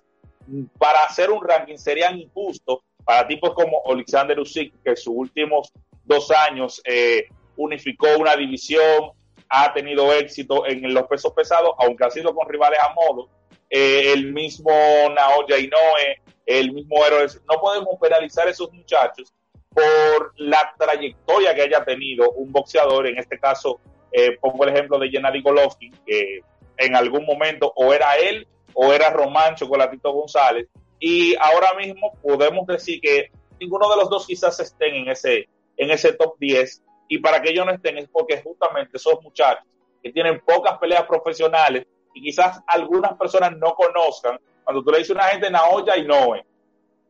Para 0.77 1.03
hacer 1.03 1.29
un 1.29 1.45
ranking 1.45 1.77
serían 1.77 2.17
injustos 2.17 2.79
para 3.03 3.27
tipos 3.27 3.53
como 3.53 3.81
Alexander 3.85 4.39
Usyk, 4.39 4.83
que 4.83 4.91
en 4.91 4.97
sus 4.97 5.13
últimos 5.13 5.73
dos 6.05 6.31
años 6.31 6.81
eh, 6.85 7.27
unificó 7.57 8.07
una 8.17 8.37
división, 8.37 9.11
ha 9.49 9.73
tenido 9.73 10.13
éxito 10.13 10.65
en 10.65 10.93
los 10.93 11.07
pesos 11.07 11.33
pesados, 11.33 11.71
aunque 11.79 12.05
ha 12.05 12.09
sido 12.09 12.33
con 12.33 12.47
rivales 12.47 12.79
a 12.79 12.93
modo, 12.93 13.29
eh, 13.69 14.13
el 14.13 14.31
mismo 14.31 14.71
Naoya 15.13 15.57
Inoue, 15.57 16.21
el 16.45 16.71
mismo 16.71 17.05
héroe. 17.05 17.27
No 17.51 17.59
podemos 17.59 17.97
penalizar 17.99 18.47
a 18.47 18.51
esos 18.51 18.71
muchachos 18.71 19.33
por 19.69 20.33
la 20.37 20.73
trayectoria 20.77 21.53
que 21.53 21.63
haya 21.63 21.83
tenido 21.83 22.31
un 22.31 22.51
boxeador, 22.51 23.07
en 23.07 23.17
este 23.17 23.39
caso 23.39 23.79
eh, 24.11 24.37
pongo 24.39 24.63
el 24.63 24.73
ejemplo 24.73 24.97
de 24.97 25.09
Gennady 25.09 25.41
Golovkin, 25.41 25.93
que 26.05 26.39
en 26.77 26.95
algún 26.95 27.25
momento 27.25 27.73
o 27.75 27.93
era 27.93 28.15
él 28.15 28.47
o 28.73 28.93
era 28.93 29.09
Román 29.09 29.55
Chocolatito 29.55 30.11
González, 30.13 30.67
y 30.99 31.35
ahora 31.35 31.73
mismo 31.77 32.13
podemos 32.21 32.65
decir 32.67 33.01
que 33.01 33.29
ninguno 33.59 33.89
de 33.89 33.97
los 33.97 34.09
dos 34.09 34.25
quizás 34.25 34.59
estén 34.59 34.95
en 34.95 35.09
ese, 35.09 35.49
en 35.75 35.91
ese 35.91 36.13
top 36.13 36.35
10, 36.39 36.81
y 37.09 37.17
para 37.19 37.41
que 37.41 37.51
ellos 37.51 37.65
no 37.65 37.73
estén 37.73 37.97
es 37.97 38.07
porque 38.09 38.41
justamente 38.41 38.97
esos 38.97 39.21
muchachos 39.21 39.65
que 40.01 40.11
tienen 40.11 40.39
pocas 40.39 40.77
peleas 40.77 41.03
profesionales 41.03 41.85
y 42.15 42.21
quizás 42.21 42.61
algunas 42.65 43.13
personas 43.15 43.55
no 43.57 43.75
conozcan, 43.75 44.39
cuando 44.63 44.83
tú 44.83 44.89
le 44.89 44.99
dices 44.99 45.11
a 45.11 45.19
una 45.19 45.23
gente 45.25 45.51
Naoya 45.51 45.97
y 45.97 46.05
Noe, 46.05 46.43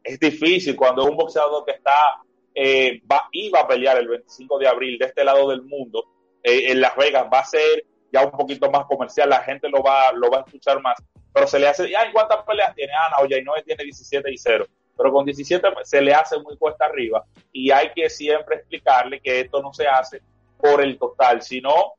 es 0.04 0.20
difícil 0.20 0.76
cuando 0.76 1.06
un 1.06 1.16
boxeador 1.16 1.64
que 1.64 1.72
está, 1.72 2.22
eh, 2.54 3.02
va, 3.10 3.30
iba 3.32 3.62
a 3.62 3.68
pelear 3.68 3.98
el 3.98 4.08
25 4.08 4.60
de 4.60 4.68
abril 4.68 4.98
de 5.00 5.06
este 5.06 5.24
lado 5.24 5.48
del 5.50 5.62
mundo, 5.62 6.04
eh, 6.44 6.72
en 6.72 6.82
Las 6.82 6.96
Vegas, 6.98 7.28
va 7.32 7.40
a 7.40 7.46
ser 7.46 7.86
ya 8.12 8.26
un 8.26 8.32
poquito 8.32 8.70
más 8.70 8.86
comercial, 8.86 9.30
la 9.30 9.44
gente 9.44 9.70
lo 9.70 9.82
va, 9.82 10.12
lo 10.12 10.30
va 10.30 10.40
a 10.40 10.42
escuchar 10.42 10.82
más, 10.82 10.96
pero 11.32 11.48
se 11.48 11.60
le 11.60 11.68
hace, 11.68 11.90
ya, 11.90 12.02
¿en 12.02 12.12
cuántas 12.12 12.44
peleas 12.44 12.74
tiene? 12.76 12.92
Ah, 12.94 13.12
Naoya 13.12 13.38
y 13.38 13.44
Noe 13.44 13.64
tiene 13.64 13.84
17 13.84 14.32
y 14.32 14.38
0 14.38 14.66
pero 14.98 15.12
con 15.12 15.26
17 15.26 15.68
se 15.84 16.02
le 16.02 16.14
hace 16.14 16.40
muy 16.40 16.58
cuesta 16.58 16.86
arriba 16.86 17.26
y 17.52 17.72
hay 17.72 17.92
que 17.94 18.10
siempre 18.10 18.56
explicarle 18.56 19.20
que 19.20 19.42
esto 19.42 19.62
no 19.62 19.74
se 19.74 19.88
hace 19.88 20.22
por 20.58 20.82
el 20.82 20.98
total, 20.98 21.42
sino 21.42 21.96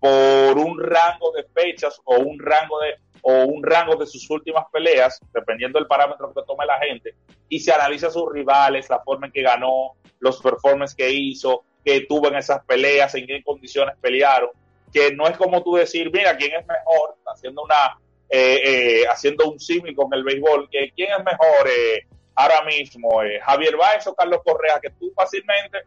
por 0.00 0.58
un 0.58 0.78
rango 0.80 1.32
de 1.32 1.44
fechas 1.44 2.00
o 2.04 2.16
un 2.18 2.38
rango 2.38 2.80
de 2.80 2.94
o 3.28 3.44
un 3.46 3.64
rango 3.64 3.96
de 3.96 4.06
sus 4.06 4.30
últimas 4.30 4.66
peleas, 4.72 5.20
dependiendo 5.34 5.80
del 5.80 5.88
parámetro 5.88 6.32
que 6.32 6.42
tome 6.46 6.64
la 6.64 6.78
gente, 6.78 7.14
y 7.48 7.58
se 7.58 7.72
analiza 7.72 8.08
sus 8.08 8.30
rivales, 8.32 8.88
la 8.88 9.00
forma 9.00 9.26
en 9.26 9.32
que 9.32 9.42
ganó, 9.42 9.96
los 10.20 10.40
performances 10.40 10.96
que 10.96 11.10
hizo, 11.10 11.64
que 11.84 12.02
tuvo 12.02 12.28
en 12.28 12.36
esas 12.36 12.64
peleas, 12.64 13.14
en 13.16 13.26
qué 13.26 13.42
condiciones 13.42 13.96
pelearon, 14.00 14.50
que 14.92 15.12
no 15.12 15.26
es 15.26 15.36
como 15.36 15.64
tú 15.64 15.74
decir, 15.74 16.08
mira, 16.12 16.36
quién 16.36 16.52
es 16.52 16.64
mejor, 16.66 17.16
haciendo 17.26 17.64
una 17.64 17.98
eh, 18.28 18.60
eh, 18.64 19.04
haciendo 19.08 19.48
un 19.48 19.60
símil 19.60 19.94
con 19.94 20.12
el 20.12 20.24
béisbol, 20.24 20.68
que 20.68 20.90
quién 20.96 21.10
es 21.12 21.24
mejor 21.24 21.68
eh, 21.68 22.06
ahora 22.34 22.64
mismo, 22.64 23.20
Javier 23.42 23.76
Baez 23.76 24.06
o 24.08 24.14
Carlos 24.14 24.40
Correa, 24.44 24.80
que 24.80 24.90
tú 24.90 25.12
fácilmente 25.14 25.78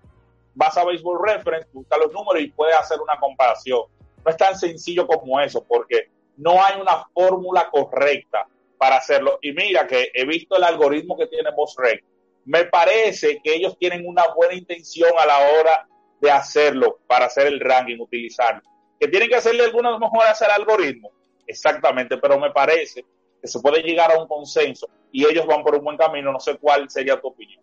vas 0.55 0.77
a 0.77 0.85
Baseball 0.85 1.19
Reference, 1.21 1.67
busca 1.73 1.97
los 1.97 2.13
números 2.13 2.41
y 2.41 2.47
puedes 2.47 2.75
hacer 2.75 2.99
una 3.01 3.19
comparación 3.19 3.83
es 4.29 4.37
tan 4.37 4.57
sencillo 4.57 5.07
como 5.07 5.39
eso, 5.39 5.63
porque 5.67 6.09
no 6.37 6.63
hay 6.63 6.79
una 6.79 7.05
fórmula 7.13 7.69
correcta 7.69 8.47
para 8.77 8.97
hacerlo. 8.97 9.39
Y 9.41 9.51
mira 9.51 9.85
que 9.87 10.11
he 10.13 10.25
visto 10.25 10.55
el 10.55 10.63
algoritmo 10.63 11.17
que 11.17 11.27
tiene 11.27 11.51
BossRec 11.51 12.03
me 12.49 12.65
parece 12.65 13.41
que 13.43 13.53
ellos 13.53 13.77
tienen 13.77 14.07
una 14.07 14.23
buena 14.35 14.55
intención 14.55 15.11
a 15.19 15.25
la 15.25 15.37
hora 15.37 15.87
de 16.19 16.31
hacerlo 16.31 16.99
para 17.05 17.25
hacer 17.25 17.45
el 17.45 17.59
ranking, 17.59 17.99
utilizarlo. 17.99 18.61
Que 18.99 19.07
tienen 19.07 19.29
que 19.29 19.35
hacerle 19.35 19.65
algunas 19.65 19.99
mejoras 19.99 20.41
al 20.41 20.51
algoritmo, 20.51 21.11
exactamente, 21.45 22.17
pero 22.17 22.39
me 22.39 22.49
parece 22.49 23.05
que 23.39 23.47
se 23.47 23.59
puede 23.59 23.83
llegar 23.83 24.11
a 24.11 24.19
un 24.19 24.27
consenso 24.27 24.89
y 25.11 25.25
ellos 25.25 25.45
van 25.45 25.63
por 25.63 25.75
un 25.75 25.83
buen 25.83 25.95
camino. 25.95 26.31
No 26.31 26.39
sé 26.39 26.57
cuál 26.57 26.89
sería 26.89 27.21
tu 27.21 27.27
opinión. 27.27 27.61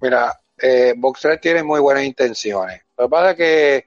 Mira, 0.00 0.38
eh, 0.58 0.94
Boxer 0.96 1.40
tiene 1.40 1.64
muy 1.64 1.80
buenas 1.80 2.04
intenciones. 2.04 2.82
Lo 2.96 3.06
que 3.06 3.10
pasa 3.10 3.30
es 3.32 3.36
que 3.36 3.86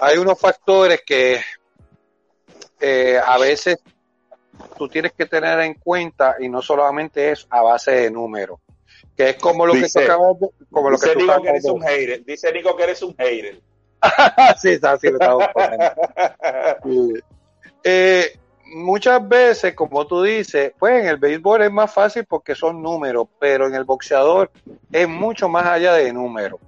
hay 0.00 0.18
unos 0.18 0.38
factores 0.38 1.02
que 1.06 1.40
eh, 2.80 3.20
a 3.24 3.38
veces 3.38 3.78
tú 4.76 4.88
tienes 4.88 5.12
que 5.12 5.26
tener 5.26 5.58
en 5.60 5.74
cuenta 5.74 6.36
y 6.38 6.48
no 6.48 6.62
solamente 6.62 7.32
es 7.32 7.46
a 7.50 7.62
base 7.62 7.92
de 7.92 8.10
números, 8.10 8.60
que 9.16 9.30
es 9.30 9.36
como 9.36 9.66
lo 9.66 9.74
que 9.74 9.88
tú 9.88 10.00
acabas 10.00 10.38
de, 10.40 10.48
como 10.70 10.90
dice 10.90 11.06
lo 11.08 11.12
que 11.14 11.18
Nico 11.22 11.42
que 11.42 11.48
eres 11.48 11.64
un 11.64 11.82
hater, 11.82 12.24
dice 12.24 12.52
Nico 12.52 12.76
que 12.76 12.82
eres 12.84 13.02
un 13.02 13.14
hater. 13.16 13.60
sí, 14.60 14.70
está, 14.70 14.96
sí, 14.98 15.08
eh, 17.82 18.38
muchas 18.66 19.26
veces, 19.28 19.74
como 19.74 20.06
tú 20.06 20.22
dices, 20.22 20.72
pues 20.78 21.02
en 21.02 21.08
el 21.08 21.16
béisbol 21.16 21.62
es 21.62 21.72
más 21.72 21.92
fácil 21.92 22.24
porque 22.24 22.54
son 22.54 22.82
números, 22.82 23.28
pero 23.38 23.66
en 23.66 23.74
el 23.74 23.84
boxeador 23.84 24.50
es 24.92 25.08
mucho 25.08 25.48
más 25.48 25.66
allá 25.66 25.94
de 25.94 26.12
números. 26.12 26.60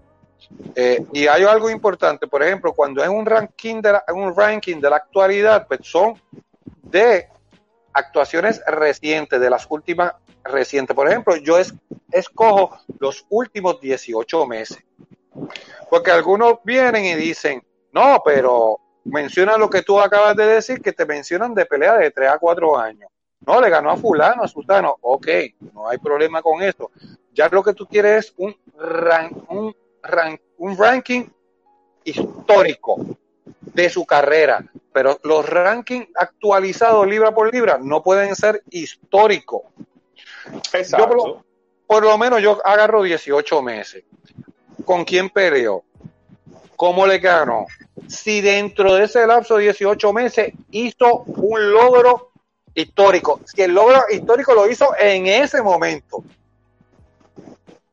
Eh, 0.74 1.04
y 1.12 1.26
hay 1.26 1.44
algo 1.44 1.70
importante, 1.70 2.26
por 2.26 2.42
ejemplo, 2.42 2.72
cuando 2.72 3.02
es 3.02 3.08
un 3.08 3.26
ranking 3.26 3.80
de 3.80 3.92
la, 3.92 4.04
un 4.14 4.34
ranking 4.34 4.80
de 4.80 4.90
la 4.90 4.96
actualidad, 4.96 5.66
pues 5.66 5.80
son 5.82 6.20
de 6.82 7.28
actuaciones 7.92 8.62
recientes, 8.66 9.40
de 9.40 9.50
las 9.50 9.66
últimas 9.68 10.14
recientes. 10.44 10.94
Por 10.94 11.08
ejemplo, 11.08 11.36
yo 11.36 11.58
es, 11.58 11.74
escojo 12.12 12.78
los 12.98 13.26
últimos 13.28 13.80
18 13.80 14.46
meses. 14.46 14.82
Porque 15.88 16.10
algunos 16.10 16.58
vienen 16.64 17.04
y 17.04 17.14
dicen, 17.14 17.62
no, 17.92 18.22
pero 18.24 18.78
menciona 19.04 19.56
lo 19.56 19.68
que 19.68 19.82
tú 19.82 20.00
acabas 20.00 20.36
de 20.36 20.46
decir, 20.46 20.80
que 20.80 20.92
te 20.92 21.06
mencionan 21.06 21.54
de 21.54 21.66
pelea 21.66 21.96
de 21.96 22.10
3 22.10 22.30
a 22.30 22.38
4 22.38 22.78
años. 22.78 23.10
No, 23.46 23.60
le 23.60 23.70
ganó 23.70 23.90
a 23.90 23.96
fulano, 23.96 24.42
a 24.42 24.48
sultano. 24.48 24.96
Ok, 25.00 25.28
no 25.72 25.88
hay 25.88 25.98
problema 25.98 26.42
con 26.42 26.62
eso. 26.62 26.90
Ya 27.32 27.48
lo 27.48 27.62
que 27.62 27.72
tú 27.72 27.86
quieres 27.86 28.26
es 28.26 28.34
un, 28.36 28.54
un, 29.48 29.74
un 30.58 30.76
ranking 30.76 31.26
histórico 32.04 33.18
de 33.60 33.90
su 33.90 34.04
carrera. 34.04 34.64
Pero 34.92 35.20
los 35.22 35.48
rankings 35.48 36.08
actualizados 36.16 37.06
libra 37.06 37.32
por 37.32 37.52
libra 37.52 37.78
no 37.80 38.02
pueden 38.02 38.34
ser 38.34 38.62
históricos. 38.70 39.62
Exacto. 40.72 41.44
por, 41.86 42.02
lo 42.02 42.18
menos 42.18 42.42
yo 42.42 42.58
agarro 42.64 43.02
18 43.02 43.62
meses. 43.62 44.04
¿Con 44.84 45.04
quién 45.04 45.30
peleó? 45.30 45.84
¿Cómo 46.74 47.06
le 47.06 47.18
ganó? 47.18 47.66
Si 48.08 48.40
dentro 48.40 48.94
de 48.94 49.04
ese 49.04 49.26
lapso 49.26 49.56
de 49.56 49.64
18 49.64 50.12
meses 50.12 50.52
hizo 50.70 51.24
un 51.26 51.72
logro 51.72 52.32
histórico, 52.74 53.40
si 53.44 53.62
el 53.62 53.74
logro 53.74 54.02
histórico 54.10 54.54
lo 54.54 54.68
hizo 54.68 54.88
en 54.98 55.26
ese 55.26 55.62
momento. 55.62 56.24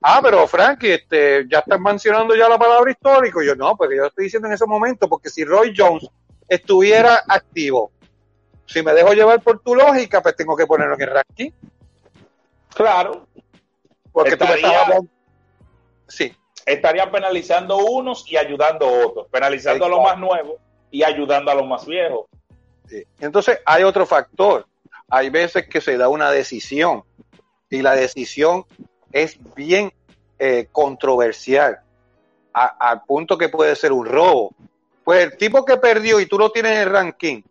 Ah, 0.02 0.20
pero 0.22 0.48
Frankie, 0.48 0.92
este, 0.92 1.46
ya 1.50 1.60
están 1.60 1.82
mencionando 1.82 2.36
ya 2.36 2.48
la 2.48 2.58
palabra 2.58 2.92
histórico. 2.92 3.42
yo 3.42 3.56
no, 3.56 3.76
porque 3.76 3.98
yo 3.98 4.06
estoy 4.06 4.26
diciendo 4.26 4.48
en 4.48 4.54
ese 4.54 4.66
momento, 4.66 5.10
porque 5.10 5.30
si 5.30 5.44
Roy 5.44 5.74
Jones 5.76 6.08
estuviera 6.48 7.24
activo, 7.28 7.92
si 8.66 8.84
me 8.84 8.94
dejo 8.94 9.14
llevar 9.14 9.42
por 9.42 9.60
tu 9.60 9.76
lógica, 9.76 10.22
pues 10.22 10.36
tengo 10.36 10.56
que 10.56 10.68
ponerlo 10.68 10.96
en 10.96 11.02
el 11.02 11.10
ranking. 11.10 11.52
Claro. 12.74 13.28
Porque 14.12 14.38
tú 14.38 14.46
me 14.46 14.56
estás 14.56 14.74
hablando. 14.74 15.10
Sí 16.08 16.36
estarían 16.68 17.10
penalizando 17.10 17.78
unos 17.78 18.30
y 18.30 18.38
ayudando 18.38 18.86
a 18.86 19.08
otros, 19.08 19.28
penalizando 19.32 19.86
a 19.86 19.90
los 19.90 20.04
más 20.04 20.18
nuevos 20.20 20.58
y 20.92 21.02
ayudando 21.02 21.50
a 21.50 21.56
los 21.56 21.66
más 21.66 21.86
viejos. 21.86 22.28
Entonces 23.20 23.60
hay 23.66 23.84
otro 23.84 24.06
factor. 24.06 24.68
Hay 25.10 25.30
veces 25.30 25.68
que 25.70 25.80
se 25.80 25.98
da 25.98 26.10
una 26.10 26.30
decisión 26.30 27.04
y 27.70 27.82
la 27.82 27.96
decisión 27.96 28.66
es 29.12 29.38
bien 29.56 29.92
eh, 30.40 30.68
controversial 30.72 31.80
al 32.54 33.04
punto 33.04 33.38
que 33.38 33.50
puede 33.50 33.76
ser 33.76 33.92
un 33.92 34.06
robo. 34.06 34.52
Pues 35.04 35.24
el 35.24 35.38
tipo 35.38 35.64
que 35.64 35.78
perdió 35.78 36.20
y 36.20 36.26
tú 36.26 36.40
lo 36.40 36.52
tienes 36.52 36.74
en 36.74 36.80
el 36.80 36.90
ranking 36.90 37.42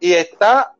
y 0.00 0.12
está 0.12 0.74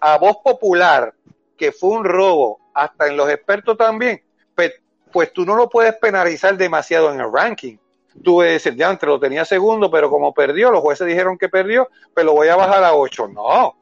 a 0.00 0.18
voz 0.18 0.38
popular 0.42 1.14
que 1.56 1.72
fue 1.72 1.90
un 1.90 2.04
robo, 2.04 2.60
hasta 2.74 3.06
en 3.06 3.16
los 3.16 3.30
expertos 3.30 3.78
también, 3.78 4.22
pues 4.54 4.74
pues 5.12 5.32
tú 5.32 5.46
no 5.46 5.56
lo 5.56 5.70
puedes 5.70 5.94
penalizar 5.94 6.58
demasiado 6.58 7.10
en 7.10 7.20
el 7.20 7.32
ranking. 7.32 7.78
Tú 8.22 8.40
decir, 8.40 8.74
ya 8.74 8.88
antes 8.88 9.08
lo 9.08 9.20
tenía 9.20 9.44
segundo, 9.44 9.90
pero 9.90 10.10
como 10.10 10.34
perdió, 10.34 10.70
los 10.70 10.80
jueces 10.80 11.06
dijeron 11.06 11.38
que 11.38 11.48
perdió, 11.48 11.88
pues 12.12 12.26
lo 12.26 12.32
voy 12.32 12.48
a 12.48 12.56
bajar 12.56 12.84
a 12.84 12.94
8. 12.94 13.28
No. 13.28 13.76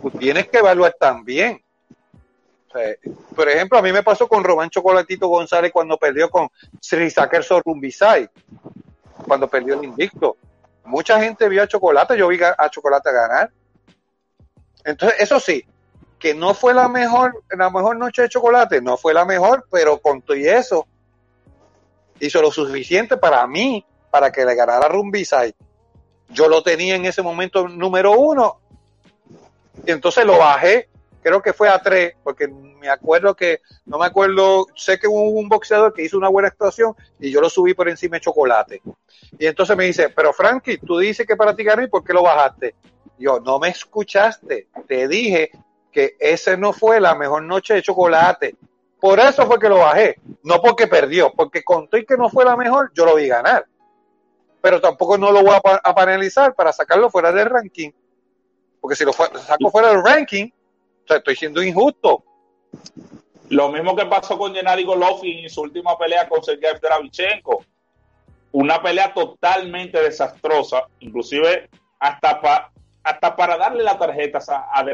Tú 0.00 0.10
tienes 0.12 0.48
que 0.48 0.58
evaluar 0.58 0.96
también. 0.98 1.62
Por 3.34 3.48
ejemplo, 3.48 3.78
a 3.78 3.82
mí 3.82 3.92
me 3.92 4.02
pasó 4.02 4.26
con 4.26 4.44
Román 4.44 4.70
Chocolatito 4.70 5.28
González 5.28 5.72
cuando 5.72 5.96
perdió 5.96 6.28
con 6.28 6.48
Sri 6.80 7.10
Saker 7.10 7.44
Rumbisai, 7.64 8.28
cuando 9.26 9.48
perdió 9.48 9.74
el 9.74 9.84
invicto. 9.84 10.36
Mucha 10.84 11.20
gente 11.20 11.48
vio 11.48 11.62
a 11.62 11.68
Chocolate, 11.68 12.16
yo 12.16 12.28
vi 12.28 12.38
a 12.42 12.68
Chocolate 12.68 13.12
ganar. 13.12 13.50
Entonces, 14.84 15.20
eso 15.20 15.40
sí, 15.40 15.64
que 16.24 16.34
no 16.34 16.54
fue 16.54 16.72
la 16.72 16.88
mejor, 16.88 17.42
la 17.50 17.68
mejor 17.68 17.98
noche 17.98 18.22
de 18.22 18.30
chocolate, 18.30 18.80
no 18.80 18.96
fue 18.96 19.12
la 19.12 19.26
mejor, 19.26 19.66
pero 19.70 19.98
con 19.98 20.22
todo 20.22 20.34
y 20.34 20.46
eso 20.46 20.86
hizo 22.18 22.40
lo 22.40 22.50
suficiente 22.50 23.18
para 23.18 23.46
mí, 23.46 23.84
para 24.10 24.32
que 24.32 24.42
le 24.42 24.54
ganara 24.54 24.88
Rumbisai. 24.88 25.54
Yo 26.30 26.48
lo 26.48 26.62
tenía 26.62 26.94
en 26.94 27.04
ese 27.04 27.20
momento 27.20 27.68
número 27.68 28.12
uno, 28.12 28.58
entonces 29.84 30.24
lo 30.24 30.38
bajé, 30.38 30.88
creo 31.24 31.40
que 31.40 31.54
fue 31.54 31.70
a 31.70 31.78
tres, 31.80 32.14
porque 32.22 32.46
me 32.46 32.90
acuerdo 32.90 33.34
que, 33.34 33.62
no 33.86 33.98
me 33.98 34.04
acuerdo, 34.04 34.66
sé 34.76 34.98
que 34.98 35.08
hubo 35.08 35.30
un 35.30 35.48
boxeador 35.48 35.94
que 35.94 36.02
hizo 36.02 36.18
una 36.18 36.28
buena 36.28 36.48
actuación 36.48 36.94
y 37.18 37.30
yo 37.30 37.40
lo 37.40 37.48
subí 37.48 37.72
por 37.72 37.88
encima 37.88 38.18
de 38.18 38.20
chocolate. 38.20 38.82
Y 39.38 39.46
entonces 39.46 39.74
me 39.74 39.86
dice, 39.86 40.10
pero 40.10 40.34
Frankie, 40.34 40.76
tú 40.78 40.98
dices 40.98 41.26
que 41.26 41.34
para 41.34 41.56
ti 41.56 41.64
gané, 41.64 41.88
¿por 41.88 42.04
qué 42.04 42.12
lo 42.12 42.22
bajaste? 42.22 42.74
Yo, 43.18 43.40
no 43.40 43.58
me 43.58 43.70
escuchaste, 43.70 44.68
te 44.86 45.08
dije 45.08 45.50
que 45.90 46.14
ese 46.20 46.58
no 46.58 46.74
fue 46.74 47.00
la 47.00 47.14
mejor 47.14 47.42
noche 47.42 47.72
de 47.72 47.82
chocolate. 47.82 48.56
Por 49.00 49.18
eso 49.18 49.46
fue 49.46 49.58
que 49.58 49.68
lo 49.70 49.78
bajé, 49.78 50.20
no 50.42 50.60
porque 50.60 50.86
perdió, 50.86 51.32
porque 51.32 51.64
conté 51.64 52.04
que 52.04 52.18
no 52.18 52.28
fue 52.28 52.44
la 52.44 52.54
mejor, 52.54 52.92
yo 52.92 53.06
lo 53.06 53.14
vi 53.14 53.28
ganar. 53.28 53.64
Pero 54.60 54.78
tampoco 54.78 55.16
no 55.16 55.32
lo 55.32 55.42
voy 55.42 55.56
a, 55.56 55.94
panelizar 55.94 56.54
para 56.54 56.72
sacarlo 56.72 57.08
fuera 57.08 57.32
del 57.32 57.48
ranking. 57.48 57.90
Porque 58.80 58.96
si 58.96 59.04
lo 59.06 59.12
saco 59.14 59.70
fuera 59.70 59.88
del 59.88 60.04
ranking, 60.04 60.50
estoy 61.08 61.36
siendo 61.36 61.62
injusto. 61.62 62.24
Lo 63.50 63.68
mismo 63.70 63.94
que 63.94 64.06
pasó 64.06 64.38
con 64.38 64.54
Gennady 64.54 64.84
Golovkin 64.84 65.38
en 65.40 65.50
su 65.50 65.62
última 65.62 65.98
pelea 65.98 66.28
con 66.28 66.42
Sergei 66.42 66.78
Dravichenko. 66.80 67.64
Una 68.52 68.80
pelea 68.82 69.12
totalmente 69.12 70.00
desastrosa, 70.00 70.86
inclusive 71.00 71.68
hasta, 71.98 72.70
hasta 73.02 73.36
para 73.36 73.56
darle 73.56 73.82
las 73.82 73.98
tarjetas 73.98 74.48
a, 74.48 74.68
a 74.72 74.84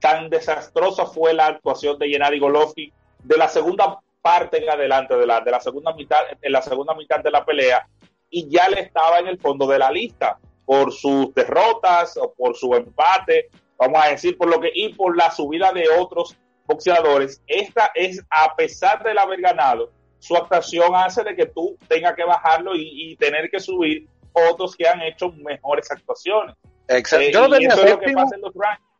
tan 0.00 0.28
desastrosa 0.28 1.06
fue 1.06 1.32
la 1.32 1.46
actuación 1.46 1.98
de 1.98 2.08
Gennady 2.08 2.40
Golovkin 2.40 2.92
de 3.22 3.36
la 3.36 3.48
segunda 3.48 4.00
parte 4.20 4.62
en 4.62 4.68
adelante, 4.68 5.16
de 5.16 5.26
la, 5.26 5.40
de 5.40 5.50
la 5.50 5.60
segunda 5.60 5.94
mitad, 5.94 6.18
en 6.40 6.52
la 6.52 6.60
segunda 6.60 6.94
mitad 6.94 7.20
de 7.20 7.30
la 7.30 7.44
pelea, 7.44 7.86
y 8.28 8.48
ya 8.48 8.68
le 8.68 8.80
estaba 8.80 9.20
en 9.20 9.28
el 9.28 9.38
fondo 9.38 9.66
de 9.66 9.78
la 9.78 9.90
lista 9.90 10.38
por 10.64 10.92
sus 10.92 11.34
derrotas 11.34 12.16
o 12.16 12.32
por 12.32 12.56
su 12.56 12.74
empate, 12.74 13.48
vamos 13.82 14.04
a 14.04 14.08
decir, 14.10 14.38
por 14.38 14.48
lo 14.48 14.60
que, 14.60 14.70
y 14.72 14.94
por 14.94 15.16
la 15.16 15.30
subida 15.30 15.72
de 15.72 15.88
otros 15.88 16.36
boxeadores. 16.66 17.42
Esta 17.46 17.90
es, 17.94 18.22
a 18.30 18.54
pesar 18.54 19.02
de 19.02 19.18
haber 19.18 19.40
ganado, 19.40 19.90
su 20.18 20.36
actuación 20.36 20.94
hace 20.94 21.24
de 21.24 21.34
que 21.34 21.46
tú 21.46 21.76
tengas 21.88 22.14
que 22.14 22.24
bajarlo 22.24 22.72
y, 22.74 23.16
tener 23.16 23.50
que 23.50 23.58
subir 23.58 24.08
otros 24.32 24.76
que 24.76 24.86
han 24.86 25.02
hecho 25.02 25.30
mejores 25.32 25.90
actuaciones. 25.90 26.54
Exacto. 26.88 27.26
Eh, 27.26 27.32
Yo 27.32 27.48
lo 27.48 27.56
eso 27.56 27.84
es 27.84 27.90
lo 27.90 27.98
que 27.98 28.12
pasa 28.12 28.36
en 28.36 28.40
los 28.40 28.54
rankings. 28.54 28.92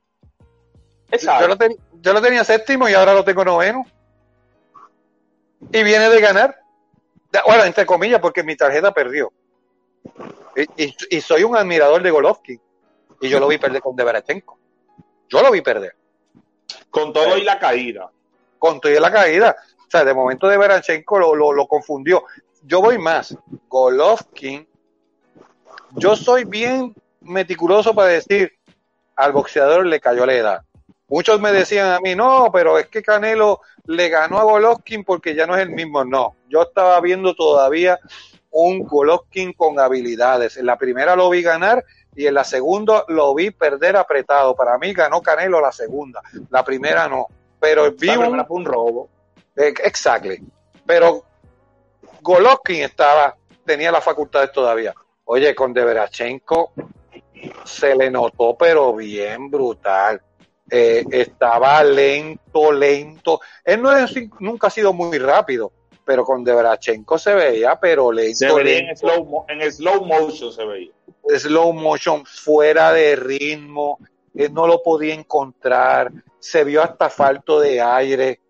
Yo 2.01 2.13
lo, 2.13 2.23
tenía 2.23 2.43
séptimo 2.43 2.89
y 2.89 2.95
ahora 2.95 3.15
lo 3.15 3.25
tengo 3.25 3.45
noveno. 3.45 3.87
Y 5.71 5.83
viene 5.83 6.09
de 6.09 6.21
ganar. 6.21 6.59
Bueno, 7.47 7.65
entre 7.65 7.87
comillas, 7.87 8.21
porque 8.21 8.43
mi 8.43 8.57
tarjeta 8.57 8.93
perdió. 8.93 9.33
Y, 10.77 11.21
soy 11.21 11.45
un 11.45 11.57
admirador 11.57 12.03
de 12.03 12.11
Golovkin. 12.11 12.61
Y 13.21 13.29
yo 13.29 13.39
lo 13.39 13.47
vi 13.47 13.59
perder 13.59 13.81
con 13.81 13.95
Deverchenko. 13.95 14.59
Yo 15.33 15.43
lo 15.43 15.51
vi 15.51 15.63
perder. 15.63 15.97
Con 16.91 17.13
todo 17.13 17.39
y 17.39 17.43
la 17.43 17.59
caída. 17.59 18.11
Con 18.59 18.81
todo 18.81 18.93
y 18.93 19.01
la 19.01 19.11
caída. 19.11 19.57
O 19.79 19.91
sea, 19.91 20.05
de 20.05 20.13
momento 20.13 20.47
de 20.47 20.59
lo, 20.59 21.35
lo, 21.35 21.53
lo 21.53 21.67
confundió. 21.67 22.25
Yo 22.63 22.83
voy 22.83 22.99
más. 22.99 23.35
Golovkin. 23.69 24.69
Yo 25.93 26.17
soy 26.17 26.45
bien 26.45 26.95
meticuloso 27.23 27.95
para 27.95 28.09
decir 28.09 28.53
al 29.17 29.33
boxeador 29.33 29.87
le 29.87 30.01
cayó 30.01 30.27
la 30.27 30.35
edad 30.35 30.63
Muchos 31.09 31.41
me 31.41 31.53
decían 31.53 31.93
a 31.93 32.01
mí, 32.01 32.15
no, 32.15 32.51
pero 32.51 32.79
es 32.79 32.89
que 32.89 33.03
Canelo 33.03 33.61
le 33.85 34.09
ganó 34.09 34.39
a 34.39 34.45
Golovkin 34.45 35.05
porque 35.05 35.35
ya 35.35 35.47
no 35.47 35.55
es 35.55 35.63
el 35.63 35.71
mismo. 35.71 36.05
No, 36.05 36.37
yo 36.49 36.63
estaba 36.63 36.99
viendo 37.03 37.35
todavía 37.35 37.99
un 38.51 38.81
Golovkin 38.85 39.53
con 39.53 39.79
habilidades. 39.79 40.57
En 40.57 40.65
la 40.65 40.79
primera 40.79 41.15
lo 41.15 41.29
vi 41.29 41.43
ganar 41.43 41.85
y 42.15 42.27
en 42.27 42.35
la 42.35 42.45
segunda 42.45 43.05
lo 43.09 43.35
vi 43.35 43.51
perder 43.51 43.97
apretado. 43.97 44.55
Para 44.55 44.79
mí 44.79 44.93
ganó 44.93 45.21
Canelo 45.21 45.61
la 45.61 45.73
segunda, 45.73 46.21
la 46.51 46.65
primera 46.65 47.09
no. 47.09 47.27
Pero 47.61 47.93
vi 47.93 48.11
un, 48.11 48.45
un 48.49 48.65
robo. 48.65 49.09
Eh, 49.57 49.73
exactly. 49.85 50.43
Pero 50.85 51.25
Golovkin 52.21 52.83
estaba, 52.83 53.37
tenía 53.65 53.93
las 53.93 54.05
facultades 54.05 54.53
todavía. 54.53 54.95
Oye, 55.25 55.55
con 55.55 55.73
Deverachenko 55.73 56.73
se 57.65 57.95
le 57.95 58.11
notó, 58.11 58.57
pero 58.57 58.95
bien 58.95 59.51
brutal. 59.51 60.21
Eh, 60.71 61.05
estaba 61.11 61.83
lento, 61.85 62.73
lento. 62.73 63.41
Él 63.65 63.83
no 63.83 63.95
es, 63.97 64.15
nunca 64.41 64.69
ha 64.69 64.71
sido 64.71 64.93
muy 64.93 65.19
rápido, 65.19 65.73
pero 66.05 66.25
con 66.25 66.45
Debrachenko 66.45 67.19
se 67.19 67.35
veía, 67.35 67.79
pero 67.79 68.11
lento. 68.11 68.37
Se 68.37 68.53
veía 68.53 68.91
En, 68.91 68.97
slow, 68.97 69.45
en 69.49 69.73
slow 69.73 70.05
motion, 70.05 70.53
se 70.53 70.65
veía. 70.65 70.93
Slow 71.29 71.73
motion, 71.73 72.27
fuera 72.27 72.93
de 72.93 73.17
ritmo, 73.17 73.99
él 74.35 74.53
no 74.53 74.67
lo 74.67 74.83
podía 74.83 75.15
encontrar, 75.15 76.11
se 76.39 76.65
vio 76.65 76.83
hasta 76.83 77.11
falto 77.11 77.61
de 77.61 77.81
aire. 77.81 78.41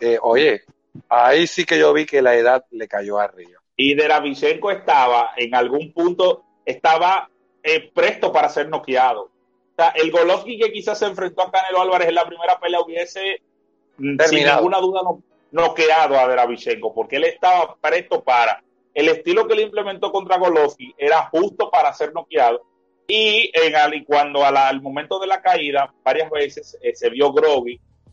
Eh, 0.00 0.18
oye, 0.22 0.62
ahí 1.08 1.46
sí 1.46 1.64
que 1.64 1.78
yo 1.78 1.92
vi 1.92 2.06
que 2.06 2.22
la 2.22 2.34
edad 2.34 2.64
le 2.70 2.88
cayó 2.88 3.18
arriba. 3.18 3.60
Y 3.76 3.94
Deravichenko 3.94 4.70
estaba 4.70 5.32
en 5.36 5.54
algún 5.54 5.92
punto, 5.92 6.44
estaba 6.64 7.28
eh, 7.62 7.90
presto 7.92 8.32
para 8.32 8.48
ser 8.48 8.68
noqueado. 8.68 9.22
O 9.22 9.76
sea, 9.76 9.88
el 9.96 10.12
Golovkin 10.12 10.60
que 10.60 10.72
quizás 10.72 10.98
se 10.98 11.06
enfrentó 11.06 11.42
a 11.42 11.50
Canelo 11.50 11.80
Álvarez 11.80 12.08
en 12.08 12.14
la 12.14 12.26
primera 12.26 12.60
pelea 12.60 12.80
hubiese, 12.80 13.42
mm, 13.98 14.20
sin 14.26 14.44
ninguna 14.44 14.78
duda, 14.78 15.00
noqueado 15.50 16.18
a 16.18 16.28
Deravichenko, 16.28 16.94
porque 16.94 17.16
él 17.16 17.24
estaba 17.24 17.74
presto 17.80 18.22
para. 18.22 18.62
El 18.94 19.08
estilo 19.08 19.46
que 19.46 19.56
le 19.56 19.62
implementó 19.62 20.12
contra 20.12 20.38
Golovkin 20.38 20.94
era 20.96 21.28
justo 21.30 21.70
para 21.70 21.92
ser 21.92 22.14
noqueado. 22.14 22.62
Y, 23.06 23.50
en, 23.52 24.04
cuando 24.04 24.44
al 24.44 24.80
momento 24.80 25.18
de 25.18 25.26
la 25.26 25.42
caída, 25.42 25.92
varias 26.02 26.30
veces 26.30 26.78
eh, 26.80 26.94
se 26.94 27.10
vio 27.10 27.34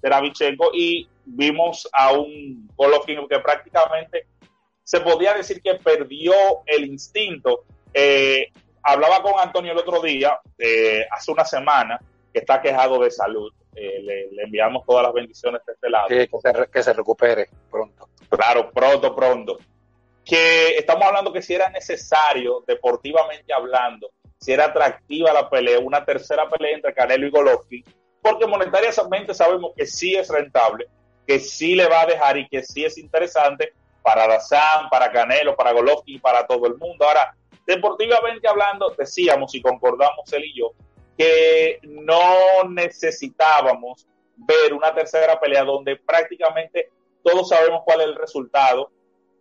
Deravichenko 0.01 0.71
y 0.73 1.07
vimos 1.23 1.87
a 1.93 2.13
un 2.13 2.67
Golovkin 2.75 3.27
que 3.27 3.39
prácticamente 3.39 4.25
se 4.83 4.99
podía 4.99 5.33
decir 5.33 5.61
que 5.61 5.75
perdió 5.75 6.33
el 6.65 6.85
instinto. 6.85 7.63
Eh, 7.93 8.47
hablaba 8.83 9.21
con 9.21 9.39
Antonio 9.39 9.71
el 9.71 9.77
otro 9.77 10.01
día, 10.01 10.39
eh, 10.57 11.05
hace 11.11 11.31
una 11.31 11.45
semana, 11.45 11.99
que 12.33 12.39
está 12.39 12.61
quejado 12.61 12.99
de 12.99 13.11
salud. 13.11 13.53
Eh, 13.75 14.01
le, 14.01 14.43
enviamos 14.43 14.85
todas 14.85 15.03
las 15.03 15.13
bendiciones 15.13 15.61
de 15.65 15.73
este 15.73 15.89
lado. 15.89 16.07
que, 16.07 16.27
se, 16.27 16.67
que 16.71 16.83
se 16.83 16.93
recupere 16.93 17.47
pronto. 17.69 18.09
Claro, 18.29 18.71
pronto, 18.71 19.15
pronto. 19.15 19.57
Que 20.25 20.77
estamos 20.77 21.03
hablando 21.05 21.33
que 21.33 21.41
si 21.41 21.53
era 21.53 21.69
necesario, 21.69 22.63
deportivamente 22.67 23.53
hablando, 23.53 24.11
si 24.39 24.51
era 24.53 24.65
atractiva 24.65 25.33
la 25.33 25.49
pelea, 25.49 25.79
una 25.79 26.03
tercera 26.05 26.49
pelea 26.49 26.75
entre 26.75 26.93
Canelo 26.93 27.27
y 27.27 27.31
Golovkin, 27.31 27.83
porque 28.21 28.45
monetariamente 28.45 29.33
sabemos 29.33 29.73
que 29.75 29.85
sí 29.85 30.15
es 30.15 30.29
rentable, 30.29 30.87
que 31.25 31.39
sí 31.39 31.75
le 31.75 31.87
va 31.87 32.01
a 32.01 32.05
dejar 32.05 32.37
y 32.37 32.47
que 32.47 32.63
sí 32.63 32.85
es 32.85 32.97
interesante 32.97 33.73
para 34.03 34.27
Dazan, 34.27 34.89
para 34.89 35.11
Canelo, 35.11 35.55
para 35.55 35.71
Golovkin, 35.71 36.19
para 36.19 36.45
todo 36.45 36.67
el 36.67 36.77
mundo. 36.77 37.05
Ahora, 37.05 37.35
Deportivamente 37.65 38.47
hablando, 38.47 38.93
decíamos 38.97 39.53
y 39.55 39.61
concordamos 39.61 40.31
él 40.33 40.45
y 40.45 40.59
yo 40.59 40.73
que 41.17 41.79
no 41.83 42.63
necesitábamos 42.69 44.07
ver 44.35 44.73
una 44.73 44.93
tercera 44.93 45.39
pelea 45.39 45.63
donde 45.63 45.95
prácticamente 45.95 46.89
todos 47.23 47.49
sabemos 47.49 47.83
cuál 47.85 48.01
es 48.01 48.07
el 48.07 48.15
resultado, 48.15 48.91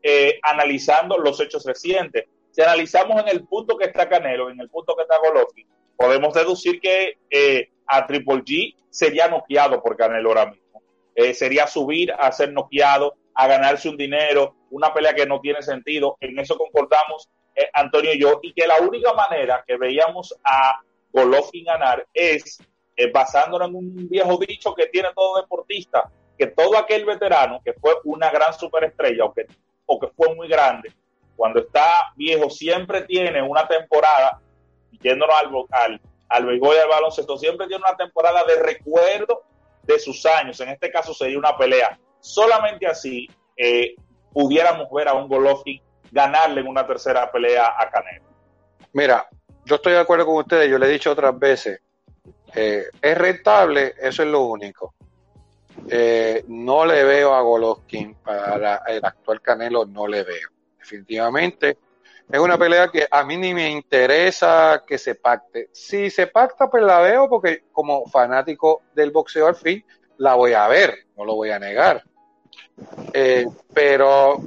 eh, 0.03 0.39
analizando 0.43 1.19
los 1.19 1.41
hechos 1.41 1.65
recientes. 1.65 2.25
Si 2.51 2.63
analizamos 2.63 3.21
en 3.21 3.29
el 3.29 3.45
punto 3.45 3.77
que 3.77 3.85
está 3.85 4.09
Canelo, 4.09 4.51
en 4.51 4.61
el 4.61 4.69
punto 4.69 4.97
que 4.97 5.03
está 5.03 5.19
Golovkin, 5.19 5.67
podemos 5.97 6.35
deducir 6.35 6.81
que 6.81 7.19
eh, 7.29 7.71
a 7.87 8.07
Triple 8.07 8.43
G 8.43 8.75
sería 8.89 9.29
noqueado 9.29 9.83
por 9.83 9.97
Canelo 9.97 10.31
ahora 10.31 10.47
mismo. 10.47 10.83
Eh, 11.15 11.35
sería 11.35 11.67
subir 11.67 12.13
a 12.13 12.33
ser 12.33 12.53
noqueado, 12.53 13.15
a 13.35 13.47
ganarse 13.47 13.89
un 13.89 13.97
dinero, 13.97 14.55
una 14.71 14.93
pelea 14.93 15.15
que 15.15 15.27
no 15.27 15.41
tiene 15.41 15.63
sentido. 15.63 16.17
En 16.21 16.39
eso 16.39 16.57
concordamos 16.57 17.29
Antonio 17.75 18.15
y 18.15 18.19
yo, 18.19 18.41
y 18.43 18.55
que 18.55 18.67
la 18.67 18.79
única 18.79 19.13
manera 19.13 19.63
que 19.67 19.77
veíamos 19.77 20.35
a 20.43 20.81
Golovkin 21.13 21.67
ganar 21.67 22.07
es 22.15 22.59
basándonos 23.13 23.69
en 23.69 23.75
un 23.75 24.09
viejo 24.09 24.39
dicho 24.39 24.75
que 24.75 24.87
tiene 24.87 25.09
todo 25.15 25.43
deportista, 25.43 26.11
que 26.39 26.47
todo 26.47 26.79
aquel 26.79 27.05
veterano 27.05 27.61
que 27.63 27.75
fue 27.75 27.93
una 28.05 28.31
gran 28.31 28.55
superestrella 28.55 29.27
o 29.27 29.35
que, 29.35 29.47
o 29.93 29.99
que 29.99 30.07
fue 30.17 30.33
muy 30.37 30.47
grande, 30.47 30.93
cuando 31.35 31.59
está 31.59 32.13
viejo 32.15 32.49
siempre 32.49 33.03
tiene 33.03 33.43
una 33.43 33.67
temporada, 33.67 34.41
yéndonos 35.03 35.35
al, 35.35 35.49
al, 35.73 36.01
al 36.29 36.47
béisbol 36.47 36.77
y 36.77 36.79
al 36.79 36.89
baloncesto, 36.89 37.37
siempre 37.37 37.67
tiene 37.67 37.83
una 37.87 37.97
temporada 37.97 38.45
de 38.45 38.63
recuerdo 38.63 39.43
de 39.83 39.99
sus 39.99 40.25
años, 40.27 40.61
en 40.61 40.69
este 40.69 40.93
caso 40.93 41.13
sería 41.13 41.39
una 41.39 41.57
pelea. 41.57 41.99
Solamente 42.21 42.87
así 42.87 43.29
eh, 43.57 43.97
pudiéramos 44.33 44.89
ver 44.93 45.09
a 45.09 45.15
un 45.15 45.27
Golovkin 45.27 45.83
ganarle 46.13 46.61
en 46.61 46.69
una 46.69 46.87
tercera 46.87 47.31
pelea 47.33 47.75
a 47.77 47.91
Canelo. 47.91 48.27
Mira, 48.93 49.29
yo 49.65 49.75
estoy 49.75 49.95
de 49.95 50.01
acuerdo 50.01 50.27
con 50.27 50.37
ustedes, 50.37 50.71
yo 50.71 50.79
le 50.79 50.87
he 50.87 50.91
dicho 50.91 51.11
otras 51.11 51.37
veces, 51.37 51.81
eh, 52.55 52.85
es 53.03 53.19
rentable, 53.19 53.95
eso 54.01 54.23
es 54.23 54.29
lo 54.29 54.43
único. 54.43 54.95
Eh, 55.93 56.45
no 56.47 56.87
le 56.87 57.03
veo 57.03 57.35
a 57.35 57.41
Golovkin 57.41 58.15
para 58.15 58.83
el 58.87 59.05
actual 59.05 59.41
Canelo, 59.41 59.85
no 59.85 60.07
le 60.07 60.23
veo. 60.23 60.49
Definitivamente 60.79 61.79
es 62.31 62.39
una 62.39 62.57
pelea 62.57 62.89
que 62.89 63.09
a 63.11 63.25
mí 63.25 63.37
ni 63.37 63.53
me 63.53 63.71
interesa 63.71 64.85
que 64.87 64.99
se 64.99 65.17
pacte. 65.17 65.69
Si 65.73 66.11
se 66.11 66.29
pacta, 66.29 66.71
pues 66.71 66.85
la 66.85 67.01
veo 67.01 67.29
porque 67.29 67.65
como 67.73 68.07
fanático 68.07 68.83
del 68.95 69.11
boxeo 69.11 69.49
al 69.49 69.57
fin, 69.57 69.85
la 70.19 70.35
voy 70.37 70.53
a 70.53 70.69
ver, 70.69 70.95
no 71.17 71.25
lo 71.25 71.35
voy 71.35 71.51
a 71.51 71.59
negar. 71.59 72.05
Eh, 73.13 73.47
pero 73.75 74.41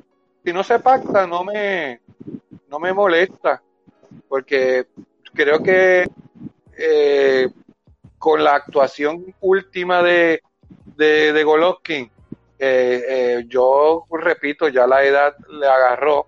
si 0.46 0.54
no 0.54 0.64
se 0.64 0.80
pacta 0.80 1.28
no 1.28 1.44
me, 1.44 2.00
no 2.70 2.80
me 2.80 2.94
molesta, 2.94 3.62
porque 4.30 4.88
creo 5.34 5.62
que 5.62 6.08
eh, 6.78 7.50
con 8.18 8.42
la 8.46 8.56
actuación 8.56 9.36
última 9.42 10.02
de, 10.02 10.42
de, 10.96 11.44
Golovkin, 11.44 12.10
eh, 12.60 13.04
eh, 13.08 13.46
yo 13.48 14.06
repito, 14.12 14.68
ya 14.70 14.88
la 14.88 15.04
edad 15.04 15.36
le 15.50 15.68
agarró 15.68 16.28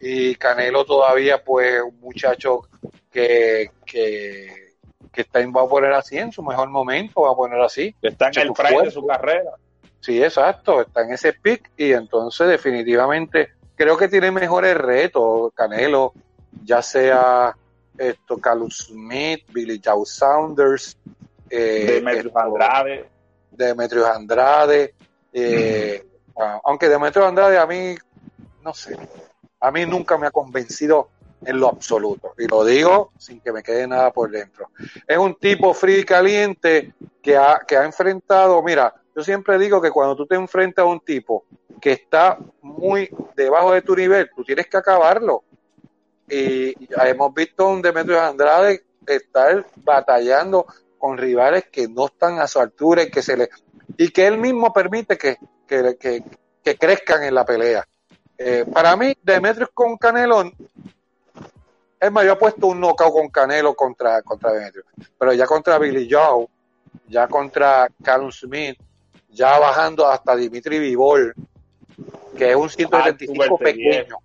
y 0.00 0.34
Canelo 0.36 0.84
todavía 0.84 1.42
pues 1.42 1.80
un 1.82 2.00
muchacho 2.00 2.62
que, 3.10 3.70
que, 3.84 4.74
que 5.12 5.20
está, 5.20 5.40
va 5.46 5.62
a 5.62 5.68
poner 5.68 5.92
así 5.92 6.16
en 6.16 6.32
su 6.32 6.42
mejor 6.42 6.68
momento, 6.70 7.22
va 7.22 7.32
a 7.32 7.36
poner 7.36 7.60
así. 7.60 7.94
Está 8.00 8.28
en 8.28 8.40
el 8.40 8.52
prime 8.52 8.82
de 8.82 8.90
su 8.90 9.06
carrera. 9.06 9.52
Sí, 10.00 10.22
exacto, 10.22 10.80
está 10.80 11.02
en 11.02 11.12
ese 11.12 11.34
pick 11.34 11.70
y 11.76 11.92
entonces 11.92 12.48
definitivamente 12.48 13.50
creo 13.76 13.96
que 13.96 14.08
tiene 14.08 14.30
mejores 14.30 14.76
retos, 14.76 15.52
Canelo, 15.54 16.14
ya 16.64 16.82
sea 16.82 17.54
esto, 17.96 18.38
Carlos 18.38 18.88
Smith, 18.88 19.44
Billy 19.52 19.80
Joe 19.84 20.06
Saunders, 20.06 20.96
eh, 21.50 21.84
Demetrius 21.86 22.34
Andrade. 22.34 23.08
Demetrius 23.66 24.06
Andrade, 24.06 24.94
eh, 25.32 26.04
aunque 26.64 26.88
Demetrius 26.88 27.26
Andrade 27.26 27.58
a 27.58 27.66
mí, 27.66 27.94
no 28.62 28.74
sé, 28.74 28.96
a 29.60 29.70
mí 29.70 29.86
nunca 29.86 30.16
me 30.18 30.26
ha 30.26 30.30
convencido 30.30 31.08
en 31.44 31.58
lo 31.58 31.68
absoluto. 31.68 32.34
Y 32.38 32.46
lo 32.46 32.64
digo 32.64 33.12
sin 33.18 33.40
que 33.40 33.52
me 33.52 33.62
quede 33.62 33.86
nada 33.86 34.12
por 34.12 34.30
dentro. 34.30 34.70
Es 35.06 35.18
un 35.18 35.34
tipo 35.34 35.74
frío 35.74 35.98
y 35.98 36.04
caliente 36.04 36.94
que 37.22 37.36
ha, 37.36 37.60
que 37.66 37.76
ha 37.76 37.84
enfrentado, 37.84 38.62
mira, 38.62 38.94
yo 39.14 39.22
siempre 39.22 39.58
digo 39.58 39.80
que 39.80 39.90
cuando 39.90 40.16
tú 40.16 40.26
te 40.26 40.36
enfrentas 40.36 40.84
a 40.84 40.88
un 40.88 41.00
tipo 41.00 41.44
que 41.80 41.92
está 41.92 42.38
muy 42.62 43.10
debajo 43.34 43.72
de 43.72 43.82
tu 43.82 43.96
nivel, 43.96 44.30
tú 44.34 44.44
tienes 44.44 44.66
que 44.66 44.76
acabarlo. 44.76 45.44
Y 46.28 46.74
hemos 47.04 47.34
visto 47.34 47.68
un 47.68 47.82
Demetrio 47.82 48.20
Andrade 48.20 48.84
estar 49.06 49.66
batallando 49.76 50.66
con 51.00 51.18
rivales 51.18 51.64
que 51.72 51.88
no 51.88 52.06
están 52.06 52.38
a 52.38 52.46
su 52.46 52.60
altura 52.60 53.02
y 53.02 53.10
que 53.10 53.22
se 53.22 53.36
le 53.36 53.48
y 53.96 54.10
que 54.10 54.26
él 54.26 54.38
mismo 54.38 54.72
permite 54.72 55.18
que, 55.18 55.36
que, 55.66 56.76
crezcan 56.78 57.24
en 57.24 57.34
la 57.34 57.44
pelea. 57.44 57.84
Eh, 58.38 58.64
para 58.72 58.96
mí, 58.96 59.12
Demetrius 59.22 59.70
con 59.74 59.96
Canelo, 59.96 60.44
es 61.98 62.12
más, 62.12 62.24
yo 62.24 62.32
he 62.32 62.36
puesto 62.36 62.68
un 62.68 62.80
knockout 62.80 63.12
con 63.12 63.28
Canelo 63.28 63.74
contra, 63.74 64.22
contra 64.22 64.52
Demetrius, 64.52 64.86
pero 65.18 65.32
ya 65.32 65.46
contra 65.46 65.78
Billy 65.78 66.08
Joe, 66.10 66.46
ya 67.08 67.26
contra 67.26 67.88
Carl 68.02 68.32
Smith, 68.32 68.78
ya 69.28 69.58
bajando 69.58 70.06
hasta 70.06 70.36
Dimitri 70.36 70.78
Vivol, 70.78 71.34
que 72.36 72.50
es 72.50 72.56
un 72.56 72.70
175 72.70 73.58
pequeño. 73.58 74.16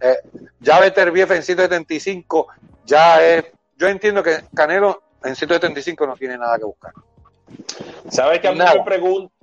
Eh, 0.00 0.16
ya 0.60 0.80
Beterbiev 0.80 1.30
en 1.32 1.42
175 1.42 2.46
ya 2.86 3.24
es. 3.24 3.44
Yo 3.76 3.86
entiendo 3.86 4.22
que 4.22 4.44
Canelo 4.54 5.02
en 5.24 5.34
175 5.34 6.06
no 6.06 6.16
tiene 6.16 6.38
nada 6.38 6.58
que 6.58 6.64
buscar. 6.64 6.92
¿Sabes 8.08 8.40
que 8.40 8.48
a 8.48 8.52
mí, 8.52 8.58
me 8.58 8.84
pregunta, 8.84 9.34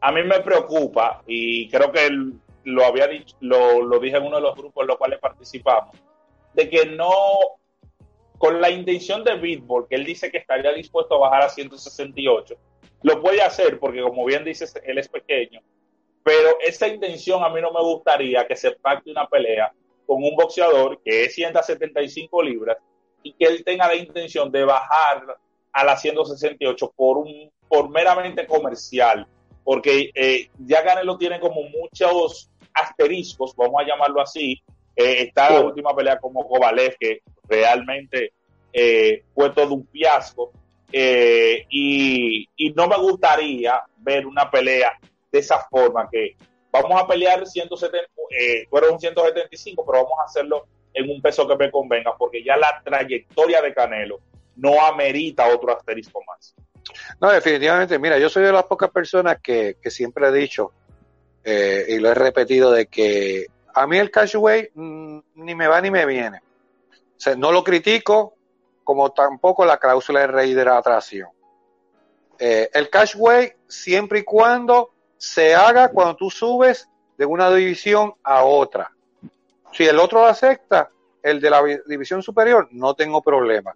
a 0.00 0.12
mí 0.12 0.22
me 0.22 0.40
preocupa 0.40 1.22
y 1.26 1.68
creo 1.70 1.92
que 1.92 2.08
lo 2.64 2.84
había 2.84 3.06
dicho, 3.06 3.36
lo, 3.40 3.82
lo 3.82 3.98
dije 3.98 4.16
en 4.16 4.26
uno 4.26 4.36
de 4.36 4.42
los 4.42 4.56
grupos 4.56 4.82
en 4.82 4.88
los 4.88 4.96
cuales 4.96 5.18
participamos, 5.18 5.96
de 6.54 6.68
que 6.68 6.86
no, 6.86 7.12
con 8.38 8.60
la 8.60 8.70
intención 8.70 9.24
de 9.24 9.36
Bitball, 9.36 9.86
que 9.88 9.96
él 9.96 10.04
dice 10.04 10.30
que 10.30 10.38
estaría 10.38 10.72
dispuesto 10.72 11.14
a 11.14 11.28
bajar 11.28 11.42
a 11.42 11.48
168, 11.48 12.56
lo 13.02 13.20
puede 13.20 13.42
hacer 13.42 13.78
porque 13.78 14.02
como 14.02 14.24
bien 14.24 14.44
dices, 14.44 14.74
él 14.84 14.98
es 14.98 15.08
pequeño, 15.08 15.60
pero 16.22 16.58
esa 16.60 16.86
intención 16.86 17.42
a 17.42 17.48
mí 17.48 17.60
no 17.60 17.72
me 17.72 17.80
gustaría 17.80 18.46
que 18.46 18.56
se 18.56 18.72
pacte 18.72 19.10
una 19.10 19.26
pelea 19.28 19.72
con 20.06 20.22
un 20.22 20.36
boxeador 20.36 21.00
que 21.02 21.24
es 21.24 21.34
175 21.34 22.42
libras 22.42 22.76
y 23.22 23.32
que 23.32 23.46
él 23.46 23.64
tenga 23.64 23.86
la 23.86 23.94
intención 23.94 24.50
de 24.50 24.64
bajar 24.64 25.36
a 25.72 25.84
la 25.84 25.96
168 25.96 26.92
por 26.96 27.18
un 27.18 27.50
por 27.68 27.88
meramente 27.88 28.46
comercial, 28.46 29.26
porque 29.64 30.10
eh, 30.14 30.50
ya 30.58 30.84
Canelo 30.84 31.16
tiene 31.16 31.40
como 31.40 31.62
muchos 31.62 32.50
asteriscos, 32.74 33.56
vamos 33.56 33.80
a 33.80 33.86
llamarlo 33.86 34.20
así. 34.20 34.60
Eh, 34.94 35.22
está 35.22 35.50
la 35.50 35.60
última 35.60 35.96
pelea 35.96 36.18
como 36.18 36.46
Kovalev, 36.46 36.96
que 37.00 37.22
realmente 37.48 38.34
eh, 38.72 39.24
fue 39.34 39.50
todo 39.50 39.72
un 39.74 39.86
fiasco. 39.86 40.52
y, 40.92 42.46
y 42.56 42.70
no 42.76 42.86
me 42.86 42.98
gustaría 42.98 43.82
ver 43.96 44.26
una 44.26 44.50
pelea 44.50 44.98
de 45.32 45.38
esa 45.38 45.58
forma, 45.70 46.08
que 46.10 46.36
vamos 46.72 47.00
a 47.00 47.06
pelear 47.06 47.46
170, 47.46 47.98
eh, 48.38 48.66
fueron 48.68 48.98
175, 48.98 49.84
pero 49.84 50.04
vamos 50.04 50.18
a 50.20 50.24
hacerlo 50.24 50.66
en 50.94 51.10
un 51.10 51.20
peso 51.20 51.46
que 51.46 51.56
me 51.56 51.70
convenga, 51.70 52.16
porque 52.16 52.42
ya 52.44 52.56
la 52.56 52.82
trayectoria 52.84 53.62
de 53.62 53.74
Canelo 53.74 54.20
no 54.56 54.84
amerita 54.84 55.46
otro 55.48 55.76
asterisco 55.76 56.22
más. 56.26 56.54
No, 57.20 57.30
definitivamente, 57.30 57.98
mira, 57.98 58.18
yo 58.18 58.28
soy 58.28 58.44
de 58.44 58.52
las 58.52 58.64
pocas 58.64 58.90
personas 58.90 59.38
que, 59.42 59.76
siempre 59.86 60.28
he 60.28 60.32
dicho, 60.32 60.72
eh, 61.44 61.86
y 61.88 61.98
lo 61.98 62.10
he 62.10 62.14
repetido, 62.14 62.70
de 62.70 62.86
que 62.86 63.46
a 63.74 63.86
mí 63.86 63.98
el 63.98 64.10
cashway 64.10 64.70
mm, 64.74 65.18
ni 65.36 65.54
me 65.54 65.66
va 65.66 65.80
ni 65.80 65.90
me 65.90 66.06
viene. 66.06 66.40
No 67.36 67.52
lo 67.52 67.62
critico, 67.62 68.34
como 68.82 69.12
tampoco 69.12 69.64
la 69.64 69.78
cláusula 69.78 70.20
de 70.20 70.26
rehidratación. 70.26 71.30
Eh, 72.38 72.68
el 72.72 72.90
cashway, 72.90 73.52
siempre 73.68 74.20
y 74.20 74.24
cuando 74.24 74.90
se 75.16 75.54
haga 75.54 75.88
cuando 75.88 76.16
tú 76.16 76.30
subes 76.30 76.88
de 77.16 77.24
una 77.24 77.52
división 77.54 78.14
a 78.24 78.42
otra. 78.42 78.90
Si 79.72 79.84
el 79.84 79.98
otro 79.98 80.20
lo 80.20 80.26
acepta, 80.26 80.90
el 81.22 81.40
de 81.40 81.50
la 81.50 81.62
división 81.86 82.22
superior, 82.22 82.68
no 82.72 82.94
tengo 82.94 83.22
problema. 83.22 83.74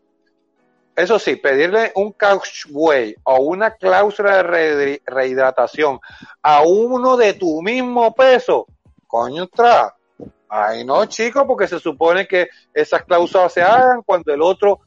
Eso 0.95 1.19
sí, 1.19 1.37
pedirle 1.37 1.93
un 1.95 2.13
couchway 2.13 3.15
o 3.25 3.43
una 3.43 3.73
cláusula 3.73 4.43
de 4.43 5.03
rehidratación 5.05 6.01
a 6.43 6.63
uno 6.63 7.19
de 7.19 7.35
tu 7.35 7.61
mismo 7.61 8.15
peso, 8.15 8.67
coño, 9.07 9.47
tra. 9.47 9.95
Ay, 10.49 10.85
no, 10.85 11.05
chicos, 11.05 11.45
porque 11.47 11.69
se 11.69 11.79
supone 11.81 12.27
que 12.27 12.49
esas 12.73 13.05
cláusulas 13.05 13.53
se 13.53 13.63
hagan 13.63 14.03
cuando 14.03 14.33
el 14.33 14.41
otro 14.41 14.81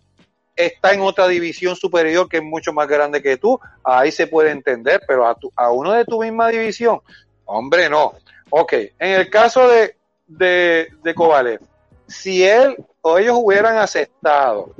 está 0.56 0.94
en 0.94 1.02
otra 1.02 1.28
división 1.28 1.76
superior 1.76 2.28
que 2.28 2.38
es 2.38 2.44
mucho 2.44 2.74
más 2.74 2.88
grande 2.88 3.22
que 3.22 3.38
tú, 3.38 3.60
ahí 3.84 4.12
se 4.12 4.28
puede 4.28 4.50
entender, 4.50 5.02
pero 5.08 5.28
a, 5.28 5.38
a 5.56 5.72
uno 5.72 5.94
de 5.94 6.06
tu 6.06 6.22
misma 6.22 6.50
división, 6.50 7.02
hombre, 7.46 7.88
no. 7.88 8.14
Ok, 8.50 8.74
en 8.74 9.12
el 9.20 9.30
caso 9.30 9.68
de, 9.68 9.99
de, 10.30 10.88
de 11.04 11.14
Kovalev, 11.14 11.60
si 12.08 12.44
él 12.44 12.78
o 13.02 13.18
ellos 13.18 13.36
hubieran 13.38 13.78
aceptado, 13.78 14.74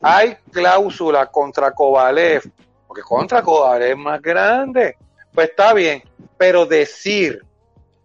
hay 0.00 0.36
cláusula 0.52 1.26
contra 1.26 1.72
Kovalev, 1.72 2.42
porque 2.86 3.02
contra 3.02 3.42
Kovalev 3.42 3.90
es 3.90 3.96
más 3.96 4.20
grande, 4.20 4.96
pues 5.32 5.50
está 5.50 5.72
bien, 5.72 6.02
pero 6.36 6.66
decir, 6.66 7.42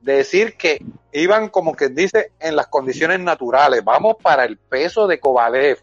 decir 0.01 0.55
que 0.55 0.83
iban 1.11 1.49
como 1.49 1.75
que 1.75 1.89
dice 1.89 2.31
en 2.39 2.55
las 2.55 2.67
condiciones 2.67 3.19
naturales, 3.19 3.83
vamos 3.83 4.15
para 4.21 4.45
el 4.45 4.57
peso 4.57 5.07
de 5.07 5.19
Kovalev, 5.19 5.79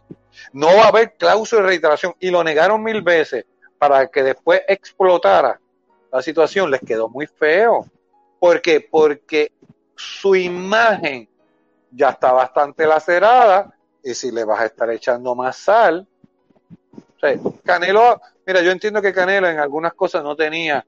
no 0.52 0.68
va 0.76 0.84
a 0.84 0.88
haber 0.88 1.14
cláusula 1.14 1.62
de 1.62 1.68
reiteración 1.68 2.14
y 2.18 2.30
lo 2.30 2.42
negaron 2.42 2.82
mil 2.82 3.02
veces 3.02 3.44
para 3.78 4.06
que 4.08 4.22
después 4.22 4.62
explotara 4.68 5.60
la 6.12 6.22
situación, 6.22 6.70
les 6.70 6.80
quedó 6.80 7.08
muy 7.08 7.26
feo. 7.26 7.86
¿Por 8.40 8.62
qué? 8.62 8.80
Porque 8.80 9.52
su 9.94 10.34
imagen 10.34 11.28
ya 11.92 12.10
está 12.10 12.32
bastante 12.32 12.86
lacerada 12.86 13.76
y 14.02 14.14
si 14.14 14.32
le 14.32 14.44
vas 14.44 14.60
a 14.60 14.66
estar 14.66 14.90
echando 14.90 15.34
más 15.34 15.56
sal, 15.56 16.08
Canelo, 17.64 18.18
mira, 18.46 18.62
yo 18.62 18.70
entiendo 18.70 19.02
que 19.02 19.12
Canelo 19.12 19.46
en 19.46 19.58
algunas 19.58 19.92
cosas 19.92 20.22
no 20.22 20.34
tenía 20.34 20.84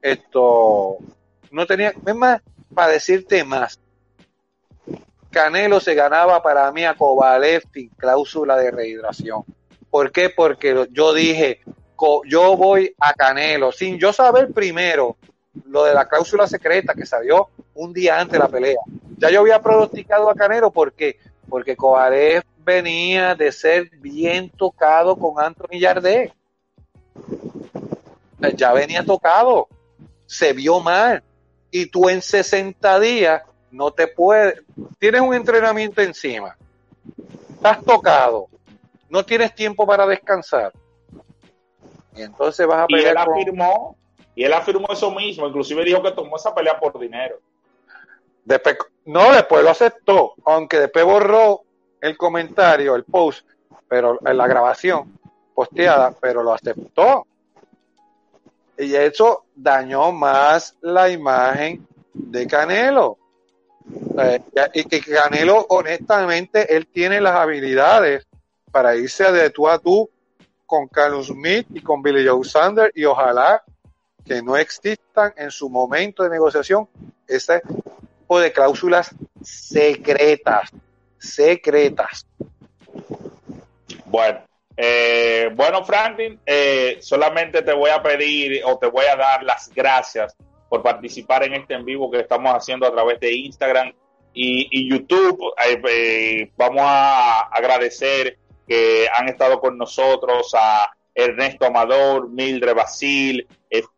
esto, 0.00 0.96
no 1.50 1.66
tenía, 1.66 1.92
es 2.06 2.14
más, 2.14 2.40
para 2.74 2.92
decirte 2.92 3.44
más, 3.44 3.78
Canelo 5.30 5.78
se 5.78 5.94
ganaba 5.94 6.42
para 6.42 6.72
mí 6.72 6.86
a 6.86 6.94
Kovalev 6.94 7.64
cláusula 7.98 8.56
de 8.56 8.70
rehidración. 8.70 9.44
¿Por 9.90 10.10
qué? 10.10 10.30
Porque 10.30 10.88
yo 10.90 11.12
dije, 11.12 11.60
yo 12.24 12.56
voy 12.56 12.94
a 12.98 13.12
Canelo, 13.12 13.72
sin 13.72 13.98
yo 13.98 14.14
saber 14.14 14.52
primero 14.52 15.18
lo 15.66 15.84
de 15.84 15.94
la 15.94 16.08
cláusula 16.08 16.46
secreta 16.46 16.94
que 16.94 17.06
salió 17.06 17.48
un 17.74 17.92
día 17.92 18.18
antes 18.18 18.32
de 18.32 18.38
la 18.38 18.48
pelea. 18.48 18.78
Ya 19.18 19.30
yo 19.30 19.40
había 19.40 19.60
pronosticado 19.60 20.28
a 20.30 20.34
Canelo 20.34 20.70
porque 20.70 21.18
porque 21.48 21.76
Kovalev 21.76 22.44
venía 22.64 23.34
de 23.34 23.52
ser 23.52 23.90
bien 23.98 24.50
tocado 24.50 25.16
con 25.16 25.42
Anthony 25.42 25.80
Jardé. 25.80 26.32
Ya 28.56 28.72
venía 28.72 29.04
tocado, 29.04 29.68
se 30.26 30.52
vio 30.52 30.80
mal 30.80 31.22
y 31.70 31.86
tú 31.86 32.08
en 32.08 32.22
60 32.22 33.00
días 33.00 33.42
no 33.70 33.90
te 33.90 34.06
puedes, 34.06 34.62
tienes 34.98 35.20
un 35.20 35.34
entrenamiento 35.34 36.02
encima, 36.02 36.56
estás 37.54 37.82
tocado, 37.84 38.48
no 39.08 39.24
tienes 39.24 39.54
tiempo 39.54 39.86
para 39.86 40.06
descansar. 40.06 40.72
Y 42.14 42.22
entonces 42.22 42.66
vas 42.66 42.84
a 42.84 42.86
pelear. 42.86 43.06
Y 43.06 43.10
él 43.10 43.16
afirmó, 43.16 43.96
y 44.34 44.44
él 44.44 44.52
afirmó 44.52 44.88
eso 44.90 45.10
mismo, 45.10 45.46
inclusive 45.46 45.84
dijo 45.84 46.02
que 46.02 46.12
tomó 46.12 46.36
esa 46.36 46.54
pelea 46.54 46.78
por 46.78 46.98
dinero. 46.98 47.38
Después, 48.44 48.76
no, 49.04 49.32
después 49.32 49.62
lo 49.62 49.70
aceptó, 49.70 50.34
aunque 50.44 50.78
después 50.78 51.04
borró 51.04 51.62
el 52.00 52.16
comentario, 52.16 52.94
el 52.94 53.04
post, 53.04 53.46
pero 53.88 54.18
en 54.24 54.36
la 54.36 54.46
grabación 54.46 55.18
posteada, 55.54 56.12
pero 56.18 56.42
lo 56.42 56.54
aceptó. 56.54 57.26
Y 58.78 58.94
eso 58.94 59.44
dañó 59.54 60.10
más 60.12 60.76
la 60.80 61.10
imagen 61.10 61.86
de 62.12 62.46
Canelo. 62.46 63.18
Eh, 64.18 64.40
y 64.74 64.84
que 64.84 65.00
Canelo, 65.00 65.66
honestamente, 65.68 66.74
él 66.74 66.86
tiene 66.86 67.20
las 67.20 67.34
habilidades 67.34 68.26
para 68.70 68.96
irse 68.96 69.30
de 69.30 69.50
tú 69.50 69.68
a 69.68 69.78
tú 69.78 70.08
con 70.66 70.88
Carlos 70.88 71.26
Smith 71.26 71.66
y 71.74 71.82
con 71.82 72.02
Billy 72.02 72.26
Joe 72.26 72.44
Sanders 72.44 72.92
y 72.96 73.04
ojalá 73.04 73.62
que 74.24 74.42
no 74.42 74.56
existan 74.56 75.32
en 75.36 75.50
su 75.50 75.68
momento 75.68 76.22
de 76.22 76.30
negociación 76.30 76.88
ese 77.26 77.60
tipo 77.60 78.40
de 78.40 78.52
cláusulas 78.52 79.14
secretas, 79.42 80.70
secretas. 81.18 82.26
Bueno, 84.06 84.40
eh, 84.76 85.50
bueno, 85.54 85.84
Franklin, 85.84 86.40
eh, 86.44 86.98
solamente 87.00 87.62
te 87.62 87.72
voy 87.72 87.90
a 87.90 88.02
pedir 88.02 88.62
o 88.64 88.78
te 88.78 88.86
voy 88.86 89.04
a 89.06 89.16
dar 89.16 89.42
las 89.42 89.72
gracias 89.74 90.36
por 90.68 90.82
participar 90.82 91.44
en 91.44 91.54
este 91.54 91.74
en 91.74 91.84
vivo 91.84 92.10
que 92.10 92.20
estamos 92.20 92.52
haciendo 92.54 92.86
a 92.86 92.92
través 92.92 93.20
de 93.20 93.32
Instagram 93.32 93.92
y, 94.32 94.88
YouTube. 94.88 95.52
Eh, 95.88 96.50
vamos 96.56 96.82
a 96.82 97.40
agradecer 97.40 98.38
que 98.66 99.06
han 99.14 99.28
estado 99.28 99.60
con 99.60 99.76
nosotros 99.76 100.54
a 100.58 100.90
Ernesto 101.14 101.66
Amador, 101.66 102.30
Mildred 102.30 102.74
Basil, 102.74 103.46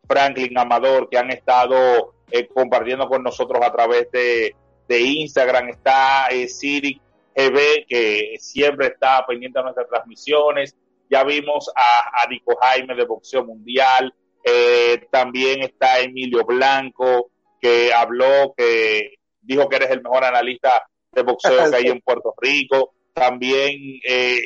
Franklin 0.06 0.58
Amador, 0.58 1.08
que 1.08 1.18
han 1.18 1.30
estado 1.30 2.14
compartiendo 2.52 3.08
con 3.08 3.22
nosotros 3.22 3.64
a 3.64 3.72
través 3.72 4.10
de, 4.10 4.54
Instagram. 4.88 5.70
Está 5.70 6.28
Siri 6.48 7.00
GB, 7.34 7.86
que 7.88 8.36
siempre 8.38 8.88
está 8.88 9.24
pendiente 9.26 9.58
de 9.58 9.64
nuestras 9.64 9.88
transmisiones. 9.88 10.76
Ya 11.10 11.24
vimos 11.24 11.70
a, 11.74 12.26
Nico 12.28 12.56
Jaime 12.60 12.94
de 12.94 13.04
Boxeo 13.04 13.44
Mundial. 13.44 14.14
Eh, 14.44 15.06
también 15.10 15.62
está 15.62 16.00
Emilio 16.00 16.44
Blanco, 16.44 17.30
que 17.60 17.92
habló, 17.92 18.54
que 18.56 19.14
dijo 19.40 19.68
que 19.68 19.76
eres 19.76 19.90
el 19.90 20.02
mejor 20.02 20.24
analista 20.24 20.86
de 21.12 21.22
boxeo 21.22 21.70
que 21.70 21.76
hay 21.76 21.84
en 21.88 22.00
Puerto 22.00 22.34
Rico. 22.36 22.94
También, 23.12 24.00
eh, 24.06 24.42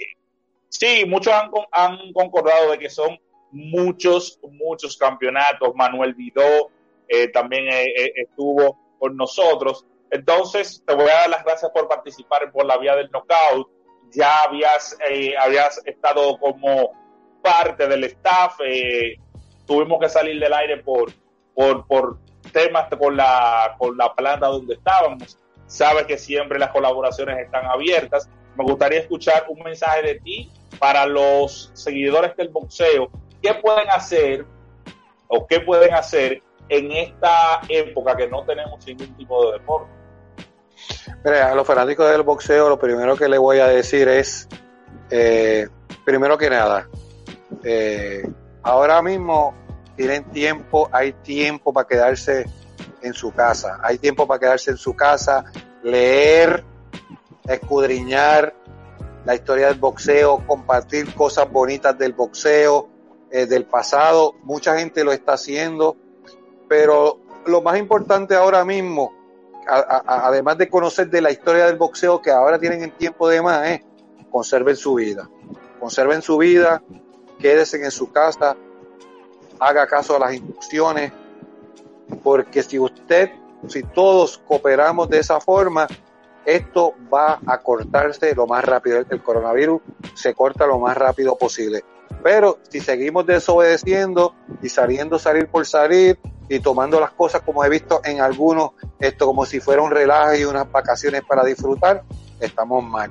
sí, 0.68 1.04
muchos 1.06 1.32
han, 1.32 1.50
han 1.72 2.12
concordado 2.12 2.70
de 2.70 2.78
que 2.78 2.90
son 2.90 3.18
muchos, 3.50 4.38
muchos 4.42 4.96
campeonatos. 4.96 5.74
Manuel 5.74 6.14
Vidó 6.14 6.70
eh, 7.08 7.28
también 7.28 7.64
estuvo 8.14 8.78
con 8.98 9.16
nosotros. 9.16 9.86
Entonces, 10.10 10.82
te 10.86 10.94
voy 10.94 11.08
a 11.10 11.20
dar 11.20 11.30
las 11.30 11.44
gracias 11.44 11.70
por 11.72 11.88
participar 11.88 12.50
por 12.50 12.64
la 12.64 12.78
vía 12.78 12.96
del 12.96 13.10
knockout. 13.10 13.68
Ya 14.10 14.42
habías, 14.42 14.96
eh, 15.08 15.34
habías 15.38 15.80
estado 15.84 16.38
como 16.38 16.92
parte 17.42 17.86
del 17.86 18.04
staff. 18.04 18.58
Eh, 18.64 19.16
tuvimos 19.66 20.00
que 20.00 20.08
salir 20.08 20.40
del 20.40 20.52
aire 20.52 20.78
por, 20.78 21.12
por, 21.54 21.86
por 21.86 22.18
temas 22.52 22.88
con 22.98 23.16
la, 23.16 23.76
con 23.78 23.96
la 23.96 24.14
planta 24.14 24.46
donde 24.46 24.74
estábamos. 24.74 25.38
Sabes 25.66 26.06
que 26.06 26.16
siempre 26.16 26.58
las 26.58 26.70
colaboraciones 26.70 27.38
están 27.38 27.66
abiertas. 27.66 28.30
Me 28.56 28.64
gustaría 28.64 29.00
escuchar 29.00 29.44
un 29.48 29.62
mensaje 29.62 30.02
de 30.02 30.14
ti 30.20 30.50
para 30.78 31.04
los 31.04 31.70
seguidores 31.74 32.34
del 32.36 32.48
boxeo. 32.48 33.10
¿Qué 33.42 33.54
pueden 33.54 33.88
hacer 33.90 34.44
o 35.28 35.46
qué 35.46 35.60
pueden 35.60 35.94
hacer 35.94 36.42
en 36.68 36.92
esta 36.92 37.60
época 37.68 38.16
que 38.16 38.28
no 38.28 38.44
tenemos 38.44 38.84
ningún 38.86 39.16
tipo 39.16 39.46
de 39.46 39.58
deporte? 39.58 39.92
Mira, 41.24 41.50
a 41.50 41.54
los 41.54 41.66
fanáticos 41.66 42.10
del 42.10 42.22
boxeo 42.22 42.68
lo 42.68 42.78
primero 42.78 43.16
que 43.16 43.28
le 43.28 43.38
voy 43.38 43.58
a 43.58 43.66
decir 43.66 44.08
es, 44.08 44.48
eh, 45.10 45.68
primero 46.04 46.38
que 46.38 46.50
nada, 46.50 46.88
eh, 47.64 48.22
ahora 48.62 49.02
mismo 49.02 49.54
tienen 49.96 50.24
tiempo, 50.30 50.88
hay 50.92 51.12
tiempo 51.12 51.72
para 51.72 51.86
quedarse 51.86 52.46
en 53.02 53.14
su 53.14 53.32
casa, 53.32 53.78
hay 53.82 53.98
tiempo 53.98 54.26
para 54.26 54.38
quedarse 54.38 54.70
en 54.70 54.76
su 54.76 54.94
casa, 54.94 55.44
leer, 55.82 56.64
escudriñar 57.46 58.54
la 59.24 59.34
historia 59.34 59.66
del 59.66 59.78
boxeo, 59.78 60.46
compartir 60.46 61.12
cosas 61.14 61.50
bonitas 61.50 61.98
del 61.98 62.12
boxeo, 62.12 62.88
eh, 63.30 63.46
del 63.46 63.64
pasado, 63.64 64.34
mucha 64.42 64.78
gente 64.78 65.04
lo 65.04 65.12
está 65.12 65.34
haciendo, 65.34 65.96
pero 66.68 67.20
lo 67.46 67.62
más 67.62 67.78
importante 67.78 68.34
ahora 68.34 68.64
mismo, 68.64 69.12
además 69.66 70.56
de 70.58 70.68
conocer 70.68 71.10
de 71.10 71.20
la 71.20 71.30
historia 71.30 71.66
del 71.66 71.76
boxeo 71.76 72.22
que 72.22 72.30
ahora 72.30 72.58
tienen 72.58 72.82
en 72.82 72.90
tiempo 72.92 73.28
de 73.28 73.42
más, 73.42 73.68
es 73.68 73.80
conserven 74.30 74.76
su 74.76 74.94
vida, 74.94 75.28
conserven 75.78 76.22
su 76.22 76.38
vida, 76.38 76.82
quédense 77.38 77.82
en 77.82 77.90
su 77.90 78.10
casa, 78.10 78.56
haga 79.58 79.86
caso 79.86 80.16
a 80.16 80.18
las 80.18 80.34
instrucciones, 80.34 81.12
porque 82.22 82.62
si 82.62 82.78
usted, 82.78 83.30
si 83.68 83.82
todos 83.82 84.38
cooperamos 84.38 85.08
de 85.08 85.18
esa 85.18 85.40
forma, 85.40 85.86
esto 86.44 86.94
va 87.12 87.38
a 87.46 87.58
cortarse 87.60 88.34
lo 88.34 88.46
más 88.46 88.64
rápido. 88.64 89.04
El 89.08 89.22
coronavirus 89.22 89.82
se 90.14 90.34
corta 90.34 90.66
lo 90.66 90.78
más 90.78 90.96
rápido 90.96 91.36
posible. 91.36 91.84
Pero 92.22 92.58
si 92.68 92.80
seguimos 92.80 93.26
desobedeciendo 93.26 94.34
y 94.62 94.68
saliendo 94.68 95.18
salir 95.18 95.48
por 95.48 95.66
salir 95.66 96.18
y 96.48 96.60
tomando 96.60 96.98
las 97.00 97.10
cosas 97.12 97.42
como 97.42 97.64
he 97.64 97.68
visto 97.68 98.00
en 98.04 98.20
algunos, 98.20 98.70
esto 98.98 99.26
como 99.26 99.44
si 99.44 99.60
fuera 99.60 99.82
un 99.82 99.90
relajo 99.90 100.34
y 100.34 100.44
unas 100.44 100.70
vacaciones 100.70 101.22
para 101.28 101.44
disfrutar, 101.44 102.02
estamos 102.40 102.82
mal. 102.82 103.10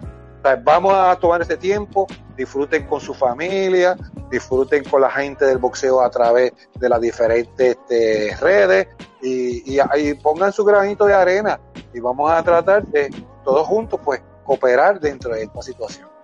vamos 0.64 0.94
a 0.94 1.16
tomar 1.18 1.42
este 1.42 1.58
tiempo, 1.58 2.08
disfruten 2.36 2.88
con 2.88 3.00
su 3.00 3.14
familia, 3.14 3.96
disfruten 4.30 4.84
con 4.84 5.02
la 5.02 5.10
gente 5.10 5.46
del 5.46 5.58
boxeo 5.58 6.02
a 6.02 6.10
través 6.10 6.54
de 6.76 6.90
las 6.90 7.02
diferentes 7.02 7.78
este, 7.78 8.36
redes 8.40 8.88
y, 9.22 9.76
y, 9.76 10.14
pongan 10.16 10.52
su 10.52 10.64
granito 10.64 11.06
de 11.06 11.14
arena 11.14 11.60
y 11.94 12.00
vamos 12.00 12.32
a 12.32 12.42
tratar 12.44 12.86
de 12.88 13.10
todos 13.44 13.68
juntos 13.68 14.00
pues 14.04 14.22
cooperar 14.46 15.00
dentro 15.00 15.34
de 15.34 15.44
esta 15.44 15.62
situación. 15.62 16.17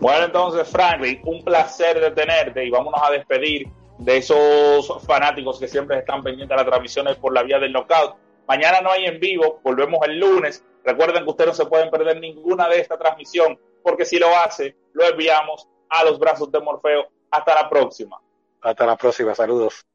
Bueno, 0.00 0.24
entonces, 0.24 0.68
Franklin, 0.68 1.20
un 1.24 1.44
placer 1.44 2.00
de 2.00 2.10
tenerte 2.10 2.64
y 2.64 2.70
vámonos 2.70 3.00
a 3.02 3.10
despedir 3.10 3.68
de 3.98 4.16
esos 4.16 5.04
fanáticos 5.06 5.58
que 5.58 5.68
siempre 5.68 5.98
están 5.98 6.22
pendientes 6.22 6.48
de 6.48 6.56
las 6.56 6.66
transmisiones 6.66 7.16
por 7.16 7.34
la 7.34 7.42
vía 7.42 7.58
del 7.58 7.72
knockout. 7.72 8.16
Mañana 8.48 8.80
no 8.80 8.90
hay 8.90 9.04
en 9.04 9.20
vivo, 9.20 9.60
volvemos 9.62 10.00
el 10.06 10.18
lunes. 10.18 10.64
Recuerden 10.84 11.24
que 11.24 11.30
ustedes 11.30 11.48
no 11.48 11.54
se 11.54 11.66
pueden 11.66 11.90
perder 11.90 12.18
ninguna 12.18 12.68
de 12.68 12.80
esta 12.80 12.98
transmisión, 12.98 13.58
porque 13.82 14.04
si 14.04 14.18
lo 14.18 14.34
hace, 14.36 14.76
lo 14.92 15.04
enviamos 15.04 15.68
a 15.90 16.04
los 16.04 16.18
brazos 16.18 16.50
de 16.50 16.60
Morfeo. 16.60 17.08
Hasta 17.30 17.54
la 17.54 17.68
próxima. 17.68 18.18
Hasta 18.62 18.86
la 18.86 18.96
próxima, 18.96 19.34
saludos. 19.34 19.86